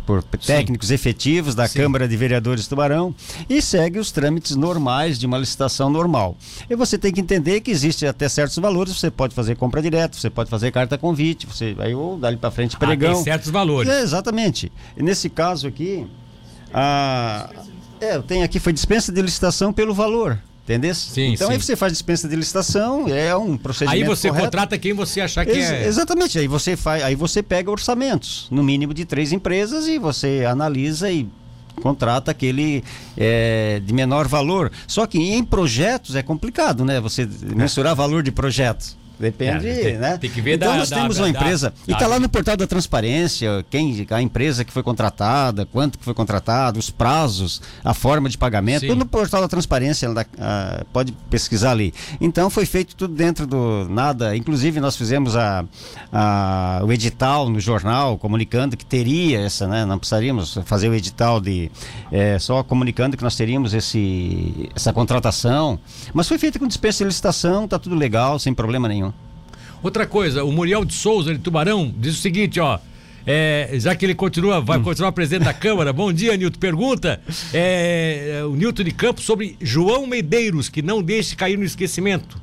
por 0.06 0.24
técnicos 0.24 0.92
efetivos 0.92 1.56
da 1.56 1.68
Câmara 1.70 2.08
de 2.08 2.16
Vereadores 2.18 2.64
de 2.64 2.70
Tubarão 2.70 3.14
e 3.50 3.62
segue 3.62 4.00
os 4.00 4.12
trâmites 4.12 4.56
normais 4.56 5.18
de 5.20 5.26
uma 5.26 5.38
licitação 5.38 5.90
normal. 5.90 6.36
E 6.70 6.76
você 6.76 6.98
tem 6.98 7.12
que 7.12 7.22
entender 7.22 7.62
que 7.62 7.72
existe 7.72 8.06
até 8.06 8.28
certos 8.30 8.58
valores, 8.58 8.96
você 8.98 9.10
pode 9.12 9.34
fazer 9.36 9.56
compra 9.56 9.82
direta, 9.82 10.18
você 10.18 10.30
pode 10.30 10.50
fazer 10.50 10.72
carta 10.72 10.98
convite, 10.98 11.46
você 11.48 11.76
aí 11.80 11.94
ou 11.94 12.18
dali 12.18 12.38
para 12.38 12.52
frente 12.52 12.76
Ah, 12.76 12.80
pregão. 12.80 13.14
tem 13.16 13.24
certos 13.24 13.50
valores. 13.50 13.90
É, 13.92 14.02
exatamente. 14.02 14.72
E 14.98 15.04
nesse 15.04 15.30
caso 15.30 15.68
aqui, 15.68 16.06
a, 16.74 17.50
É, 18.02 18.16
eu 18.16 18.24
tenho 18.24 18.46
aqui, 18.46 18.60
foi 18.60 18.72
dispensa 18.72 19.12
de 19.12 19.22
licitação 19.22 19.74
pelo 19.74 19.94
valor. 19.94 20.40
Entendeu? 20.70 20.94
Sim, 20.94 21.34
então 21.34 21.48
sim. 21.48 21.54
aí 21.54 21.60
você 21.60 21.76
faz 21.76 21.92
dispensa 21.92 22.30
de 22.30 22.36
licitação, 22.36 23.08
é 23.08 23.36
um 23.36 23.58
procedimento 23.58 24.04
Aí 24.04 24.08
você 24.08 24.28
correto. 24.28 24.46
contrata 24.46 24.78
quem 24.78 24.94
você 24.94 25.20
achar 25.20 25.44
que 25.44 25.52
Ex- 25.52 25.72
é. 25.72 25.88
Exatamente, 25.88 26.38
aí 26.38 26.48
você 26.48 26.78
faz, 26.78 27.02
aí 27.04 27.16
você 27.16 27.42
pega 27.42 27.72
orçamentos, 27.72 28.48
no 28.52 28.62
mínimo 28.62 28.94
de 28.94 29.04
três 29.04 29.32
empresas 29.32 29.88
e 29.88 29.98
você 29.98 30.46
analisa 30.48 31.10
e 31.10 31.28
contrata 31.82 32.30
aquele 32.30 32.84
é, 33.18 33.82
de 33.84 33.92
menor 33.94 34.28
valor. 34.28 34.72
Só 34.86 35.08
que 35.08 35.18
em 35.18 35.44
projetos 35.44 36.16
é 36.16 36.22
complicado, 36.22 36.86
né? 36.86 37.00
Você 37.00 37.28
mensurar 37.56 37.96
valor 37.96 38.22
de 38.22 38.32
projetos. 38.32 38.96
Depende, 39.20 39.68
É, 39.68 39.76
tem- 39.84 39.98
né? 39.98 40.18
tem 40.18 40.30
que 40.30 40.40
ver 40.42 40.56
então 40.56 40.72
da- 40.72 40.78
nós 40.78 40.90
da- 40.90 40.96
temos 40.98 41.18
da- 41.18 41.24
uma 41.24 41.30
empresa 41.30 41.74
e 41.88 41.92
está 41.92 42.08
lá 42.08 42.20
no 42.20 42.30
portal 42.30 42.56
da 42.56 42.66
transparência, 42.66 43.66
quem 43.70 44.08
a 44.10 44.22
empresa 44.22 44.64
que 44.64 44.72
foi 44.72 44.82
contratada, 44.82 45.66
quanto 45.66 45.98
que 46.00 46.06
foi 46.06 46.14
contratado, 46.14 46.80
os 46.80 46.90
prazos, 46.90 47.62
a 47.84 47.94
forma 47.94 48.30
de 48.30 48.38
pagamento, 48.38 48.82
Sim. 48.82 48.88
tudo 48.88 49.00
no 49.00 49.06
portal 49.06 49.42
da 49.42 49.48
transparência, 49.50 50.14
da- 50.14 50.26
ah, 50.40 50.86
pode 50.94 51.12
pesquisar 51.30 51.72
ali. 51.72 51.94
Então 52.22 52.50
foi 52.50 52.66
feito 52.66 52.96
tudo 52.96 53.14
dentro 53.14 53.46
do 53.46 53.88
nada, 53.90 54.36
inclusive 54.38 54.80
nós 54.80 54.96
fizemos 54.96 55.36
a, 55.36 55.66
a- 56.12 56.82
o 56.86 56.92
edital 56.92 57.50
no 57.50 57.60
jornal 57.60 58.18
comunicando 58.18 58.78
que 58.78 58.86
teria 58.86 59.42
essa, 59.42 59.68
né? 59.68 59.86
Não 59.86 59.98
precisaríamos 60.00 60.58
fazer 60.66 60.88
o 60.90 60.94
edital 60.96 61.42
de 61.42 61.70
é, 62.12 62.40
só 62.40 62.64
comunicando 62.64 63.18
que 63.18 63.24
nós 63.24 63.36
teríamos 63.36 63.74
esse 63.74 64.70
essa 64.76 64.94
contratação, 64.94 65.78
mas 66.14 66.28
foi 66.28 66.38
feito 66.38 66.58
com 66.60 66.68
dispensa 66.68 67.00
de 67.00 67.06
licitação, 67.06 67.68
tá 67.68 67.78
tudo 67.78 67.96
legal, 67.96 68.40
sem 68.40 68.54
problema 68.54 68.88
nenhum. 68.88 69.09
Outra 69.82 70.06
coisa, 70.06 70.44
o 70.44 70.52
Muriel 70.52 70.84
de 70.84 70.94
Souza, 70.94 71.34
de 71.34 71.40
Tubarão, 71.40 71.94
diz 71.98 72.16
o 72.18 72.22
seguinte, 72.22 72.60
ó. 72.60 72.80
é, 73.26 73.70
já 73.76 73.96
que 73.96 74.06
ele 74.06 74.16
continua, 74.16 74.60
Hum. 74.60 74.66
vai 74.66 74.80
continuar 74.80 75.12
presidente 75.12 75.46
da 75.46 75.54
Câmara. 75.54 75.94
Bom 75.94 76.12
dia, 76.12 76.36
Nilton. 76.36 76.60
Pergunta 76.60 77.22
é, 77.54 78.42
o 78.46 78.56
Nilton 78.56 78.84
de 78.84 78.92
Campos 78.92 79.24
sobre 79.24 79.56
João 79.62 80.06
Medeiros, 80.08 80.68
que 80.70 80.82
não 80.82 81.02
deixe 81.02 81.36
cair 81.36 81.58
no 81.58 81.64
esquecimento. 81.64 82.42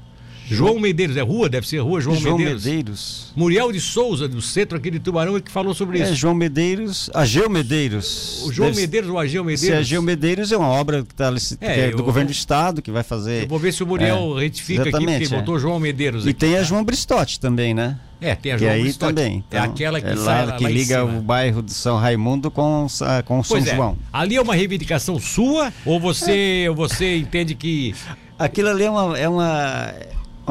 João 0.48 0.78
Medeiros, 0.78 1.16
é 1.16 1.22
rua? 1.22 1.48
Deve 1.48 1.66
ser 1.68 1.78
rua 1.78 2.00
João, 2.00 2.16
João 2.16 2.38
Medeiros. 2.38 2.64
Medeiros. 2.64 3.32
Muriel 3.34 3.72
de 3.72 3.80
Souza, 3.80 4.28
do 4.28 4.40
centro 4.40 4.78
aqui 4.78 4.90
de 4.90 4.98
Tubarão, 5.00 5.36
é 5.36 5.40
que 5.40 5.50
falou 5.50 5.74
sobre 5.74 5.98
É, 6.00 6.04
isso. 6.04 6.14
João 6.14 6.34
Medeiros, 6.34 7.10
Ageu 7.14 7.50
Medeiros. 7.50 8.42
O 8.46 8.52
João 8.52 8.68
Deve- 8.70 8.82
Medeiros 8.82 9.10
ou 9.10 9.18
Ageu 9.18 9.42
Medeiros? 9.44 9.60
Se 9.60 9.72
Ageu 9.72 10.00
Medeiros 10.02 10.52
é 10.52 10.56
uma 10.56 10.68
obra 10.68 11.02
que, 11.04 11.14
tá, 11.14 11.32
É, 11.60 11.74
que 11.74 11.80
é 11.80 11.90
do 11.90 11.98
eu- 11.98 12.04
governo 12.04 12.30
do 12.30 12.32
estado 12.32 12.80
que 12.80 12.90
vai 12.90 13.02
fazer. 13.02 13.42
Eu 13.42 13.48
vou 13.48 13.58
ver 13.58 13.72
se 13.72 13.82
o 13.82 13.86
Muriel 13.86 14.38
É, 14.38 14.42
retifica 14.42 14.82
aqui, 14.82 14.90
porque 14.92 15.24
é. 15.24 15.28
botou 15.28 15.58
João 15.58 15.78
Medeiros 15.80 16.24
E 16.26 16.30
aqui. 16.30 16.38
tem 16.38 16.56
a 16.56 16.62
João 16.62 16.84
Bristotti 16.84 17.38
também, 17.40 17.74
né? 17.74 17.98
É, 18.20 18.34
tem 18.34 18.52
a 18.52 18.58
João 18.58 18.70
aí 18.70 18.82
Bristotti. 18.82 19.14
também. 19.14 19.44
É 19.50 19.58
aquela 19.58 20.00
que 20.00 20.06
é 20.06 20.14
lá, 20.14 20.52
que 20.52 20.64
lá 20.64 20.70
liga 20.70 21.04
o 21.04 21.20
bairro 21.20 21.62
de 21.62 21.72
São 21.74 21.98
Raimundo 21.98 22.50
com, 22.50 22.86
com 23.26 23.42
São 23.42 23.58
é, 23.58 23.60
João. 23.74 23.98
ali 24.12 24.36
é 24.36 24.40
uma 24.40 24.54
reivindicação 24.54 25.18
sua 25.20 25.72
ou 25.84 26.00
você, 26.00 26.66
ou 26.68 26.74
você 26.74 27.16
entende 27.18 27.54
que... 27.54 27.94
Aquilo 28.38 28.68
ali 28.68 28.84
é 28.84 28.90
uma, 28.90 29.18
é 29.18 29.28
uma 29.28 29.92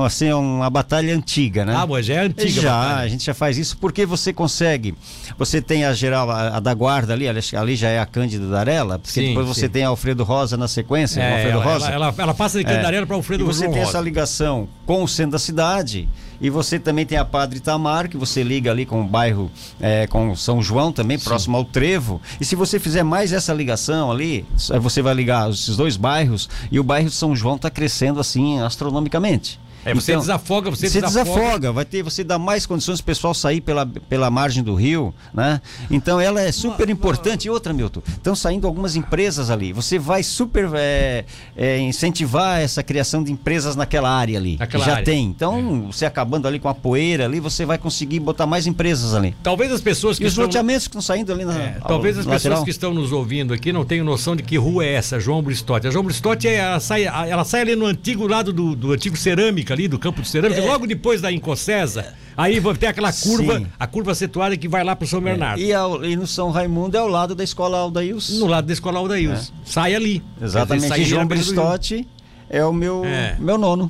assim, 0.03 0.27
é 0.27 0.35
uma 0.35 0.69
batalha 0.69 1.15
antiga, 1.15 1.63
né? 1.63 1.73
Ah, 1.75 1.85
mas 1.87 2.09
é 2.09 2.19
antiga 2.19 2.61
Já, 2.61 2.71
batalha. 2.71 3.01
a 3.01 3.07
gente 3.07 3.23
já 3.25 3.33
faz 3.33 3.57
isso 3.57 3.77
porque 3.77 4.05
você 4.05 4.33
consegue. 4.33 4.93
Você 5.37 5.61
tem 5.61 5.85
a 5.85 5.93
geral, 5.93 6.29
a, 6.29 6.57
a 6.57 6.59
da 6.59 6.73
guarda 6.73 7.13
ali, 7.13 7.27
ali, 7.29 7.75
já 7.75 7.89
é 7.89 7.99
a 7.99 8.05
Cândida 8.05 8.47
Darela, 8.47 8.99
porque 8.99 9.11
Sim, 9.21 9.27
depois 9.29 9.47
sim. 9.47 9.53
você 9.53 9.69
tem 9.69 9.83
a 9.83 9.89
Alfredo 9.89 10.23
Rosa 10.23 10.57
na 10.57 10.67
sequência, 10.67 11.21
É, 11.21 11.31
Alfredo 11.33 11.49
ela, 11.61 11.63
Rosa. 11.65 11.85
ela, 11.87 12.05
ela, 12.07 12.15
ela 12.17 12.33
passa 12.33 12.59
de 12.63 12.69
É. 12.69 12.75
Candareira 12.75 13.05
para 13.05 13.15
Alfredo 13.15 13.43
E 13.43 13.47
você 13.47 13.67
tem 13.67 13.77
Rosa. 13.79 13.89
essa 13.89 14.01
ligação 14.01 14.67
com 14.85 15.03
o 15.03 15.07
centro 15.07 15.31
da 15.33 15.39
cidade 15.39 16.07
e 16.41 16.49
você 16.49 16.77
também 16.77 17.05
tem 17.05 17.17
a 17.17 17.23
Padre 17.23 17.57
Itamar, 17.59 18.09
que 18.09 18.17
você 18.17 18.43
liga 18.43 18.69
ali 18.71 18.85
com 18.85 19.01
o 19.01 19.05
bairro, 19.05 19.49
é, 19.79 20.05
com 20.07 20.35
São 20.35 20.61
João 20.61 20.91
também, 20.91 21.17
próximo 21.17 21.55
ao 21.55 21.63
Trevo. 21.63 22.21
E 22.39 22.45
se 22.45 22.55
você 22.55 22.77
fizer 22.79 23.03
mais 23.03 23.31
essa 23.31 23.53
ligação 23.53 24.11
ali, 24.11 24.45
você 24.81 25.01
vai 25.01 25.13
ligar 25.13 25.49
esses 25.49 25.77
dois 25.77 25.95
bairros 25.95 26.49
e 26.69 26.79
o 26.79 26.83
bairro 26.83 27.07
de 27.09 27.15
São 27.15 27.35
João 27.35 27.55
está 27.55 27.69
crescendo 27.69 28.19
assim 28.19 28.59
astronomicamente. 28.59 29.59
É, 29.85 29.93
você 29.93 30.15
desafoga, 30.17 30.69
você 30.71 30.89
você 30.89 30.99
desafoga. 30.99 31.23
desafoga, 31.35 31.71
vai 31.71 31.85
ter, 31.85 32.01
você 32.03 32.23
dá 32.23 32.37
mais 32.39 32.65
condições 32.65 32.99
pro 32.99 33.05
pessoal 33.07 33.33
sair 33.33 33.61
pela, 33.61 33.85
pela 33.85 34.29
margem 34.31 34.63
do 34.63 34.73
rio, 34.75 35.13
né? 35.33 35.61
Então 35.91 36.19
ela 36.19 36.41
é 36.41 36.51
super 36.51 36.89
importante. 36.89 37.45
E 37.45 37.49
outra, 37.49 37.71
Milton, 37.71 38.01
estão 38.07 38.35
saindo 38.35 38.65
algumas 38.67 38.95
empresas 38.95 39.49
ali. 39.49 39.71
Você 39.73 39.99
vai 39.99 40.23
super 40.23 40.69
é, 40.73 41.23
é, 41.55 41.79
incentivar 41.79 42.59
essa 42.61 42.81
criação 42.81 43.23
de 43.23 43.31
empresas 43.31 43.75
naquela 43.75 44.09
área 44.09 44.37
ali. 44.37 44.57
Naquela 44.59 44.83
que 44.83 44.89
já 44.89 44.95
área. 44.97 45.03
É. 45.03 45.05
tem. 45.05 45.25
Então, 45.25 45.87
você 45.91 46.05
acabando 46.05 46.47
ali 46.47 46.59
com 46.59 46.67
a 46.67 46.73
poeira 46.73 47.25
ali, 47.25 47.39
você 47.39 47.65
vai 47.65 47.77
conseguir 47.77 48.19
botar 48.19 48.45
mais 48.47 48.65
empresas 48.65 49.13
ali. 49.13 49.35
Talvez 49.43 49.71
as 49.71 49.81
pessoas 49.81 50.17
que 50.17 50.23
E 50.23 50.27
os 50.27 50.33
estão... 50.33 50.45
loteamentos 50.45 50.87
que 50.87 50.91
estão 50.91 51.01
saindo 51.01 51.31
ali 51.31 51.45
na. 51.45 51.53
É, 51.55 51.77
ao- 51.79 51.87
talvez 51.87 52.17
as 52.17 52.25
no 52.25 52.31
pessoas 52.31 52.43
lateral. 52.45 52.63
que 52.63 52.71
estão 52.71 52.93
nos 52.93 53.11
ouvindo 53.11 53.53
aqui 53.53 53.71
não 53.71 53.85
tenham 53.85 54.03
noção 54.05 54.35
de 54.35 54.41
que 54.41 54.57
rua 54.57 54.83
é 54.83 54.93
essa, 54.93 55.19
João 55.19 55.41
Bristotti. 55.43 55.87
A 55.87 55.91
João 55.91 56.03
Bristotti, 56.03 56.47
é- 56.47 56.55
ela 56.55 56.79
sai, 56.79 57.03
ela 57.03 57.43
sai 57.43 57.61
ali 57.61 57.75
no 57.75 57.85
antigo 57.85 58.25
lado 58.27 58.51
do, 58.51 58.75
do 58.75 58.91
antigo 58.93 59.15
cerâmica 59.15 59.74
ali, 59.75 59.87
do 59.87 59.99
campo 59.99 60.21
de 60.21 60.27
cerâmica, 60.27 60.61
logo 60.63 60.87
depois 60.87 61.21
da 61.21 61.31
Incocesa. 61.31 62.13
Aí 62.37 62.59
vai 62.59 62.75
ter 62.75 62.87
aquela 62.87 63.13
curva, 63.13 63.59
Sim. 63.59 63.67
a 63.79 63.87
curva 63.87 64.13
situada 64.13 64.57
que 64.57 64.67
vai 64.67 64.83
lá 64.83 64.95
pro 64.95 65.07
São 65.07 65.21
Bernardo. 65.21 65.61
E, 65.61 65.71
ao- 65.73 66.03
e 66.03 66.15
no 66.15 66.27
São 66.27 66.49
Raimundo 66.51 66.97
é 66.97 66.99
ao 66.99 67.07
lado 67.07 67.33
da 67.35 67.43
escola 67.43 67.77
Aldails. 67.77 68.39
No 68.39 68.47
lado 68.47 68.65
da 68.67 68.73
escola 68.73 68.99
Aldails. 68.99 69.53
Sai 69.63 69.95
ali. 69.95 70.21
Exatamente. 70.41 70.81
Dizer, 70.83 70.95
sai 70.95 71.03
João. 71.05 71.25
Bristotti 71.25 72.07
é 72.49 72.65
o 72.65 72.73
meu, 72.73 73.05
É. 73.05 73.37
meu 73.39 73.57
nono. 73.57 73.89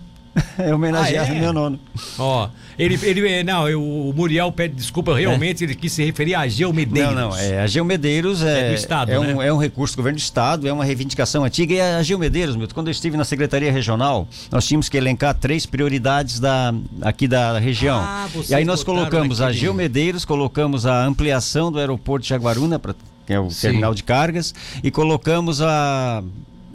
É 0.57 0.73
homenagear 0.73 1.29
Ah, 1.29 1.33
é? 1.35 1.39
meu 1.39 1.53
nono. 1.53 1.79
Ó, 2.19 2.49
ele, 2.77 2.99
ele, 3.03 3.27
é, 3.29 3.43
não, 3.43 3.69
eu- 3.69 3.81
o 3.81 4.13
Muriel 4.13 4.51
pede 4.51 4.75
desculpa, 4.75 5.15
realmente 5.15 5.63
ele 5.63 5.73
quis 5.75 5.93
se 5.93 6.03
referir 6.03 6.35
a 6.35 6.45
Geo 6.47 6.73
Medeiros. 6.73 7.13
Não, 7.15 7.29
não. 7.29 7.37
É, 7.37 7.63
a 7.63 7.83
Medeiros 7.85 8.43
é, 8.43 8.67
É 8.67 8.69
do 8.69 8.75
Estado, 8.75 9.11
é, 9.11 9.19
um, 9.19 9.37
né? 9.37 9.47
é 9.47 9.53
um 9.53 9.57
recurso 9.57 9.93
do 9.95 9.97
governo 9.97 10.17
do 10.17 10.21
Estado, 10.21 10.67
é 10.67 10.73
uma 10.73 10.83
reivindicação 10.83 11.43
antiga. 11.45 11.73
E 11.73 11.79
a 11.79 12.03
Geo 12.03 12.19
Medeiros, 12.19 12.55
Milton, 12.55 12.73
quando 12.73 12.87
eu 12.87 12.91
estive 12.91 13.15
na 13.15 13.23
Secretaria 13.23 13.71
Regional, 13.71 14.27
nós 14.51 14.65
tínhamos 14.67 14.89
que 14.89 14.97
elencar 14.97 15.33
três 15.35 15.65
prioridades 15.65 16.39
da, 16.39 16.73
aqui 17.01 17.27
da 17.27 17.57
região. 17.59 17.97
Ah, 17.99 18.27
e 18.49 18.53
aí 18.55 18.65
nós 18.65 18.83
colocamos 18.83 19.39
a 19.39 19.45
naquele- 19.45 19.61
Geo 19.61 19.73
Medeiros, 19.73 20.25
colocamos 20.25 20.85
a 20.85 21.05
ampliação 21.05 21.71
do 21.71 21.79
aeroporto 21.79 22.23
de 22.23 22.29
Jaguaruna, 22.29 22.77
pra, 22.77 22.93
que 23.25 23.33
é 23.33 23.39
o 23.39 23.49
Sim. 23.49 23.61
terminal 23.61 23.93
de 23.93 24.03
cargas, 24.03 24.53
e 24.83 24.91
colocamos 24.91 25.61
a. 25.61 26.21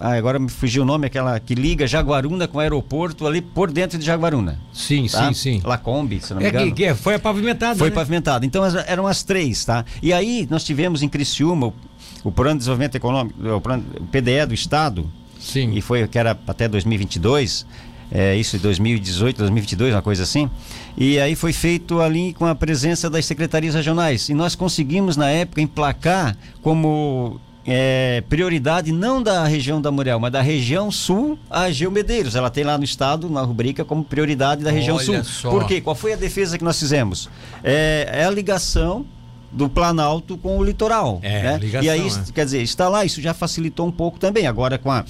ah, 0.00 0.14
agora 0.14 0.38
me 0.38 0.48
fugiu 0.48 0.82
o 0.82 0.86
nome, 0.86 1.06
aquela 1.06 1.38
que 1.38 1.54
liga 1.54 1.86
Jaguaruna 1.86 2.48
com 2.48 2.56
o 2.56 2.60
aeroporto 2.60 3.26
ali 3.26 3.42
por 3.42 3.70
dentro 3.70 3.98
de 3.98 4.04
Jaguaruna. 4.04 4.58
Sim, 4.72 5.06
tá? 5.06 5.28
sim, 5.28 5.34
sim. 5.34 5.60
Lacombe, 5.62 6.20
se 6.20 6.32
não 6.32 6.40
me 6.40 6.46
É 6.46 6.48
engano. 6.48 6.66
que, 6.66 6.72
que 6.72 6.84
é, 6.84 6.94
foi 6.94 7.18
pavimentado. 7.18 7.78
Foi 7.78 7.90
né? 7.90 7.94
pavimentado. 7.94 8.46
Então 8.46 8.64
eram 8.86 9.06
as 9.06 9.22
três, 9.22 9.62
tá? 9.64 9.84
E 10.02 10.12
aí 10.12 10.48
nós 10.50 10.64
tivemos 10.64 11.02
em 11.02 11.08
Criciúma 11.08 11.66
o, 11.68 11.74
o 12.24 12.32
Plano 12.32 12.54
de 12.54 12.58
Desenvolvimento 12.60 12.94
Econômico, 12.94 13.46
o, 13.46 13.60
plano, 13.60 13.84
o 14.00 14.06
PDE 14.06 14.46
do 14.46 14.54
Estado, 14.54 15.06
Sim. 15.38 15.72
e 15.74 15.82
foi 15.82 16.08
que 16.08 16.18
era 16.18 16.30
até 16.46 16.66
2022, 16.66 17.66
é, 18.10 18.34
isso 18.36 18.56
em 18.56 18.58
2018, 18.58 19.36
2022, 19.36 19.94
uma 19.94 20.02
coisa 20.02 20.22
assim. 20.22 20.50
E 20.96 21.18
aí 21.20 21.36
foi 21.36 21.52
feito 21.52 22.00
ali 22.00 22.32
com 22.32 22.46
a 22.46 22.54
presença 22.54 23.08
das 23.08 23.26
secretarias 23.26 23.74
regionais. 23.74 24.28
E 24.28 24.34
nós 24.34 24.54
conseguimos, 24.54 25.16
na 25.16 25.28
época, 25.30 25.60
emplacar 25.60 26.36
como 26.62 27.40
é, 27.66 28.22
prioridade 28.28 28.92
não 28.92 29.22
da 29.22 29.44
região 29.44 29.80
da 29.80 29.90
Muriel, 29.90 30.18
mas 30.18 30.32
da 30.32 30.40
região 30.40 30.90
sul, 30.90 31.38
a 31.48 31.70
Geo 31.70 31.90
Medeiros. 31.90 32.34
Ela 32.34 32.50
tem 32.50 32.64
lá 32.64 32.78
no 32.78 32.84
estado, 32.84 33.28
na 33.28 33.42
rubrica, 33.42 33.84
como 33.84 34.02
prioridade 34.02 34.62
da 34.62 34.70
região 34.70 34.96
Olha 34.96 35.04
sul. 35.04 35.24
só. 35.24 35.50
Por 35.50 35.66
quê? 35.66 35.80
Qual 35.80 35.94
foi 35.94 36.12
a 36.12 36.16
defesa 36.16 36.56
que 36.56 36.64
nós 36.64 36.78
fizemos? 36.78 37.28
É, 37.62 38.08
é 38.12 38.24
a 38.24 38.30
ligação 38.30 39.04
do 39.52 39.68
Planalto 39.68 40.38
com 40.38 40.58
o 40.58 40.64
litoral. 40.64 41.18
É, 41.22 41.42
né? 41.42 41.58
ligação, 41.58 41.84
e 41.84 41.90
aí, 41.90 42.06
é. 42.06 42.32
quer 42.32 42.44
dizer, 42.44 42.62
está 42.62 42.88
lá, 42.88 43.04
isso 43.04 43.20
já 43.20 43.34
facilitou 43.34 43.86
um 43.86 43.90
pouco 43.90 44.18
também. 44.18 44.46
Agora, 44.46 44.78
com 44.78 44.90
a, 44.90 45.04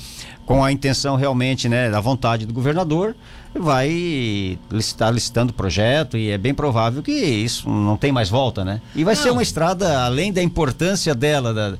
com 0.46 0.64
a 0.64 0.72
intenção 0.72 1.16
realmente, 1.16 1.68
né, 1.68 1.90
da 1.90 2.00
vontade 2.00 2.46
do 2.46 2.54
governador, 2.54 3.14
vai 3.54 4.58
licitar 4.70 5.12
licitando 5.12 5.50
o 5.50 5.54
projeto 5.54 6.16
e 6.16 6.30
é 6.30 6.38
bem 6.38 6.54
provável 6.54 7.02
que 7.02 7.10
isso 7.12 7.68
não 7.68 7.96
tem 7.96 8.12
mais 8.12 8.28
volta, 8.28 8.64
né? 8.64 8.80
E 8.94 9.02
vai 9.04 9.16
ser 9.16 9.26
Não. 9.28 9.34
uma 9.34 9.42
estrada, 9.42 10.02
além 10.04 10.32
da 10.32 10.42
importância 10.42 11.14
dela, 11.14 11.52
da, 11.52 11.76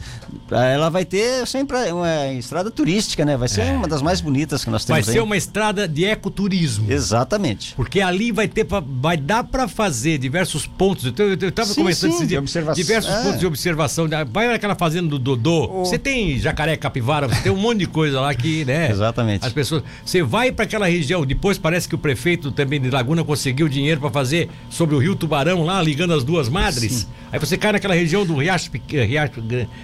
ela 0.66 0.88
vai 0.90 1.04
ter 1.04 1.46
sempre 1.46 1.76
uma 1.92 2.26
estrada 2.32 2.70
turística, 2.70 3.24
né? 3.24 3.36
Vai 3.36 3.48
ser 3.48 3.72
uma 3.72 3.86
das 3.88 4.02
mais 4.02 4.20
bonitas 4.20 4.64
que 4.64 4.70
nós 4.70 4.82
É. 4.84 4.86
Vai 4.92 5.00
temos 5.02 5.12
ser 5.12 5.18
aí. 5.18 5.24
uma 5.24 5.36
estrada 5.36 5.86
de 5.86 6.04
ecoturismo. 6.04 6.90
Exatamente. 6.90 7.74
Porque 7.74 8.00
ali 8.00 8.32
vai 8.32 8.48
ter, 8.48 8.64
pra- 8.64 8.82
vai 8.84 9.16
dar 9.16 9.44
para 9.44 9.68
fazer 9.68 10.18
diversos 10.18 10.66
pontos. 10.66 11.04
Eu, 11.06 11.12
eu, 11.32 11.38
eu 11.40 11.52
tava 11.52 11.68
Sim, 11.68 11.80
começando 11.82 12.12
sim, 12.12 12.26
de 12.26 12.36
observação. 12.36 12.74
diversos 12.82 13.12
É. 13.12 13.22
pontos 13.22 13.38
de 13.40 13.46
observação. 13.46 14.08
Vai 14.32 14.48
naquela 14.48 14.74
fazenda 14.74 15.08
do 15.08 15.18
Dodô. 15.18 15.84
Você 15.84 15.98
tem 15.98 16.38
jacaré 16.38 16.76
capivara, 16.76 17.28
você 17.28 17.42
tem 17.42 17.52
um 17.52 17.56
monte 17.56 17.78
de 17.78 17.86
coisa 17.86 18.20
lá 18.20 18.34
que, 18.34 18.64
né? 18.64 18.90
Exatamente. 18.90 19.46
As 19.46 19.52
pessoas. 19.52 19.82
Você 20.04 20.22
vai 20.22 20.50
para 20.50 20.64
aquela 20.64 20.86
região. 20.86 21.24
Depois 21.24 21.58
parece 21.60 21.88
que 21.88 21.94
o 21.94 21.98
prefeito 21.98 22.50
também 22.50 22.80
de 22.80 22.90
Laguna 22.90 23.24
conseguiu 23.24 23.68
dinheiro 23.68 24.00
para 24.00 24.10
fazer 24.10 24.48
sobre 24.68 24.94
o 24.94 24.98
Rio 24.98 25.14
Tubarão 25.14 25.64
lá, 25.64 25.80
ligando 25.82 26.12
as 26.14 26.24
duas 26.24 26.48
madres. 26.48 27.06
Aí 27.32 27.38
você 27.38 27.56
cai 27.56 27.72
naquela 27.72 27.94
região 27.94 28.26
do 28.26 28.34
Riacho, 28.36 28.70
Pequ- 28.70 29.04
Riacho, 29.06 29.42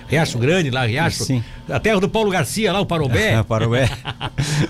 Riacho 0.09 0.39
Grande, 0.39 0.71
lá, 0.71 0.85
Riacho. 0.85 1.25
Sim. 1.25 1.45
A 1.69 1.79
terra 1.79 2.01
do 2.01 2.09
Paulo 2.09 2.31
Garcia, 2.31 2.73
lá, 2.73 2.81
o 2.81 2.87
Parobé. 2.87 3.43
Parobé. 3.45 3.89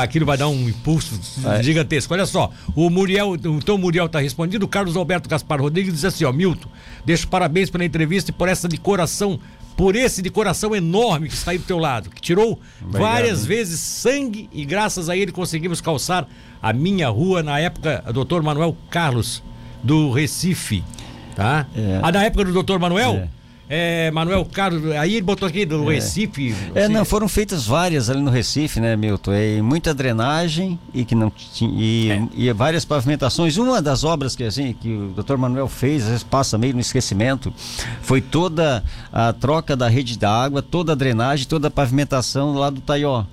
Aquilo 0.00 0.26
vai 0.26 0.36
dar 0.36 0.48
um 0.48 0.68
impulso 0.68 1.18
É. 1.48 1.62
gigantesco. 1.62 2.12
Olha 2.12 2.26
só, 2.26 2.50
o 2.74 2.90
Muriel, 2.90 3.36
então 3.36 3.74
o 3.74 3.78
Muriel 3.78 4.06
está 4.06 4.20
respondido. 4.20 4.64
O 4.64 4.68
Carlos 4.68 4.96
Alberto 4.96 5.28
Gaspar 5.28 5.60
Rodrigues 5.60 5.94
diz 5.94 6.04
assim: 6.04 6.24
ó, 6.24 6.32
Milton, 6.32 6.68
deixo 7.04 7.26
parabéns 7.28 7.70
pela 7.70 7.84
entrevista 7.84 8.30
e 8.30 8.34
por 8.34 8.48
essa 8.48 8.68
de 8.68 8.76
coração 8.76 9.38
por 9.76 9.94
esse 9.94 10.22
de 10.22 10.30
coração 10.30 10.74
enorme 10.74 11.28
que 11.28 11.34
está 11.34 11.50
aí 11.50 11.58
do 11.58 11.64
teu 11.64 11.78
lado, 11.78 12.10
que 12.10 12.20
tirou 12.20 12.58
Obrigado, 12.80 13.02
várias 13.02 13.44
vezes 13.44 13.78
sangue 13.78 14.48
e 14.52 14.64
graças 14.64 15.08
a 15.08 15.16
ele 15.16 15.30
conseguimos 15.30 15.80
calçar 15.80 16.26
a 16.62 16.72
minha 16.72 17.08
rua 17.08 17.42
na 17.42 17.60
época, 17.60 18.02
doutor 18.12 18.42
Manuel 18.42 18.76
Carlos, 18.90 19.42
do 19.82 20.10
Recife, 20.10 20.82
tá? 21.34 21.66
É. 21.76 22.00
Ah, 22.02 22.10
na 22.10 22.24
época 22.24 22.44
do 22.44 22.52
doutor 22.52 22.78
Manuel? 22.78 23.12
É, 23.12 23.28
Manuel 24.12 24.44
Carlos, 24.44 24.92
aí 24.92 25.14
ele 25.14 25.22
botou 25.22 25.48
aqui 25.48 25.66
do 25.66 25.90
É. 25.90 25.94
Recife. 25.96 26.54
É, 26.74 26.84
assim, 26.84 26.92
não, 26.92 27.04
foram 27.04 27.28
feitas 27.28 27.66
várias 27.66 28.08
ali 28.08 28.20
no 28.20 28.30
Recife, 28.30 28.78
né, 28.80 28.94
Milton? 28.96 29.34
E 29.34 29.60
muita 29.60 29.92
drenagem 29.92 30.78
e 30.94 31.04
que 31.04 31.14
não 31.14 31.30
tinha. 31.30 31.72
E, 31.76 32.10
É. 32.10 32.22
e 32.34 32.52
várias 32.52 32.84
pavimentações. 32.84 33.56
Uma 33.56 33.82
das 33.82 34.04
obras 34.04 34.36
que, 34.36 34.44
assim, 34.44 34.72
que 34.72 34.88
o 34.88 35.12
Dr. 35.22 35.36
Manuel 35.36 35.68
fez, 35.68 36.02
às 36.04 36.08
vezes 36.08 36.22
passa 36.22 36.56
meio 36.56 36.74
no 36.74 36.80
esquecimento, 36.80 37.52
foi 38.02 38.20
toda 38.20 38.84
a 39.12 39.32
troca 39.32 39.76
da 39.76 39.88
rede 39.88 40.18
da 40.18 40.30
água, 40.30 40.62
toda 40.62 40.92
a 40.92 40.94
drenagem, 40.94 41.46
toda 41.46 41.68
a 41.68 41.70
pavimentação 41.70 42.54
lá 42.54 42.70
do 42.70 42.80
Taió. 42.80 43.24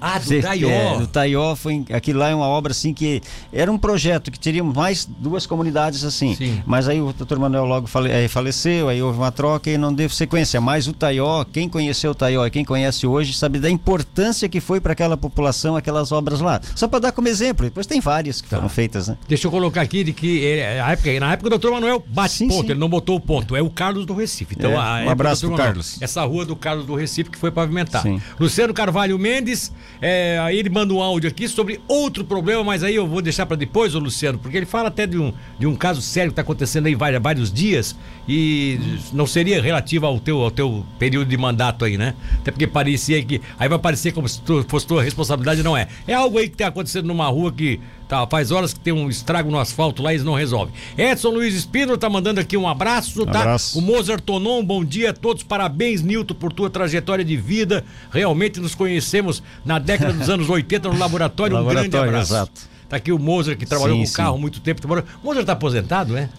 Ah, 0.00 0.18
do 0.18 0.24
Cê- 0.24 0.40
Taió. 0.40 0.68
É, 0.70 0.98
do 0.98 1.06
Taió 1.06 1.54
foi 1.56 1.84
aquilo 1.92 2.18
lá 2.20 2.28
é 2.28 2.34
uma 2.34 2.46
obra 2.46 2.72
assim 2.72 2.92
que 2.94 3.20
era 3.52 3.70
um 3.70 3.78
projeto 3.78 4.30
que 4.30 4.38
teria 4.38 4.62
mais 4.62 5.04
duas 5.06 5.46
comunidades 5.46 6.04
assim. 6.04 6.34
Sim. 6.34 6.62
Mas 6.66 6.88
aí 6.88 7.00
o 7.00 7.12
Dr. 7.12 7.36
Manuel 7.38 7.64
logo 7.64 7.86
fale, 7.86 8.28
faleceu, 8.28 8.88
aí 8.88 9.02
houve 9.02 9.18
uma 9.18 9.32
troca 9.32 9.70
e 9.70 9.76
não 9.78 9.92
deu 9.92 10.08
sequência. 10.08 10.60
Mas 10.60 10.86
o 10.86 10.92
Taió, 10.92 11.44
quem 11.44 11.68
conheceu 11.68 12.10
o 12.12 12.14
Taió 12.14 12.46
e 12.46 12.50
quem 12.50 12.64
conhece 12.64 13.06
hoje 13.06 13.32
sabe 13.32 13.58
da 13.58 13.68
importância 13.70 14.48
que 14.48 14.60
foi 14.60 14.80
para 14.80 14.92
aquela 14.92 15.16
população 15.16 15.76
aquelas 15.76 16.12
obras 16.12 16.40
lá. 16.40 16.60
Só 16.74 16.86
para 16.88 17.00
dar 17.00 17.12
como 17.12 17.28
exemplo. 17.28 17.64
Depois 17.66 17.86
tem 17.86 18.00
várias 18.00 18.40
que 18.40 18.48
Tá. 18.48 18.56
foram 18.56 18.68
feitas, 18.68 19.08
né? 19.08 19.16
Deixa 19.28 19.46
eu 19.46 19.50
colocar 19.50 19.80
aqui 19.82 20.04
de 20.04 20.12
que 20.12 20.38
ele- 20.38 20.80
a 20.80 20.92
época, 20.92 21.20
na 21.20 21.32
época 21.32 21.46
o 21.46 21.50
doutor 21.50 21.72
Manuel 21.72 22.04
bate 22.08 22.34
Sim, 22.34 22.48
ponto, 22.48 22.66
sim. 22.66 22.70
ele 22.72 22.80
não 22.80 22.88
botou 22.88 23.16
o 23.16 23.20
ponto, 23.20 23.56
é 23.56 23.62
o 23.62 23.70
Carlos 23.70 24.06
do 24.06 24.14
Recife. 24.14 24.54
Então, 24.56 24.70
É, 24.72 25.04
um 25.06 25.10
abraço 25.10 25.40
Dr. 25.42 25.46
pro 25.48 25.50
Manuel, 25.52 25.66
Carlos. 25.68 26.00
Essa 26.02 26.24
rua 26.24 26.44
do 26.44 26.54
Carlos 26.56 26.86
do 26.86 26.94
Recife 26.94 27.30
que 27.30 27.38
foi 27.38 27.50
pavimentada. 27.50 28.08
Luciano 28.38 28.72
Carvalho 28.74 29.18
Mendes, 29.18 29.72
é, 30.00 30.38
aí 30.40 30.58
ele 30.58 30.70
manda 30.70 30.92
um 30.94 31.02
áudio 31.02 31.28
aqui 31.28 31.48
sobre 31.48 31.80
outro 31.88 32.24
problema, 32.24 32.62
mas 32.62 32.82
aí 32.82 32.94
eu 32.94 33.06
vou 33.06 33.20
deixar 33.20 33.46
para 33.46 33.56
depois, 33.56 33.94
ô 33.94 33.98
Luciano, 33.98 34.38
porque 34.38 34.56
ele 34.56 34.66
fala 34.66 34.88
até 34.88 35.06
de 35.06 35.18
um, 35.18 35.32
de 35.58 35.66
um 35.66 35.74
caso 35.74 36.00
sério 36.00 36.30
que 36.30 36.32
está 36.32 36.42
acontecendo 36.42 36.86
aí 36.86 36.94
vários, 36.94 37.22
vários 37.22 37.52
dias 37.52 37.96
e 38.28 38.78
não 39.12 39.26
seria 39.26 39.60
relativo 39.60 40.06
ao 40.06 40.20
teu, 40.20 40.40
ao 40.42 40.50
teu 40.50 40.84
período 40.98 41.28
de 41.28 41.36
mandato 41.36 41.84
aí, 41.84 41.96
né? 41.96 42.14
Até 42.40 42.50
porque 42.50 42.66
parecia 42.66 43.22
que. 43.24 43.40
Aí 43.58 43.68
vai 43.68 43.78
parecer 43.78 44.12
como 44.12 44.28
se 44.28 44.40
tu, 44.42 44.64
fosse 44.68 44.86
tua 44.86 45.02
responsabilidade, 45.02 45.62
não 45.62 45.76
é. 45.76 45.88
É 46.06 46.14
algo 46.14 46.38
aí 46.38 46.48
que 46.48 46.54
está 46.54 46.68
acontecendo 46.68 47.06
numa 47.06 47.26
rua 47.28 47.50
que 47.50 47.80
tá, 48.08 48.26
faz 48.26 48.50
horas 48.50 48.72
que 48.72 48.80
tem 48.80 48.92
um 48.92 49.08
estrago 49.08 49.50
no 49.50 49.58
asfalto 49.58 50.02
lá 50.02 50.12
e 50.12 50.16
eles 50.16 50.24
não 50.24 50.34
resolvem. 50.34 50.74
Edson 50.96 51.28
Luiz 51.28 51.54
Espino 51.54 51.96
tá 51.98 52.08
mandando 52.08 52.40
aqui 52.40 52.56
um 52.56 52.66
abraço, 52.66 53.26
tá? 53.26 53.40
Abraço. 53.40 53.78
O 53.78 53.82
Mozart 53.82 54.22
Tonon, 54.22 54.64
bom 54.64 54.84
dia 54.84 55.10
a 55.10 55.12
todos, 55.12 55.42
parabéns, 55.42 56.02
Nilton, 56.02 56.34
por 56.34 56.52
tua 56.52 56.70
trajetória 56.70 57.24
de 57.24 57.36
vida. 57.36 57.84
Realmente 58.10 58.58
nos 58.58 58.74
conhecemos 58.74 59.42
na 59.64 59.78
década 59.78 60.12
dos 60.12 60.28
anos 60.28 60.48
80 60.48 60.88
no 60.88 60.96
laboratório. 60.98 61.56
Um 61.56 61.64
grande 61.64 61.76
Laboratório, 61.76 62.08
abraço. 62.08 62.32
exato. 62.32 62.78
Tá 62.88 62.96
aqui 62.96 63.12
o 63.12 63.18
Mozart, 63.18 63.58
que 63.58 63.66
trabalhou 63.66 63.98
Sim, 63.98 64.06
com 64.06 64.12
carro 64.12 64.36
há 64.36 64.38
muito 64.38 64.60
tempo. 64.60 64.80
Trabalhou... 64.80 65.04
Mozart 65.22 65.46
tá 65.46 65.52
aposentado, 65.52 66.16
é? 66.16 66.30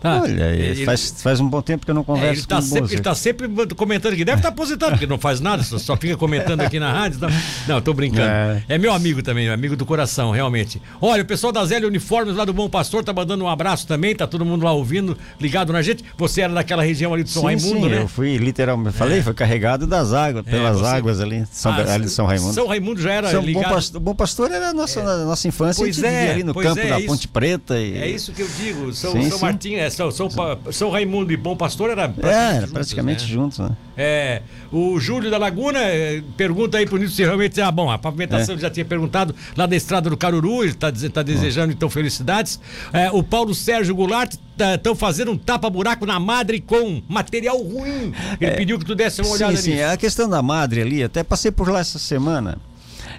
Tá. 0.00 0.20
Olha, 0.22 0.44
Ele- 0.54 0.84
faz, 0.84 1.14
faz 1.22 1.40
um 1.40 1.48
bom 1.48 1.60
tempo 1.60 1.84
que 1.84 1.90
eu 1.90 1.94
não 1.94 2.02
é, 2.02 2.04
converso 2.04 2.40
ele, 2.40 2.46
tá 2.46 2.56
com 2.56 2.62
sempre, 2.62 2.92
ele 2.94 3.02
tá 3.02 3.14
sempre 3.14 3.48
comentando 3.74 4.12
aqui. 4.12 4.24
Deve 4.24 4.38
estar 4.38 4.48
aposentado, 4.50 4.92
porque 4.92 5.06
não 5.06 5.18
faz 5.18 5.40
nada, 5.40 5.62
só, 5.62 5.78
só 5.78 5.96
fica 5.96 6.16
comentando 6.16 6.60
aqui 6.60 6.78
na 6.78 6.92
rádio. 6.92 7.18
tá? 7.20 7.28
Não, 7.66 7.80
tô 7.80 7.92
brincando. 7.92 8.28
É. 8.28 8.62
É. 8.68 8.78
meu 8.78 8.92
amigo 8.92 9.22
também, 9.22 9.48
amigo 9.48 9.76
do 9.76 9.84
coração, 9.84 10.30
realmente. 10.30 10.80
Olha, 11.00 11.22
o 11.22 11.26
pessoal 11.26 11.52
da 11.52 11.64
Zélia 11.64 11.88
Uniformes 11.88 12.36
lá 12.36 12.44
do 12.44 12.52
Bom 12.52 12.68
Pastor 12.68 13.02
tá 13.02 13.12
mandando 13.12 13.44
um 13.44 13.48
abraço 13.48 13.86
também, 13.86 14.14
tá 14.14 14.26
todo 14.26 14.44
mundo 14.44 14.64
lá 14.64 14.72
ouvindo, 14.72 15.16
ligado 15.40 15.72
na 15.72 15.82
gente. 15.82 16.04
Você 16.16 16.42
era 16.42 16.52
daquela 16.52 16.82
região 16.82 17.12
ali 17.12 17.22
do 17.24 17.28
São 17.30 17.42
sim, 17.42 17.46
Raimundo, 17.48 17.86
sim, 17.86 17.90
né? 17.90 18.02
eu 18.02 18.08
fui 18.08 18.36
literalmente, 18.36 18.96
falei, 18.96 19.22
foi 19.22 19.34
carregado 19.34 19.86
das 19.86 20.12
águas, 20.12 20.44
pelas 20.44 20.78
você- 20.78 20.86
águas 20.86 21.20
ali, 21.20 21.44
São, 21.50 21.72
Ah, 21.72 21.94
ali 21.94 22.04
de 22.04 22.10
São 22.10 22.26
Raimundo. 22.26 22.54
São 22.54 22.66
Raimundo 22.66 23.00
já 23.00 23.12
era 23.12 23.30
São 23.30 23.42
ligado. 23.42 23.64
Bom 23.64 23.70
Pastor, 23.74 24.00
Bom 24.00 24.14
Pastor 24.14 24.50
era 24.52 24.68
a 24.70 24.72
nossa, 24.74 25.24
nossa 25.24 25.48
infância, 25.48 25.82
Pois 25.84 26.02
a 26.02 26.06
é, 26.08 26.30
ali 26.32 26.44
no 26.44 26.54
campo 26.54 26.78
é, 26.80 26.88
da 26.88 26.98
isso- 26.98 27.06
Ponte 27.08 27.28
Preta. 27.28 27.78
E... 27.78 27.98
É 27.98 28.08
isso 28.08 28.32
que 28.32 28.42
eu 28.42 28.48
digo. 28.58 28.92
São, 28.92 29.12
Sim, 29.12 29.28
São. 29.30 29.38
Martinho, 29.40 29.78
é, 29.88 29.90
São, 29.90 30.10
São, 30.10 30.28
São 30.70 30.90
Raimundo 30.90 31.32
e 31.32 31.36
Bom 31.36 31.56
Pastor 31.56 31.90
era 31.90 32.02
É, 32.22 32.28
era 32.28 32.54
juntos, 32.60 32.72
praticamente 32.72 33.22
né? 33.24 33.28
juntos, 33.28 33.58
né? 33.58 33.70
É, 33.96 34.42
o 34.70 35.00
Júlio 35.00 35.28
da 35.30 35.38
Laguna 35.38 35.80
eh, 35.80 36.22
pergunta 36.36 36.78
aí 36.78 36.86
pro 36.86 36.96
Nilton 36.98 37.14
se 37.14 37.22
realmente. 37.24 37.60
Ah, 37.60 37.70
bom, 37.70 37.90
a 37.90 37.98
pavimentação 37.98 38.54
É. 38.54 38.58
já 38.58 38.70
tinha 38.70 38.84
perguntado 38.84 39.34
lá 39.56 39.66
da 39.66 39.74
estrada 39.74 40.08
do 40.08 40.16
Caruru, 40.16 40.62
ele 40.62 40.74
tá, 40.74 40.92
tá 41.12 41.22
desejando 41.22 41.72
então 41.72 41.90
felicidades. 41.90 42.60
É, 42.92 43.10
o 43.10 43.22
Paulo 43.22 43.54
Sérgio 43.54 43.94
Goulart 43.96 44.34
estão 44.74 44.94
fazendo 44.94 45.32
um 45.32 45.36
tapa-buraco 45.38 46.06
na 46.06 46.20
madre 46.20 46.60
com 46.60 47.02
material 47.08 47.58
ruim. 47.60 48.12
Ele 48.40 48.52
pediu 48.52 48.78
que 48.78 48.84
tu 48.84 48.94
desse 48.94 49.20
uma 49.20 49.30
olhada 49.32 49.52
É. 49.54 49.56
sim, 49.56 49.62
sim, 49.62 49.76
nisso. 49.78 49.84
a 49.86 49.96
questão 49.96 50.28
da 50.28 50.40
madre 50.42 50.80
ali, 50.82 51.02
até 51.02 51.22
passei 51.24 51.50
por 51.50 51.68
lá 51.68 51.80
essa 51.80 51.98
semana. 51.98 52.58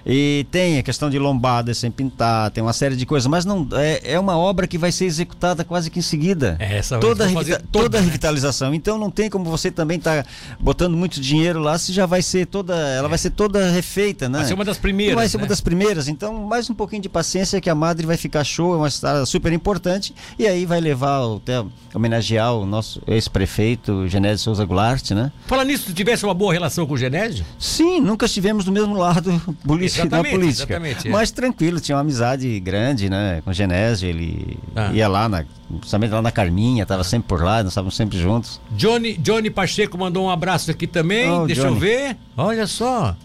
E 0.04 0.46
tem 0.50 0.78
a 0.78 0.82
questão 0.82 1.08
de 1.10 1.18
lombada 1.18 1.72
sem 1.74 1.90
pintar, 1.90 2.50
tem 2.50 2.62
uma 2.62 2.72
série 2.72 2.96
de 2.96 3.04
coisas, 3.06 3.26
mas 3.26 3.44
não 3.44 3.66
é, 3.72 4.12
é 4.14 4.18
uma 4.18 4.36
obra 4.36 4.66
que 4.66 4.78
vai 4.78 4.92
ser 4.92 5.04
executada 5.06 5.64
quase 5.64 5.90
que 5.90 5.98
em 5.98 6.02
seguida. 6.02 6.56
É, 6.58 6.78
essa 6.78 6.98
toda 6.98 7.26
revita- 7.26 7.58
toda, 7.58 7.64
toda 7.84 7.98
a 7.98 8.00
né? 8.00 8.06
revitalização. 8.06 8.74
Então 8.74 8.98
não 8.98 9.10
tem 9.10 9.28
como 9.30 9.44
você 9.44 9.70
também 9.70 9.98
estar 9.98 10.26
botando 10.58 10.96
muito 10.96 11.20
dinheiro 11.20 11.60
lá 11.60 11.78
se 11.78 11.92
já 11.92 12.06
vai 12.06 12.22
ser 12.22 12.46
toda, 12.46 12.74
ela 12.76 13.08
vai 13.08 13.18
ser 13.18 13.30
toda 13.30 13.70
refeita, 13.70 14.28
né? 14.28 14.38
Vai 14.38 14.46
ser 14.46 14.54
uma 14.54 14.64
das 14.64 14.78
primeiras, 14.78 15.14
Vai 15.16 15.28
ser 15.28 15.36
né? 15.38 15.42
uma 15.44 15.48
das 15.48 15.60
primeiras. 15.60 16.08
Então 16.08 16.34
mais 16.46 16.68
um 16.70 16.74
pouquinho 16.74 17.02
de 17.02 17.08
paciência 17.08 17.60
que 17.60 17.68
a 17.70 17.74
madre 17.74 18.06
vai 18.06 18.16
ficar 18.16 18.44
show, 18.44 18.74
é 18.74 18.76
uma 18.76 18.88
estrada 18.88 19.24
super 19.26 19.52
importante 19.52 20.14
e 20.38 20.46
aí 20.46 20.64
vai 20.66 20.80
levar 20.80 21.20
até 21.36 21.62
homenagear 21.94 22.54
o 22.54 22.64
nosso 22.66 23.02
ex-prefeito 23.06 24.06
Genésio 24.08 24.44
Souza 24.44 24.64
Goulart, 24.64 25.10
né? 25.10 25.32
Fala 25.46 25.64
nisso, 25.64 25.86
tu 25.86 25.92
tivesse 25.92 26.24
uma 26.24 26.34
boa 26.34 26.52
relação 26.52 26.86
com 26.86 26.94
o 26.94 26.98
Genésio? 26.98 27.44
Sim, 27.58 28.00
nunca 28.00 28.26
estivemos 28.26 28.64
do 28.64 28.72
mesmo 28.72 28.94
lado 28.96 29.30
político, 29.64 29.79
da 29.80 29.86
Exatamente, 29.86 30.30
política. 30.34 30.72
exatamente, 30.74 31.08
é. 31.08 31.10
Mas 31.10 31.30
tranquilo, 31.30 31.80
tinha 31.80 31.96
uma 31.96 32.02
amizade 32.02 32.58
grande, 32.60 33.08
né? 33.10 33.40
Com 33.44 33.50
o 33.50 33.52
Genésio, 33.54 34.08
ele 34.08 34.58
Ah. 34.74 34.90
ia 34.92 35.08
lá, 35.08 35.28
na, 35.28 35.44
principalmente 35.78 36.10
lá 36.12 36.22
na 36.22 36.30
Carminha, 36.30 36.82
estava 36.82 37.04
sempre 37.04 37.28
por 37.28 37.42
lá, 37.42 37.62
nós 37.62 37.72
estávamos 37.72 37.96
sempre 37.96 38.18
juntos. 38.18 38.60
Johnny, 38.72 39.14
Johnny 39.18 39.50
Pacheco 39.50 39.96
mandou 39.98 40.24
um 40.26 40.30
abraço 40.30 40.70
aqui 40.70 40.86
também. 40.86 41.30
Oh, 41.30 41.46
Deixa 41.46 41.62
eu 41.62 41.68
Johnny. 41.68 41.80
ver. 41.80 42.16
Olha 42.36 42.66
só. 42.66 43.16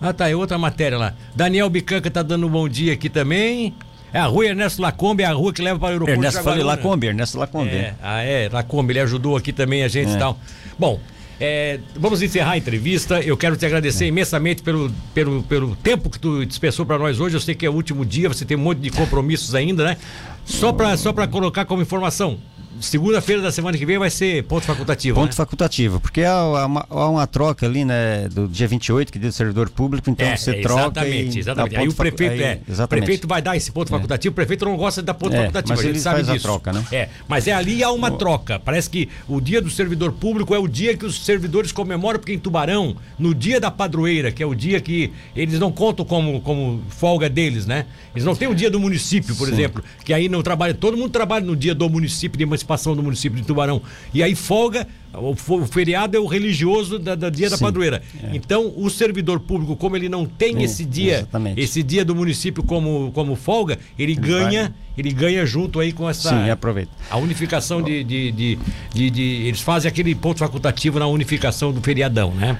Ah, 0.00 0.12
tá. 0.12 0.28
É 0.28 0.36
outra 0.36 0.56
matéria 0.58 0.96
lá. 0.96 1.14
Daniel 1.34 1.68
Bicanca 1.68 2.10
tá 2.10 2.22
dando 2.22 2.46
um 2.46 2.50
bom 2.50 2.68
dia 2.68 2.92
aqui 2.92 3.08
também. 3.08 3.74
É 4.12 4.18
a 4.20 4.24
rua 4.26 4.46
Ernesto 4.46 4.80
Lacombe, 4.80 5.22
é 5.22 5.26
a 5.26 5.32
rua 5.32 5.52
que 5.52 5.60
leva 5.60 5.78
para 5.78 5.86
o 5.86 5.90
aeroporto 5.90 6.18
Ernesto 6.18 6.38
de 6.38 6.44
falei 6.44 6.60
Jaguaruna. 6.60 6.82
Lacombe, 6.82 7.06
Ernesto 7.08 7.38
Lacombe. 7.38 7.70
É, 7.70 7.94
ah, 8.02 8.22
é, 8.22 8.48
Lacombe, 8.50 8.92
ele 8.92 9.00
ajudou 9.00 9.36
aqui 9.36 9.52
também 9.52 9.82
a 9.82 9.88
gente 9.88 10.12
e 10.12 10.14
É. 10.14 10.18
tal. 10.18 10.38
Bom, 10.78 10.98
é, 11.40 11.78
vamos 11.94 12.20
encerrar 12.22 12.52
a 12.52 12.58
entrevista. 12.58 13.20
Eu 13.20 13.36
quero 13.36 13.56
te 13.56 13.64
agradecer 13.64 14.06
imensamente 14.06 14.62
pelo, 14.62 14.90
pelo, 15.14 15.42
pelo 15.44 15.76
tempo 15.76 16.10
que 16.10 16.18
tu 16.18 16.44
dispensou 16.44 16.84
para 16.84 16.98
nós 16.98 17.20
hoje. 17.20 17.36
Eu 17.36 17.40
sei 17.40 17.54
que 17.54 17.64
é 17.64 17.70
o 17.70 17.74
último 17.74 18.04
dia, 18.04 18.28
você 18.28 18.44
tem 18.44 18.56
um 18.56 18.60
monte 18.60 18.78
de 18.78 18.90
compromissos 18.90 19.54
ainda, 19.54 19.84
né? 19.84 19.96
Só 20.44 20.72
para 20.72 20.96
só 20.96 21.12
pra 21.12 21.28
colocar 21.28 21.64
como 21.64 21.82
informação. 21.82 22.38
Segunda-feira 22.80 23.42
da 23.42 23.50
semana 23.50 23.76
que 23.76 23.84
vem 23.84 23.98
vai 23.98 24.10
ser 24.10 24.44
ponto 24.44 24.64
facultativo. 24.64 25.14
Ponto 25.18 25.30
né? 25.30 25.36
facultativo, 25.36 26.00
porque 26.00 26.22
há, 26.22 26.32
há 26.32 26.66
uma, 26.66 26.86
há 26.88 27.08
uma 27.08 27.26
troca 27.26 27.66
ali, 27.66 27.84
né, 27.84 28.28
do 28.28 28.46
dia 28.46 28.68
28, 28.68 29.10
que 29.10 29.18
é 29.18 29.20
dia 29.20 29.30
do 29.30 29.34
servidor 29.34 29.68
público, 29.70 30.08
então 30.10 30.26
É, 30.26 30.36
você 30.36 30.52
é, 30.52 30.60
troca. 30.60 30.80
Exatamente, 30.82 31.36
e 31.36 31.40
exatamente. 31.40 31.76
Aí 31.76 31.88
o 31.88 31.94
prefeito, 31.94 32.32
aí- 32.32 32.42
é, 32.42 32.60
o 32.84 32.88
prefeito 32.88 33.26
vai 33.26 33.42
dar 33.42 33.56
esse 33.56 33.72
ponto 33.72 33.88
facultativo, 33.90 34.32
o 34.32 34.34
prefeito 34.34 34.64
não 34.64 34.76
gosta 34.76 35.02
de 35.02 35.06
dar 35.06 35.14
ponto 35.14 35.34
É, 35.34 35.38
facultativo, 35.38 35.70
mas 35.70 35.78
a 35.80 35.82
gente 35.82 35.92
ele 35.92 36.00
sabe 36.00 36.16
faz 36.16 36.28
a 36.28 36.32
disso. 36.34 36.44
troca, 36.44 36.72
né? 36.72 36.84
É, 36.92 37.08
mas 37.26 37.46
é 37.48 37.52
ali 37.52 37.82
há 37.82 37.90
uma 37.90 38.10
troca. 38.12 38.58
Parece 38.60 38.88
que 38.90 39.08
o 39.26 39.40
dia 39.40 39.60
do 39.60 39.70
servidor 39.70 40.12
público 40.12 40.54
é 40.54 40.58
o 40.58 40.68
dia 40.68 40.96
que 40.96 41.04
os 41.06 41.24
servidores 41.24 41.72
comemoram, 41.72 42.18
porque 42.20 42.32
em 42.32 42.38
Tubarão, 42.38 42.96
no 43.18 43.34
dia 43.34 43.60
da 43.60 43.70
padroeira, 43.70 44.30
que 44.30 44.42
é 44.42 44.46
o 44.46 44.54
dia 44.54 44.80
que 44.80 45.12
eles 45.34 45.58
não 45.58 45.72
contam 45.72 46.04
como, 46.04 46.40
como 46.42 46.82
folga 46.90 47.28
deles, 47.28 47.66
né? 47.66 47.86
Eles 48.14 48.24
não 48.24 48.34
têm 48.36 48.48
o 48.48 48.54
dia 48.54 48.70
do 48.70 48.78
município, 48.78 49.34
por 49.36 49.46
Sim. 49.48 49.54
exemplo, 49.54 49.82
que 50.04 50.12
aí 50.12 50.28
não 50.28 50.42
trabalha, 50.42 50.74
todo 50.74 50.96
mundo 50.96 51.10
trabalha 51.10 51.44
no 51.44 51.56
dia 51.56 51.74
do 51.74 51.88
município, 51.88 52.36
de 52.38 52.44
emancipação 52.58 52.94
do 52.96 53.02
município 53.02 53.38
de 53.40 53.46
Tubarão. 53.46 53.80
E 54.12 54.22
aí 54.22 54.34
folga, 54.34 54.86
o, 55.14 55.30
o 55.54 55.66
feriado 55.66 56.16
é 56.16 56.20
o 56.20 56.26
religioso 56.26 56.98
da, 56.98 57.14
da 57.14 57.30
dia 57.30 57.48
da 57.48 57.56
Sim, 57.56 57.64
padroeira. 57.64 58.02
é. 58.22 58.30
Então, 58.34 58.72
o 58.76 58.90
servidor 58.90 59.40
público, 59.40 59.76
como 59.76 59.96
ele 59.96 60.08
não 60.08 60.26
tem 60.26 60.58
É, 60.58 60.62
esse 60.64 60.84
dia, 60.84 61.18
exatamente. 61.18 61.60
esse 61.60 61.82
dia 61.82 62.04
do 62.04 62.14
município 62.14 62.62
como, 62.62 63.10
como 63.12 63.36
folga, 63.36 63.78
ele 63.98 64.14
ganha, 64.14 64.62
vai. 64.64 64.72
ele 64.96 65.12
ganha 65.12 65.46
junto 65.46 65.78
aí 65.80 65.92
com 65.92 66.08
essa 66.08 66.30
Sim, 66.30 66.50
aproveita. 66.50 66.90
a 67.10 67.16
unificação 67.16 67.80
de, 67.82 68.02
de, 68.04 68.32
de, 68.32 68.58
de- 68.92 69.10
de- 69.10 69.22
eles 69.46 69.60
fazem 69.60 69.88
aquele 69.88 70.14
ponto 70.14 70.38
facultativo 70.38 70.98
na 70.98 71.06
unificação 71.06 71.72
do 71.72 71.80
feriadão, 71.80 72.32
né? 72.34 72.58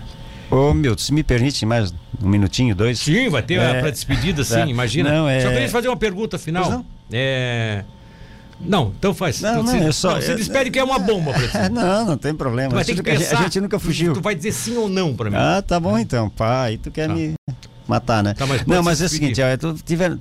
Ô, 0.50 0.72
Milton, 0.72 1.02
se 1.02 1.12
me 1.12 1.22
permite 1.22 1.66
mais 1.66 1.92
um 2.22 2.28
minutinho, 2.28 2.74
dois? 2.74 2.98
Sim, 3.00 3.28
vai 3.28 3.42
ter 3.42 3.54
É, 3.60 3.80
a 3.86 3.90
despedida, 3.90 4.42
sim, 4.42 4.60
é. 4.60 4.66
imagina. 4.66 5.12
Não, 5.12 5.28
é- 5.28 5.40
Só 5.40 5.50
queria 5.50 5.68
fazer 5.68 5.88
uma 5.88 5.96
pergunta 5.96 6.38
final. 6.38 6.62
Pois 6.64 6.74
não? 6.76 6.86
É... 7.12 7.84
Não, 8.60 8.92
então 8.98 9.14
faz. 9.14 9.40
Não, 9.40 9.56
Tu 9.56 9.62
não, 9.62 9.72
se, 9.72 9.78
é 9.86 9.92
só- 9.92 10.14
não, 10.16 10.20
se 10.22 10.30
é- 10.32 10.34
despede 10.34 10.70
que 10.70 10.78
é 10.78 10.84
uma 10.84 10.98
bomba 10.98 11.32
pra 11.32 11.46
ti. 11.48 11.56
É, 11.56 11.68
não, 11.68 12.04
não 12.06 12.16
tem 12.18 12.34
problema. 12.34 12.70
Tu 12.70 12.74
vai 12.74 12.82
A 12.82 12.84
ter 12.86 12.92
que 12.92 12.96
gente 12.96 13.06
nunca- 13.06 13.18
pensar. 13.24 13.38
A 13.38 13.42
gente 13.44 13.60
nunca 13.60 13.78
fugiu. 13.78 14.12
Tu, 14.14 14.20
vai 14.20 14.34
dizer 14.34 14.52
sim 14.52 14.76
ou 14.76 14.88
não 14.88 15.14
pra 15.14 15.30
mim. 15.30 15.36
Ah, 15.38 15.62
tá 15.64 15.78
bom 15.78 15.96
então, 15.98 16.28
pá, 16.28 16.62
aí 16.64 16.76
tu 16.78 16.90
quer 16.90 17.06
Tá. 17.08 17.14
me 17.14 17.34
matar, 17.86 18.22
né? 18.22 18.34
Tá, 18.34 18.46
mas 18.46 18.66
não, 18.66 18.82
mas 18.82 19.00
é 19.00 19.04
o 19.06 19.08
seguinte, 19.08 19.40
ó, 19.40 19.46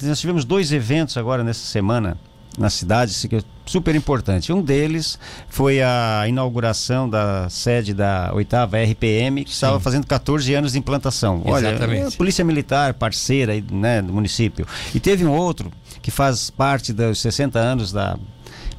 nós 0.07 0.19
tivemos 0.19 0.45
dois 0.45 0.71
eventos 0.71 1.17
agora 1.17 1.43
nessa 1.43 1.65
semana 1.65 2.17
na 2.57 2.69
cidade, 2.69 3.11
isso 3.11 3.27
é 3.31 3.41
super 3.65 3.93
importante. 3.95 4.51
Um 4.51 4.61
deles 4.61 5.19
foi 5.47 5.81
a 5.81 6.25
inauguração 6.27 7.07
da 7.09 7.47
sede 7.49 7.93
da 7.93 8.31
oitava 8.33 8.77
RPM, 8.77 9.43
que 9.43 9.51
estava 9.51 9.79
fazendo 9.79 10.07
14 10.07 10.53
anos 10.53 10.71
de 10.71 10.79
implantação. 10.79 11.41
Olha, 11.45 11.69
Exatamente. 11.69 12.01
é 12.01 12.07
a 12.07 12.11
Polícia 12.11 12.43
Militar, 12.43 12.93
parceira 12.95 13.53
né, 13.71 14.01
do 14.01 14.11
município. 14.11 14.65
E 14.95 14.99
teve 14.99 15.25
um 15.25 15.31
outro 15.31 15.71
que 16.01 16.09
faz 16.09 16.49
parte 16.49 16.91
dos 16.93 17.21
60 17.21 17.59
anos 17.59 17.91
da 17.91 18.17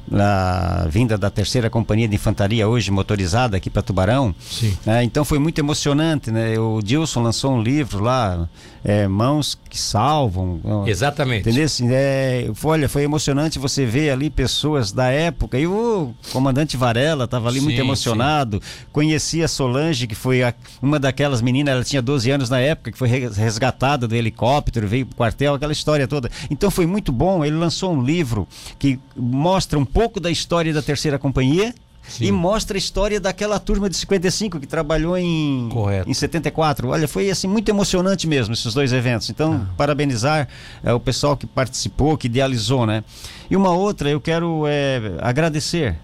na 0.09 0.87
vinda 0.89 1.17
da 1.17 1.29
terceira 1.29 1.69
companhia 1.69 2.07
de 2.07 2.15
infantaria 2.15 2.67
hoje 2.67 2.91
motorizada 2.91 3.57
aqui 3.57 3.69
para 3.69 3.81
Tubarão. 3.81 4.33
Sim. 4.39 4.75
né? 4.85 5.03
então 5.03 5.23
foi 5.23 5.37
muito 5.39 5.59
emocionante, 5.59 6.31
né? 6.31 6.57
O 6.59 6.81
Dilson 6.81 7.21
lançou 7.21 7.53
um 7.53 7.61
livro 7.61 8.03
lá, 8.03 8.49
é, 8.83 9.07
Mãos 9.07 9.57
que 9.69 9.77
Salvam. 9.79 10.59
Exatamente. 10.87 11.41
Entendeu? 11.41 11.65
Assim, 11.65 11.87
é, 11.91 12.49
olha, 12.63 12.89
foi 12.89 13.03
emocionante 13.03 13.59
você 13.59 13.85
ver 13.85 14.09
ali 14.09 14.29
pessoas 14.29 14.91
da 14.91 15.07
época. 15.09 15.59
E 15.59 15.67
o 15.67 16.13
comandante 16.31 16.75
Varela 16.75 17.25
estava 17.25 17.47
ali 17.49 17.61
muito 17.61 17.75
Sim, 17.75 17.81
emocionado. 17.83 18.61
Conhecia 18.91 19.45
a 19.45 19.47
Solange, 19.47 20.07
que 20.07 20.15
foi 20.15 20.41
a- 20.43 20.53
uma 20.81 20.99
daquelas 20.99 21.41
meninas, 21.41 21.73
ela 21.75 21.83
tinha 21.83 22.01
12 22.01 22.31
anos 22.31 22.49
na 22.49 22.59
época, 22.59 22.91
que 22.91 22.97
foi 22.97 23.07
re- 23.07 23.27
resgatada 23.29 24.07
do 24.07 24.15
helicóptero, 24.15 24.87
veio 24.87 25.05
pro 25.05 25.15
quartel, 25.15 25.53
aquela 25.53 25.73
história 25.73 26.07
toda. 26.07 26.29
Então 26.49 26.71
foi 26.71 26.85
muito 26.87 27.11
bom. 27.11 27.45
Ele 27.45 27.55
lançou 27.57 27.93
um 27.93 28.01
livro 28.01 28.47
que 28.79 28.97
mostra 29.15 29.77
um 29.77 29.85
pouco 29.85 29.98
da 30.19 30.31
história 30.31 30.73
da 30.73 30.81
terceira 30.81 31.19
companhia. 31.19 31.73
E 32.19 32.31
mostra 32.31 32.75
a 32.75 32.79
história 32.79 33.19
daquela 33.19 33.59
turma 33.59 33.87
de 33.87 33.95
55 33.95 34.59
que 34.59 34.65
trabalhou 34.65 35.15
em, 35.15 35.69
em 36.07 36.13
74. 36.13 36.87
Olha, 36.87 37.07
foi 37.07 37.29
assim 37.29 37.47
muito 37.47 37.69
emocionante 37.69 38.25
mesmo 38.25 38.53
esses 38.53 38.73
dois 38.73 38.91
eventos. 38.91 39.29
Então, 39.29 39.67
parabenizar 39.77 40.47
é, 40.83 40.91
o 40.91 40.99
pessoal 40.99 41.37
que 41.37 41.45
participou, 41.45 42.17
que 42.17 42.25
idealizou, 42.25 42.87
né? 42.87 43.03
E 43.47 43.55
uma 43.55 43.71
outra, 43.71 44.09
eu 44.09 44.19
quero 44.19 44.63
é, 44.65 44.99
agradecer. 45.19 45.97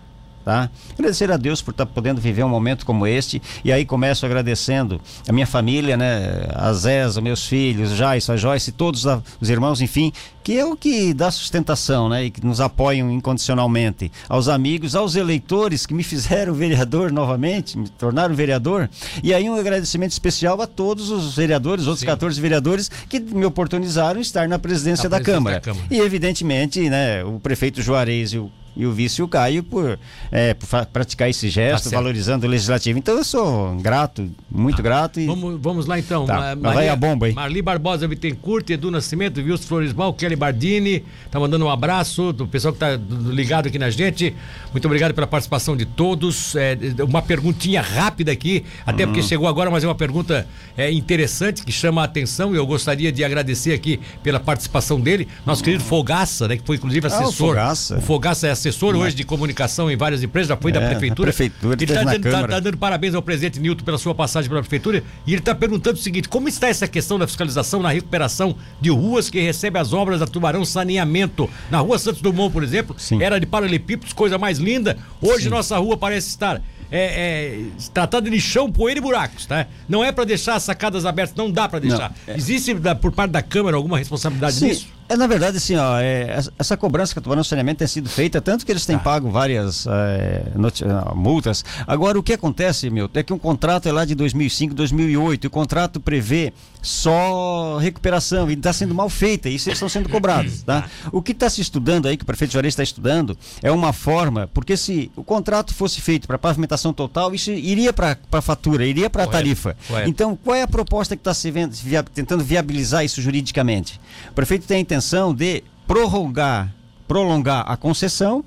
Tá? 0.46 0.70
Agradecer 0.94 1.32
a 1.32 1.38
Deus 1.38 1.60
por 1.60 1.72
estar 1.72 1.88
podendo 1.88 2.22
viver 2.22 2.44
um 2.44 2.50
momento 2.50 2.86
como 2.86 3.08
este. 3.08 3.42
E 3.64 3.72
aí 3.72 3.84
começo 3.84 4.28
agradecendo 4.28 5.02
a 5.28 5.34
minha 5.34 5.48
família, 5.48 5.98
né? 5.98 6.46
A 6.54 6.72
Zéza, 6.72 7.20
meus 7.20 7.48
filhos, 7.48 7.90
Jais, 7.96 8.30
a 8.30 8.38
Joyce, 8.38 8.72
todos 8.72 9.08
os 9.42 9.50
irmãos, 9.50 9.82
enfim, 9.82 10.14
que 10.44 10.56
é 10.56 10.64
o 10.64 10.76
que 10.76 11.16
dá 11.16 11.32
sustentação, 11.32 12.08
né? 12.08 12.26
E 12.26 12.30
que 12.30 12.46
nos 12.46 12.62
apoiam 12.62 13.10
incondicionalmente. 13.12 14.12
Aos 14.30 14.48
amigos, 14.48 14.96
aos 14.96 15.16
eleitores 15.16 15.88
que 15.88 15.96
me 15.96 16.04
fizeram 16.04 16.54
vereador 16.56 17.12
novamente, 17.12 17.76
me 17.76 17.90
tornaram 17.90 18.36
vereador. 18.36 18.88
E 19.24 19.34
aí 19.34 19.50
um 19.50 19.56
agradecimento 19.56 20.12
especial 20.12 20.62
a 20.62 20.68
todos 20.68 21.10
os 21.10 21.36
vereadores, 21.36 21.88
outros 21.88 22.06
14 22.06 22.40
vereadores 22.40 22.92
que 23.10 23.20
me 23.20 23.46
oportunizaram 23.48 24.22
estar 24.22 24.48
na 24.48 24.60
presidência, 24.60 25.10
Na 25.10 25.18
da, 25.18 25.24
presidência 25.24 25.40
Câmara. 25.40 25.56
da 25.56 25.62
Câmara. 25.62 25.88
E 25.90 26.00
evidentemente, 26.00 26.88
né, 26.88 27.24
o 27.24 27.40
prefeito 27.40 27.82
Juarez 27.82 28.34
e 28.34 28.38
o 28.38 28.52
e 28.76 28.86
o 28.86 28.92
vice 28.92 29.22
o 29.22 29.28
Caio 29.28 29.64
por, 29.64 29.98
é, 30.32 30.54
por 30.54 30.68
praticar 30.88 31.30
esse 31.30 31.50
gesto, 31.50 31.90
Tá 31.90 31.96
valorizando 31.98 32.46
o 32.46 32.50
legislativo. 32.50 32.98
Então 33.00 33.18
eu 33.18 33.24
sou 33.24 33.76
grato, 33.78 34.30
muito 34.52 34.82
grato 34.84 35.20
e 35.20 35.26
Vamos, 35.26 35.60
vamos 35.62 35.86
lá 35.86 35.98
então. 36.00 36.26
Tá, 36.26 36.56
Ma- 36.56 36.70
lá 36.70 36.74
vai 36.74 36.90
a 36.90 36.96
bomba 36.96 37.28
aí. 37.28 37.34
Marli 37.34 37.62
Barbosa 37.62 38.08
Bittencourt, 38.08 38.70
Edu 38.70 38.92
Nascimento, 38.92 39.40
Wilson 39.40 39.64
Floresmal, 39.68 40.14
Kelly 40.14 40.36
Bardini, 40.36 41.04
tá 41.32 41.40
mandando 41.40 41.66
um 41.66 41.70
abraço 41.70 42.34
do 42.34 42.48
pessoal 42.48 42.74
que 42.74 42.80
tá 42.80 42.96
do- 42.98 43.32
ligado 43.32 43.68
aqui 43.68 43.80
na 43.80 43.90
gente. 43.90 44.36
Muito 44.72 44.86
obrigado 44.86 45.14
pela 45.14 45.28
participação 45.28 45.76
de 45.78 45.86
todos. 45.86 46.56
É, 46.56 46.78
uma 47.08 47.22
perguntinha 47.22 47.82
rápida 47.82 48.32
aqui, 48.32 48.64
até 48.86 49.06
porque 49.06 49.22
Uhum. 49.22 49.28
chegou 49.28 49.48
agora, 49.48 49.70
mas 49.72 49.84
é 49.84 49.88
uma 49.88 49.96
pergunta 49.96 50.48
é, 50.78 50.92
interessante 50.92 51.64
que 51.64 51.72
chama 51.72 52.02
a 52.02 52.06
atenção 52.06 52.54
e 52.54 52.58
eu 52.58 52.66
gostaria 52.68 53.12
de 53.12 53.24
agradecer 53.24 53.74
aqui 53.74 54.00
pela 54.22 54.40
participação 54.40 55.00
dele. 55.00 55.28
Nosso 55.46 55.64
querido 55.64 55.84
Fogaça, 55.84 56.48
né, 56.48 56.58
que 56.58 56.64
foi 56.66 56.76
inclusive 56.76 57.08
Ah, 57.08 57.10
o 57.10 57.14
assessor. 57.14 57.48
Fogaça. 57.50 57.98
O 57.98 58.02
Fogaça 58.02 58.48
é 58.48 58.52
assessor 58.52 58.65
hoje 58.70 59.16
de 59.16 59.24
comunicação 59.24 59.90
em 59.92 59.96
várias 59.98 60.24
empresas, 60.24 60.50
já 60.50 60.58
foi 60.58 60.72
da 60.72 60.82
É, 60.82 60.90
prefeitura. 60.90 61.28
prefeitura, 61.32 61.76
Ele 61.80 61.94
tá 61.94 62.04
na 62.04 62.12
dando, 62.14 62.24
tá- 62.24 62.30
Câmara. 62.32 62.54
tá 62.54 62.60
dando 62.60 62.78
parabéns 62.78 63.14
ao 63.16 63.22
presidente 63.22 63.60
Nilton 63.60 63.84
pela 63.84 63.98
sua 63.98 64.16
passagem 64.16 64.50
pela 64.50 64.62
prefeitura 64.62 65.04
e 65.26 65.32
ele 65.34 65.40
está 65.40 65.54
perguntando 65.56 65.98
o 66.00 66.02
seguinte: 66.02 66.28
como 66.30 66.48
está 66.48 66.68
essa 66.68 66.88
questão 66.88 67.18
da 67.20 67.28
fiscalização 67.28 67.82
na 67.82 67.90
recuperação 67.90 68.56
de 68.80 68.90
ruas 68.90 69.30
que 69.30 69.40
recebe 69.42 69.78
as 69.80 69.94
obras 69.94 70.20
da 70.20 70.28
Tubarão 70.28 70.64
Saneamento? 70.66 71.50
Na 71.70 71.80
rua 71.80 71.98
Santos 72.00 72.22
Dumont, 72.22 72.52
por 72.52 72.64
exemplo, 72.64 72.96
era 73.20 73.40
de 73.40 73.46
paralelepípedos, 73.46 74.14
coisa 74.14 74.38
mais 74.38 74.58
linda. 74.60 74.98
Hoje 75.22 75.50
nossa 75.50 75.78
rua 75.78 75.98
parece 75.98 76.30
estar. 76.30 76.62
É, 76.92 77.00
é, 77.00 77.60
tratada 77.96 78.30
de 78.30 78.36
lixão, 78.36 78.72
poeira 78.72 79.00
e 79.00 79.02
buracos, 79.02 79.48
tá? 79.48 79.66
Não 79.90 80.04
é 80.06 80.12
para 80.12 80.24
deixar 80.24 80.54
as 80.56 80.62
sacadas 80.64 81.04
abertas, 81.04 81.36
não 81.36 81.50
dá 81.52 81.68
para 81.68 81.80
deixar. 81.80 82.14
Não, 82.28 82.34
é. 82.34 82.38
Existe 82.38 82.76
da- 82.76 82.94
por 82.94 83.12
parte 83.12 83.32
da 83.32 83.42
Câmara 83.42 83.76
alguma 83.76 83.98
responsabilidade 83.98 84.54
Sim, 84.56 84.68
nisso? 84.68 84.88
É, 85.08 85.16
na 85.16 85.28
verdade, 85.28 85.58
assim, 85.58 85.76
ó, 85.76 86.00
é, 86.00 86.42
essa- 86.58 86.76
cobrança 86.76 87.14
que 87.14 87.20
a 87.20 87.22
Tubarão 87.22 87.44
Saneamento 87.44 87.80
tem 87.80 87.88
sido 87.88 88.10
feita, 88.10 88.42
tanto 88.42 88.66
que 88.66 88.72
eles 88.72 88.84
Tá. 88.86 88.94
têm 88.94 89.00
pago 89.00 89.30
várias 89.30 89.86
é, 89.88 90.44
ah, 90.90 91.14
multas. 91.16 91.64
Agora, 91.86 92.18
o 92.18 92.24
que 92.24 92.34
acontece, 92.34 92.90
meu, 92.90 93.10
é 93.14 93.22
que 93.24 93.32
um 93.32 93.38
contrato 93.38 93.88
é 93.88 93.92
lá 93.92 94.04
de 94.04 94.16
2005, 94.16 94.74
2008, 94.74 95.44
e 95.44 95.48
o 95.48 95.50
contrato 95.52 96.00
prevê 96.00 96.52
só 96.82 97.78
recuperação, 97.78 98.50
e 98.50 98.54
está 98.54 98.72
sendo 98.72 98.94
mal 98.96 99.10
feita, 99.10 99.50
e 99.50 99.56
isso 99.56 99.68
eles 99.70 99.78
estão 99.78 99.90
sendo 99.90 100.08
cobrados, 100.10 100.62
tá? 100.64 100.86
O 101.12 101.22
que 101.22 101.32
está 101.32 101.50
se 101.50 101.60
estudando 101.62 102.08
aí, 102.08 102.16
que 102.18 102.24
o 102.24 102.26
prefeito 102.26 102.52
Juarez 102.54 102.72
está 102.74 102.84
estudando, 102.84 103.38
é 103.62 103.72
uma 103.72 103.92
forma, 103.92 104.50
porque 104.54 104.78
se 104.78 105.12
o 105.16 105.24
contrato 105.24 105.74
fosse 105.74 106.00
feito 106.02 106.28
para 106.28 106.38
pavimentação 106.38 106.94
total, 106.94 107.34
isso 107.34 107.52
iria 107.52 107.92
para 107.92 108.18
a 108.32 108.42
fatura, 108.42 108.86
iria 108.86 109.10
para 109.10 109.24
a 109.24 109.28
tarifa. 109.28 109.76
correto. 109.88 110.10
Então, 110.10 110.36
qual 110.42 110.56
é 110.56 110.62
a 110.62 110.68
proposta 110.68 111.16
que 111.16 111.20
está 111.22 111.34
se 111.34 111.50
vendo- 111.52 111.74
via- 111.74 112.04
tentando 112.04 112.44
viabilizar 112.44 113.04
isso 113.04 113.22
juridicamente? 113.22 114.00
O 114.30 114.34
prefeito 114.34 114.66
tem 114.68 114.78
a 114.78 114.80
intenção 114.96 115.34
de 115.34 115.62
prorrogar, 115.86 116.74
prolongar 117.08 117.66
a 117.70 117.76
concessão 117.76 118.44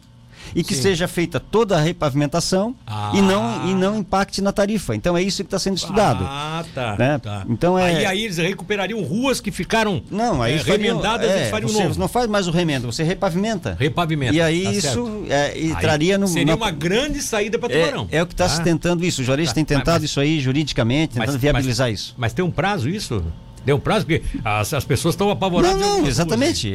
e 0.54 0.64
que 0.64 0.74
Sim. 0.74 0.80
seja 0.82 1.06
feita 1.06 1.38
toda 1.38 1.76
a 1.76 1.80
repavimentação 1.80 2.74
Ah. 2.86 3.12
e, 3.14 3.20
não, 3.20 3.68
e 3.68 3.74
não 3.74 3.98
impacte 3.98 4.40
na 4.40 4.50
tarifa. 4.50 4.96
Então 4.96 5.14
é 5.14 5.22
isso 5.22 5.42
que 5.42 5.46
está 5.46 5.58
sendo 5.58 5.76
estudado. 5.76 6.24
Ah, 6.26 6.64
tá. 6.74 6.96
né? 6.98 7.18
tá. 7.18 7.44
Então 7.50 7.78
é. 7.78 7.84
Aí, 7.96 8.06
aí 8.06 8.24
eles 8.24 8.38
recuperariam 8.38 9.02
ruas 9.02 9.42
que 9.42 9.50
ficaram 9.50 10.02
não, 10.10 10.40
aí 10.40 10.54
é, 10.54 10.58
fariam- 10.60 10.96
remendadas, 10.96 11.30
é, 11.30 11.36
eles 11.40 11.50
fariam 11.50 11.68
você 11.68 11.84
novo. 11.84 12.00
não 12.00 12.08
faz 12.08 12.26
mais 12.28 12.48
o 12.48 12.50
remendo, 12.50 12.90
você 12.90 13.02
repavimenta. 13.02 13.76
Repavimenta. 13.78 14.34
E 14.34 14.40
aí 14.40 14.64
tá 14.64 14.72
isso 14.72 15.24
é, 15.28 15.58
e 15.58 15.72
Aí 15.72 15.76
traria 15.80 16.16
no. 16.16 16.26
Seria 16.26 16.46
na- 16.46 16.54
uma 16.56 16.70
grande 16.70 17.20
saída 17.20 17.58
para 17.58 17.70
é, 17.74 17.80
Tubarão. 17.84 18.08
é 18.10 18.22
o 18.22 18.26
que 18.26 18.32
está 18.32 18.44
Tá? 18.44 18.50
se 18.54 18.62
tentando 18.62 19.04
isso. 19.04 19.20
O 19.20 19.24
Juarez 19.24 19.48
Tá, 19.50 19.54
tem 19.56 19.64
tentado 19.66 20.00
mas- 20.00 20.04
isso 20.04 20.18
aí 20.18 20.40
juridicamente, 20.40 21.14
tentando 21.14 21.32
Mas- 21.32 21.36
viabilizar 21.42 21.88
mas- 21.90 22.00
isso. 22.00 22.14
Mas 22.16 22.32
tem 22.32 22.42
um 22.42 22.50
prazo 22.50 22.88
isso? 22.88 23.22
Deu 23.68 23.78
prazo? 23.78 24.06
Porque 24.06 24.22
as, 24.42 24.72
as 24.72 24.82
pessoas 24.86 25.12
estão 25.14 25.28
apavoradas. 25.28 25.78
Não, 25.78 25.98
não, 26.00 26.06
exatamente. 26.08 26.72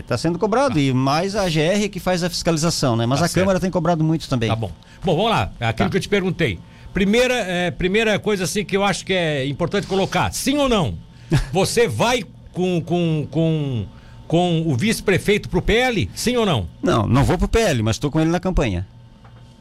Está 0.00 0.18
sendo 0.18 0.40
cobrado. 0.40 0.76
E 0.76 0.92
mais 0.92 1.36
a 1.36 1.44
GR 1.48 1.88
que 1.88 2.00
faz 2.00 2.24
a 2.24 2.28
fiscalização, 2.28 2.96
né? 2.96 3.06
Mas 3.06 3.20
Tá 3.20 3.26
a 3.26 3.28
Câmara 3.28 3.60
tem 3.60 3.70
cobrado 3.70 4.02
muito 4.02 4.28
também. 4.28 4.48
Tá 4.48 4.56
bom. 4.56 4.72
Bom, 5.04 5.14
vamos 5.14 5.30
lá. 5.30 5.52
É 5.60 5.66
Aquilo 5.68 5.86
Tá. 5.88 5.90
que 5.92 5.96
eu 5.98 6.00
te 6.00 6.08
perguntei. 6.08 6.58
Primeira, 6.92 7.34
é, 7.34 7.70
primeira 7.70 8.18
coisa 8.18 8.42
assim 8.42 8.64
que 8.64 8.76
eu 8.76 8.82
acho 8.82 9.06
que 9.06 9.12
é 9.12 9.46
importante 9.46 9.86
colocar. 9.86 10.32
Sim 10.32 10.58
ou 10.58 10.68
não? 10.68 10.94
Você 11.52 11.86
vai 11.86 12.24
com, 12.52 12.80
com, 12.80 13.24
com, 13.30 13.86
com 14.26 14.62
o 14.66 14.74
vice-prefeito 14.74 15.48
pro 15.48 15.62
PL? 15.62 16.10
Sim 16.12 16.36
ou 16.38 16.44
não? 16.44 16.66
Não, 16.82 17.06
não 17.06 17.22
vou 17.22 17.38
pro 17.38 17.46
PL, 17.46 17.84
mas 17.84 17.94
estou 17.94 18.10
com 18.10 18.20
ele 18.20 18.30
na 18.30 18.40
campanha. 18.40 18.84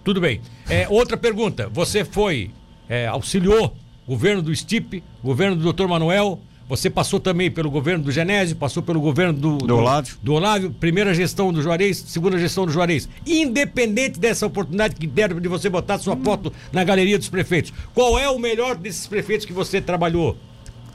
Tudo 0.04 0.20
bem. 0.20 0.42
É, 0.68 0.88
outra 0.90 1.16
pergunta. 1.16 1.70
Você 1.72 2.04
foi, 2.04 2.50
é, 2.90 3.06
auxiliou 3.06 3.76
o 4.08 4.10
governo 4.14 4.42
do 4.42 4.56
Stipe, 4.56 5.04
governo 5.24 5.56
do 5.56 5.72
Dr. 5.72 5.86
Manuel. 5.88 6.40
Você 6.72 6.90
passou 6.90 7.20
também 7.20 7.52
pelo 7.52 7.70
governo 7.70 8.06
do 8.06 8.14
Genésio, 8.14 8.56
passou 8.56 8.82
pelo 8.82 9.02
governo 9.02 9.34
do, 9.34 9.58
Do 9.58 9.76
Olávio. 9.76 10.16
Do 10.24 10.34
Olávio, 10.34 10.72
primeira 10.72 11.14
gestão 11.14 11.52
do 11.52 11.62
Juarez, 11.62 11.98
segunda 12.08 12.40
gestão 12.40 12.66
do 12.66 12.72
Juarez. 12.72 13.10
Independente 13.28 14.18
dessa 14.18 14.46
oportunidade 14.46 14.96
que 14.96 15.06
deram 15.06 15.38
de 15.42 15.50
você 15.50 15.70
botar 15.70 16.00
sua 16.00 16.16
foto 16.16 16.54
na 16.72 16.82
galeria 16.86 17.18
dos 17.20 17.28
prefeitos, 17.28 17.74
qual 17.94 18.18
é 18.18 18.30
o 18.30 18.40
melhor 18.40 18.78
desses 18.78 19.06
prefeitos 19.06 19.46
que 19.46 19.52
você 19.52 19.82
trabalhou? 19.82 20.38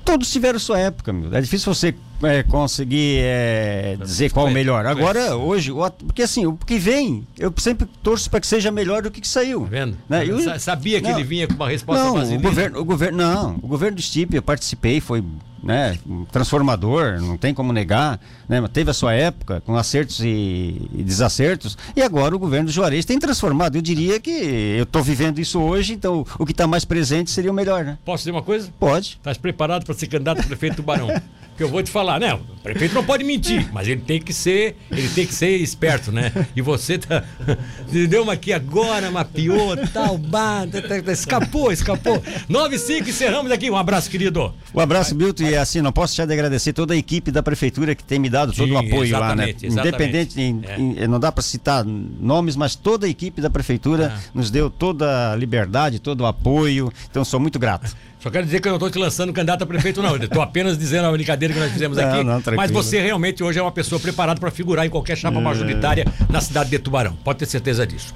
Todos 0.02 0.32
tiveram 0.32 0.58
sua 0.58 0.78
época, 0.78 1.12
meu. 1.12 1.36
É 1.36 1.42
difícil 1.42 1.74
você 1.74 1.94
é, 2.22 2.42
conseguir 2.42 3.18
é, 3.20 3.96
dizer 4.00 4.30
qual 4.30 4.46
o 4.46 4.50
melhor. 4.50 4.86
Agora, 4.86 5.36
hoje, 5.36 5.70
porque 6.06 6.22
assim, 6.22 6.46
o 6.46 6.56
que 6.56 6.78
vem, 6.78 7.26
eu 7.38 7.52
sempre 7.58 7.86
torço 8.02 8.30
para 8.30 8.40
que 8.40 8.46
seja 8.46 8.70
melhor 8.70 9.02
do 9.02 9.10
que 9.10 9.20
que 9.20 9.28
saiu. 9.28 9.62
Tá 9.62 9.66
vendo? 9.70 9.96
Né? 10.08 10.26
Eu- 10.26 10.40
Sa- 10.40 10.58
Sabia 10.58 11.00
que 11.00 11.08
Não. 11.08 11.18
ele 11.18 11.24
vinha 11.24 11.46
com 11.46 11.54
uma 11.54 11.68
resposta 11.68 12.02
Não, 12.04 12.36
o 12.36 12.40
governo, 12.40 12.80
o 12.80 12.84
governo, 12.84 13.18
não, 13.18 13.54
o 13.62 13.66
governo 13.68 13.96
do 13.96 14.02
Stipe, 14.02 14.36
eu 14.36 14.42
participei, 14.42 15.00
foi 15.00 15.22
né, 15.62 15.98
transformador, 16.30 17.20
não 17.20 17.36
tem 17.36 17.52
como 17.52 17.72
negar, 17.72 18.20
né, 18.48 18.60
mas 18.60 18.70
teve 18.70 18.90
a 18.90 18.94
sua 18.94 19.14
época 19.14 19.60
com 19.62 19.74
acertos 19.76 20.20
e, 20.20 20.88
e 20.94 21.02
desacertos, 21.02 21.76
e 21.96 22.02
agora 22.02 22.36
o 22.36 22.38
governo 22.38 22.66
do 22.66 22.72
Juarez 22.72 23.04
tem 23.04 23.18
transformado. 23.18 23.76
Eu 23.76 23.82
diria 23.82 24.20
que 24.20 24.30
eu 24.30 24.84
estou 24.84 25.02
vivendo 25.02 25.38
isso 25.40 25.60
hoje, 25.60 25.92
então 25.94 26.24
o 26.38 26.46
que 26.46 26.52
está 26.52 26.66
mais 26.66 26.84
presente 26.84 27.30
seria 27.30 27.50
o 27.50 27.54
melhor, 27.54 27.84
né? 27.84 27.98
Posso 28.04 28.22
dizer 28.22 28.30
uma 28.30 28.42
coisa? 28.42 28.68
Pode. 28.78 29.16
Estás 29.18 29.36
preparado 29.38 29.84
para 29.84 29.94
ser 29.94 30.06
candidato 30.06 30.40
a 30.40 30.44
prefeito 30.44 30.74
do 30.74 30.76
Tubarão? 30.76 31.08
que 31.56 31.62
eu 31.62 31.68
vou 31.68 31.82
te 31.82 31.90
falar, 31.90 32.20
né? 32.20 32.34
O 32.34 32.40
prefeito 32.62 32.94
não 32.94 33.04
pode 33.04 33.24
mentir, 33.24 33.68
mas 33.72 33.88
ele 33.88 34.00
tem 34.00 34.20
que 34.20 34.32
ser, 34.32 34.76
ele 34.90 35.08
tem 35.08 35.26
que 35.26 35.34
ser 35.34 35.56
esperto, 35.56 36.12
né? 36.12 36.32
E 36.54 36.60
você 36.60 36.98
tá 36.98 37.24
deu 38.08 38.22
uma 38.24 38.34
aqui 38.34 38.52
agora, 38.52 39.10
mapeou, 39.10 39.76
tal, 39.92 40.18
bah, 40.18 40.66
tá, 40.70 40.82
tá, 40.82 41.02
tá, 41.02 41.12
escapou, 41.12 41.72
escapou. 41.72 42.22
95 42.48 43.08
encerramos 43.08 43.50
aqui. 43.50 43.70
Um 43.70 43.76
abraço, 43.76 44.10
querido. 44.10 44.52
Um 44.74 44.80
abraço, 44.80 45.14
Milton, 45.14 45.44
e 45.44 45.56
assim, 45.56 45.80
não 45.80 45.92
posso 45.92 46.12
deixar 46.12 46.26
de 46.26 46.32
agradecer 46.32 46.72
toda 46.72 46.94
a 46.94 46.96
equipe 46.96 47.30
da 47.30 47.42
prefeitura 47.42 47.94
que 47.94 48.04
tem 48.04 48.18
me 48.18 48.28
dado 48.28 48.52
todo 48.52 48.66
Sim, 48.68 48.74
o 48.74 48.78
apoio 48.78 49.18
lá, 49.18 49.34
né? 49.34 49.54
Independente, 49.62 50.40
em- 50.40 50.62
É. 50.66 50.78
em- 50.78 51.06
não 51.08 51.18
dá 51.20 51.30
para 51.32 51.42
citar 51.42 51.84
nomes, 51.84 52.56
mas 52.56 52.74
toda 52.74 53.06
a 53.06 53.08
equipe 53.08 53.40
da 53.40 53.48
prefeitura 53.50 54.12
Ah. 54.14 54.20
nos 54.34 54.50
deu 54.50 54.68
toda 54.68 55.32
a 55.32 55.36
liberdade, 55.36 55.98
todo 55.98 56.20
o 56.22 56.26
apoio, 56.26 56.92
então 57.10 57.24
sou 57.24 57.40
muito 57.40 57.58
grato. 57.58 57.94
Só 58.26 58.30
quero 58.30 58.44
dizer 58.44 58.60
que 58.60 58.66
eu 58.66 58.70
não 58.70 58.76
estou 58.76 58.90
te 58.90 58.98
lançando 58.98 59.32
candidato 59.32 59.62
a 59.62 59.66
prefeito, 59.68 60.02
não. 60.02 60.16
Estou 60.16 60.42
apenas 60.42 60.76
dizendo 60.76 61.06
a 61.06 61.12
brincadeira 61.12 61.54
que 61.54 61.60
nós 61.60 61.70
fizemos 61.70 61.96
Não, 61.96 62.04
aqui. 62.08 62.24
não, 62.24 62.42
tranquilo. 62.42 62.56
mas 62.56 62.72
você 62.72 63.00
realmente 63.00 63.40
hoje 63.40 63.60
é 63.60 63.62
uma 63.62 63.70
pessoa 63.70 64.00
preparada 64.00 64.40
para 64.40 64.50
figurar 64.50 64.84
em 64.84 64.90
qualquer 64.90 65.16
chapa 65.16 65.40
majoritária 65.40 66.04
na 66.28 66.40
cidade 66.40 66.68
de 66.68 66.80
Tubarão. 66.80 67.16
Pode 67.22 67.38
ter 67.38 67.46
certeza 67.46 67.86
disso. 67.86 68.12